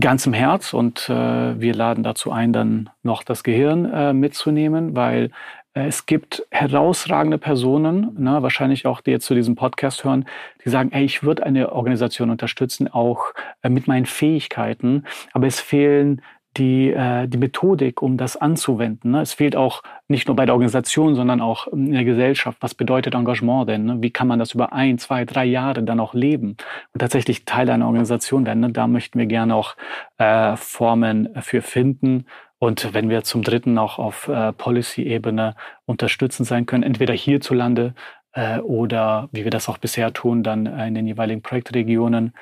[0.00, 4.96] ganz im Herz und äh, wir laden dazu ein, dann noch das Gehirn äh, mitzunehmen,
[4.96, 5.30] weil
[5.74, 10.24] äh, es gibt herausragende Personen, ne, wahrscheinlich auch die jetzt zu diesem Podcast hören,
[10.64, 15.60] die sagen, ey, ich würde eine Organisation unterstützen, auch äh, mit meinen Fähigkeiten, aber es
[15.60, 16.22] fehlen
[16.56, 19.12] die, äh, die Methodik, um das anzuwenden.
[19.12, 19.22] Ne?
[19.22, 22.58] Es fehlt auch nicht nur bei der Organisation, sondern auch in der Gesellschaft.
[22.60, 23.84] Was bedeutet Engagement denn?
[23.84, 23.96] Ne?
[24.00, 26.56] Wie kann man das über ein, zwei, drei Jahre dann auch leben
[26.92, 28.60] und tatsächlich Teil einer Organisation werden?
[28.60, 28.72] Ne?
[28.72, 29.76] Da möchten wir gerne auch
[30.18, 32.26] äh, Formen für finden.
[32.58, 35.54] Und wenn wir zum Dritten auch auf äh, Policy-Ebene
[35.86, 37.94] unterstützend sein können, entweder hierzulande
[38.32, 42.32] äh, oder wie wir das auch bisher tun, dann in den jeweiligen Projektregionen,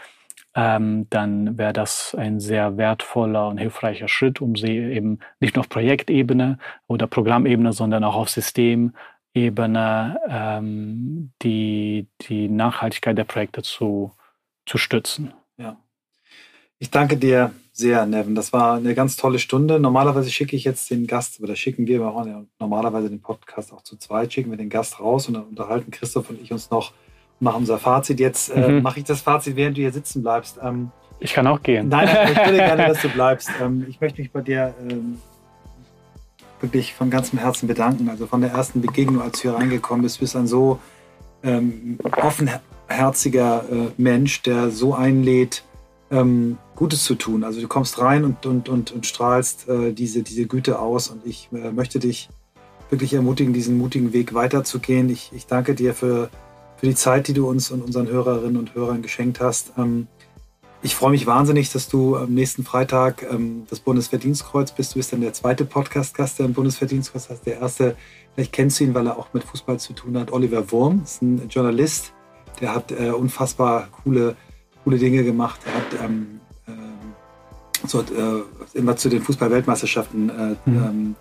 [0.55, 5.61] ähm, dann wäre das ein sehr wertvoller und hilfreicher Schritt, um sie eben nicht nur
[5.61, 14.13] auf Projektebene oder Programmebene, sondern auch auf Systemebene ähm, die, die Nachhaltigkeit der Projekte zu,
[14.67, 15.33] zu stützen.
[15.57, 15.79] Ja.
[16.79, 18.35] Ich danke dir sehr, Nevin.
[18.35, 19.81] Das war eine ganz tolle Stunde.
[19.81, 22.01] Normalerweise schicke ich jetzt den Gast, oder schicken wir,
[22.59, 26.29] normalerweise den Podcast auch zu zweit, schicken wir den Gast raus und dann unterhalten Christoph
[26.29, 26.93] und ich uns noch
[27.43, 28.21] machen unser Fazit.
[28.21, 28.83] Jetzt äh, mhm.
[28.83, 30.59] mache ich das Fazit, während du hier sitzen bleibst.
[30.63, 31.89] Ähm, ich kann auch gehen.
[31.89, 33.51] Nein, ich würde gerne, dass du bleibst.
[33.61, 35.19] Ähm, ich möchte mich bei dir ähm,
[36.61, 38.09] wirklich von ganzem Herzen bedanken.
[38.09, 40.79] Also von der ersten Begegnung, als du hier reingekommen bist, bist ein so
[41.43, 45.65] ähm, offenherziger äh, Mensch, der so einlädt,
[46.11, 47.43] ähm, Gutes zu tun.
[47.43, 51.27] Also du kommst rein und, und, und, und strahlst äh, diese, diese Güte aus und
[51.27, 52.29] ich äh, möchte dich
[52.91, 55.09] wirklich ermutigen, diesen mutigen Weg weiterzugehen.
[55.09, 56.29] Ich, ich danke dir für
[56.83, 59.73] für die Zeit, die du uns und unseren Hörerinnen und Hörern geschenkt hast.
[59.79, 60.09] Ähm,
[60.83, 64.93] ich freue mich wahnsinnig, dass du am nächsten Freitag ähm, das Bundesverdienstkreuz bist.
[64.93, 67.47] Du bist dann der zweite Podcast-Gast, der ein Bundesverdienstkreuz hat.
[67.47, 67.95] Der erste,
[68.35, 70.33] vielleicht kennst du ihn, weil er auch mit Fußball zu tun hat.
[70.33, 72.13] Oliver Wurm ist ein Journalist,
[72.61, 74.35] der hat äh, unfassbar coole,
[74.83, 75.61] coole Dinge gemacht.
[75.65, 78.43] Er hat ähm, äh, so, äh,
[78.77, 80.77] immer zu den Fußball-Weltmeisterschaften äh, mhm.
[80.85, 81.17] Ähm,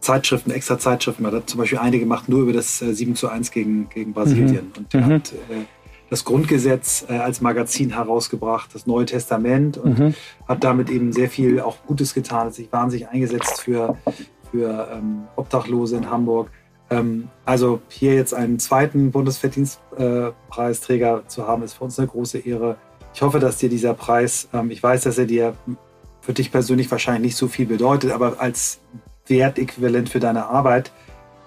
[0.00, 1.24] Zeitschriften, extra Zeitschriften.
[1.24, 4.12] Er hat zum Beispiel eine gemacht nur über das 7 äh, zu 1 gegen, gegen
[4.12, 4.66] Brasilien.
[4.66, 4.72] Mhm.
[4.76, 5.12] Und er mhm.
[5.14, 5.64] hat äh,
[6.10, 10.14] das Grundgesetz äh, als Magazin herausgebracht, das Neue Testament und mhm.
[10.46, 13.96] hat damit eben sehr viel auch Gutes getan, hat sich wahnsinnig eingesetzt für,
[14.50, 16.50] für ähm, Obdachlose in Hamburg.
[16.90, 22.38] Ähm, also hier jetzt einen zweiten Bundesverdienstpreisträger äh, zu haben, ist für uns eine große
[22.38, 22.78] Ehre.
[23.14, 25.54] Ich hoffe, dass dir dieser Preis, ähm, ich weiß, dass er dir
[26.20, 28.80] für dich persönlich wahrscheinlich nicht so viel bedeutet, aber als
[29.28, 30.92] Wertäquivalent für deine Arbeit,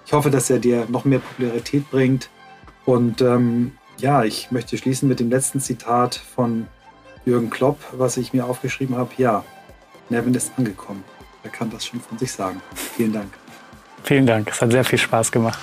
[0.06, 2.28] ich hoffe, dass er dir noch mehr Popularität bringt
[2.84, 6.66] und ähm, ja, ich möchte schließen mit dem letzten Zitat von
[7.24, 9.10] Jürgen Klopp, was ich mir aufgeschrieben habe.
[9.16, 9.44] Ja,
[10.08, 11.04] Nevin ist angekommen.
[11.44, 12.60] Er kann das schon von sich sagen.
[12.74, 13.32] Vielen Dank.
[14.02, 14.50] Vielen Dank.
[14.50, 15.58] Es hat sehr viel Spaß gemacht.